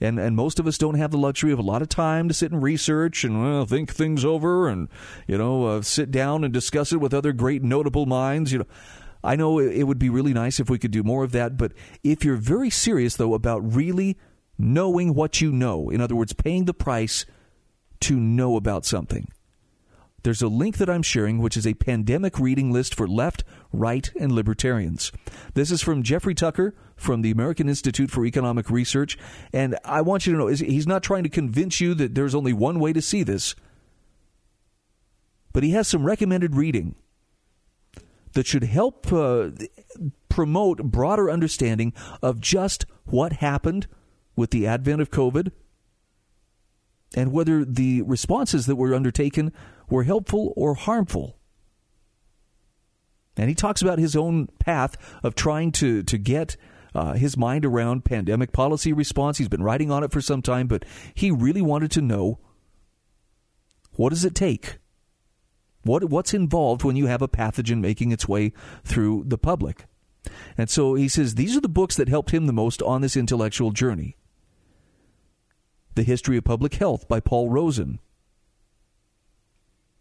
And, 0.00 0.18
and 0.18 0.34
most 0.34 0.58
of 0.58 0.66
us 0.66 0.78
don't 0.78 0.94
have 0.94 1.10
the 1.10 1.18
luxury 1.18 1.52
of 1.52 1.58
a 1.58 1.62
lot 1.62 1.82
of 1.82 1.88
time 1.88 2.28
to 2.28 2.34
sit 2.34 2.52
and 2.52 2.62
research 2.62 3.22
and 3.22 3.42
well, 3.42 3.66
think 3.66 3.92
things 3.92 4.24
over 4.24 4.68
and 4.68 4.88
you 5.26 5.36
know 5.36 5.66
uh, 5.66 5.82
sit 5.82 6.10
down 6.10 6.42
and 6.42 6.52
discuss 6.52 6.92
it 6.92 7.00
with 7.00 7.12
other 7.12 7.32
great 7.32 7.62
notable 7.62 8.06
minds. 8.06 8.52
You 8.52 8.60
know, 8.60 8.66
I 9.22 9.36
know 9.36 9.58
it 9.58 9.82
would 9.84 9.98
be 9.98 10.08
really 10.08 10.32
nice 10.32 10.58
if 10.58 10.70
we 10.70 10.78
could 10.78 10.90
do 10.90 11.02
more 11.02 11.24
of 11.24 11.32
that. 11.32 11.56
But 11.56 11.72
if 12.02 12.24
you're 12.24 12.36
very 12.36 12.70
serious 12.70 13.16
though 13.16 13.34
about 13.34 13.74
really 13.74 14.16
knowing 14.58 15.14
what 15.14 15.40
you 15.40 15.52
know, 15.52 15.90
in 15.90 16.00
other 16.00 16.16
words, 16.16 16.32
paying 16.32 16.64
the 16.64 16.74
price 16.74 17.26
to 18.00 18.16
know 18.16 18.56
about 18.56 18.86
something, 18.86 19.28
there's 20.22 20.42
a 20.42 20.48
link 20.48 20.76
that 20.78 20.90
I'm 20.90 21.02
sharing, 21.02 21.38
which 21.38 21.56
is 21.56 21.66
a 21.66 21.74
pandemic 21.74 22.38
reading 22.38 22.70
list 22.70 22.94
for 22.94 23.08
left, 23.08 23.44
right, 23.72 24.10
and 24.18 24.32
libertarians. 24.32 25.12
This 25.54 25.70
is 25.70 25.82
from 25.82 26.02
Jeffrey 26.02 26.34
Tucker 26.34 26.74
from 26.96 27.22
the 27.22 27.30
American 27.30 27.68
Institute 27.68 28.10
for 28.10 28.26
Economic 28.26 28.70
Research. 28.70 29.16
And 29.52 29.78
I 29.84 30.02
want 30.02 30.26
you 30.26 30.32
to 30.32 30.38
know 30.38 30.46
he's 30.48 30.86
not 30.86 31.02
trying 31.02 31.22
to 31.22 31.30
convince 31.30 31.80
you 31.80 31.94
that 31.94 32.14
there's 32.14 32.34
only 32.34 32.52
one 32.52 32.78
way 32.78 32.92
to 32.92 33.00
see 33.00 33.22
this, 33.22 33.54
but 35.52 35.62
he 35.62 35.70
has 35.70 35.88
some 35.88 36.04
recommended 36.04 36.54
reading 36.54 36.94
that 38.32 38.46
should 38.46 38.64
help 38.64 39.12
uh, 39.12 39.50
promote 40.28 40.82
broader 40.84 41.30
understanding 41.30 41.92
of 42.22 42.40
just 42.40 42.84
what 43.04 43.34
happened 43.34 43.86
with 44.36 44.50
the 44.50 44.66
advent 44.66 45.00
of 45.00 45.10
COVID 45.10 45.50
and 47.16 47.32
whether 47.32 47.64
the 47.64 48.02
responses 48.02 48.66
that 48.66 48.76
were 48.76 48.94
undertaken 48.94 49.52
were 49.90 50.04
helpful 50.04 50.52
or 50.56 50.74
harmful. 50.74 51.36
And 53.36 53.48
he 53.48 53.54
talks 53.54 53.82
about 53.82 53.98
his 53.98 54.16
own 54.16 54.48
path 54.58 54.96
of 55.22 55.34
trying 55.34 55.72
to, 55.72 56.02
to 56.02 56.18
get 56.18 56.56
uh, 56.94 57.14
his 57.14 57.36
mind 57.36 57.64
around 57.64 58.04
pandemic 58.04 58.52
policy 58.52 58.92
response. 58.92 59.38
He's 59.38 59.48
been 59.48 59.62
writing 59.62 59.90
on 59.90 60.04
it 60.04 60.12
for 60.12 60.20
some 60.20 60.42
time, 60.42 60.66
but 60.66 60.84
he 61.14 61.30
really 61.30 61.62
wanted 61.62 61.90
to 61.92 62.02
know 62.02 62.38
what 63.92 64.10
does 64.10 64.24
it 64.24 64.34
take? 64.34 64.78
What, 65.82 66.04
what's 66.04 66.34
involved 66.34 66.84
when 66.84 66.96
you 66.96 67.06
have 67.06 67.22
a 67.22 67.28
pathogen 67.28 67.80
making 67.80 68.12
its 68.12 68.28
way 68.28 68.52
through 68.84 69.24
the 69.26 69.38
public? 69.38 69.86
And 70.58 70.68
so 70.68 70.94
he 70.94 71.08
says 71.08 71.34
these 71.34 71.56
are 71.56 71.60
the 71.60 71.68
books 71.68 71.96
that 71.96 72.08
helped 72.08 72.30
him 72.30 72.46
the 72.46 72.52
most 72.52 72.82
on 72.82 73.00
this 73.00 73.16
intellectual 73.16 73.70
journey. 73.70 74.16
The 75.94 76.02
History 76.02 76.36
of 76.36 76.44
Public 76.44 76.74
Health 76.74 77.08
by 77.08 77.20
Paul 77.20 77.50
Rozin. 77.50 77.98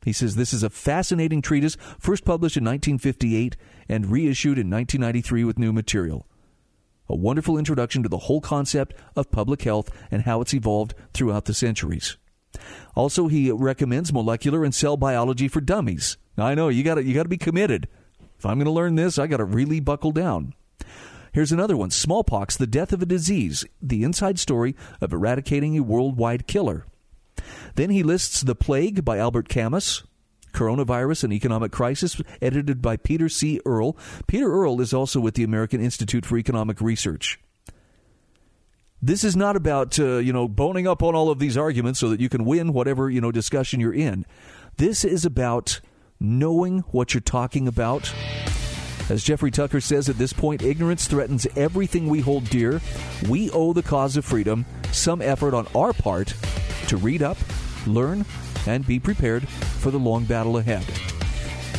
He 0.03 0.13
says 0.13 0.35
this 0.35 0.53
is 0.53 0.63
a 0.63 0.69
fascinating 0.69 1.41
treatise, 1.41 1.77
first 1.99 2.25
published 2.25 2.57
in 2.57 2.63
1958 2.63 3.57
and 3.87 4.11
reissued 4.11 4.57
in 4.57 4.69
1993 4.69 5.43
with 5.43 5.59
new 5.59 5.73
material. 5.73 6.25
A 7.09 7.15
wonderful 7.15 7.57
introduction 7.57 8.03
to 8.03 8.09
the 8.09 8.19
whole 8.19 8.39
concept 8.39 8.93
of 9.15 9.31
public 9.31 9.63
health 9.63 9.89
and 10.11 10.23
how 10.23 10.41
it's 10.41 10.53
evolved 10.53 10.93
throughout 11.13 11.45
the 11.45 11.53
centuries. 11.53 12.17
Also, 12.95 13.27
he 13.27 13.51
recommends 13.51 14.13
molecular 14.13 14.63
and 14.63 14.73
cell 14.73 14.97
biology 14.97 15.47
for 15.47 15.61
dummies. 15.61 16.17
I 16.37 16.55
know 16.55 16.69
you 16.69 16.83
got 16.83 17.03
you 17.03 17.13
got 17.13 17.23
to 17.23 17.29
be 17.29 17.37
committed. 17.37 17.87
If 18.37 18.45
I'm 18.45 18.57
going 18.57 18.65
to 18.65 18.71
learn 18.71 18.95
this, 18.95 19.19
I 19.19 19.27
got 19.27 19.37
to 19.37 19.45
really 19.45 19.79
buckle 19.79 20.11
down. 20.11 20.53
Here's 21.33 21.51
another 21.51 21.77
one 21.77 21.91
Smallpox, 21.91 22.57
the 22.57 22.67
death 22.67 22.93
of 22.93 23.01
a 23.01 23.05
disease, 23.05 23.65
the 23.81 24.03
inside 24.03 24.39
story 24.39 24.75
of 25.01 25.13
eradicating 25.13 25.77
a 25.77 25.83
worldwide 25.83 26.47
killer. 26.47 26.85
Then 27.75 27.89
he 27.89 28.03
lists 28.03 28.41
The 28.41 28.55
Plague 28.55 29.05
by 29.05 29.17
Albert 29.17 29.49
Camus, 29.49 30.03
Coronavirus 30.53 31.25
and 31.25 31.33
Economic 31.33 31.71
Crisis, 31.71 32.21
edited 32.41 32.81
by 32.81 32.97
Peter 32.97 33.29
C. 33.29 33.59
Earle. 33.65 33.97
Peter 34.27 34.51
Earle 34.51 34.81
is 34.81 34.93
also 34.93 35.19
with 35.19 35.35
the 35.35 35.43
American 35.43 35.81
Institute 35.81 36.25
for 36.25 36.37
Economic 36.37 36.81
Research. 36.81 37.39
This 39.01 39.23
is 39.23 39.35
not 39.35 39.55
about 39.55 39.97
uh, 39.97 40.17
you 40.17 40.33
know 40.33 40.47
boning 40.47 40.87
up 40.87 41.01
on 41.01 41.15
all 41.15 41.29
of 41.29 41.39
these 41.39 41.55
arguments 41.55 41.99
so 41.99 42.09
that 42.09 42.19
you 42.19 42.27
can 42.27 42.43
win 42.43 42.73
whatever 42.73 43.09
you 43.09 43.21
know 43.21 43.31
discussion 43.31 43.79
you're 43.79 43.93
in. 43.93 44.25
This 44.77 45.05
is 45.05 45.23
about 45.23 45.79
knowing 46.19 46.79
what 46.91 47.13
you're 47.13 47.21
talking 47.21 47.67
about 47.67 48.13
as 49.09 49.23
Jeffrey 49.23 49.51
Tucker 49.51 49.81
says 49.81 50.09
at 50.09 50.17
this 50.17 50.33
point, 50.33 50.61
ignorance 50.61 51.07
threatens 51.07 51.47
everything 51.55 52.07
we 52.07 52.19
hold 52.21 52.49
dear. 52.49 52.79
We 53.27 53.49
owe 53.51 53.73
the 53.73 53.83
cause 53.83 54.17
of 54.17 54.25
freedom 54.25 54.65
some 54.91 55.21
effort 55.21 55.53
on 55.53 55.67
our 55.75 55.93
part 55.93 56.33
to 56.87 56.97
read 56.97 57.21
up, 57.21 57.37
learn, 57.85 58.25
and 58.67 58.85
be 58.85 58.99
prepared 58.99 59.47
for 59.47 59.91
the 59.91 59.99
long 59.99 60.25
battle 60.25 60.57
ahead. 60.57 60.85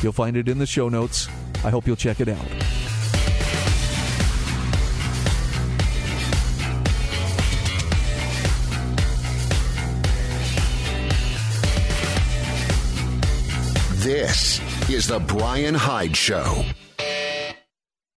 You'll 0.02 0.12
find 0.12 0.36
it 0.36 0.48
in 0.48 0.58
the 0.58 0.66
show 0.66 0.88
notes. 0.88 1.28
I 1.64 1.70
hope 1.70 1.86
you'll 1.86 1.96
check 1.96 2.20
it 2.20 2.28
out. 2.28 2.46
This 14.02 14.60
is 14.90 15.06
the 15.06 15.20
Brian 15.20 15.74
Hyde 15.74 16.16
Show. 16.16 16.64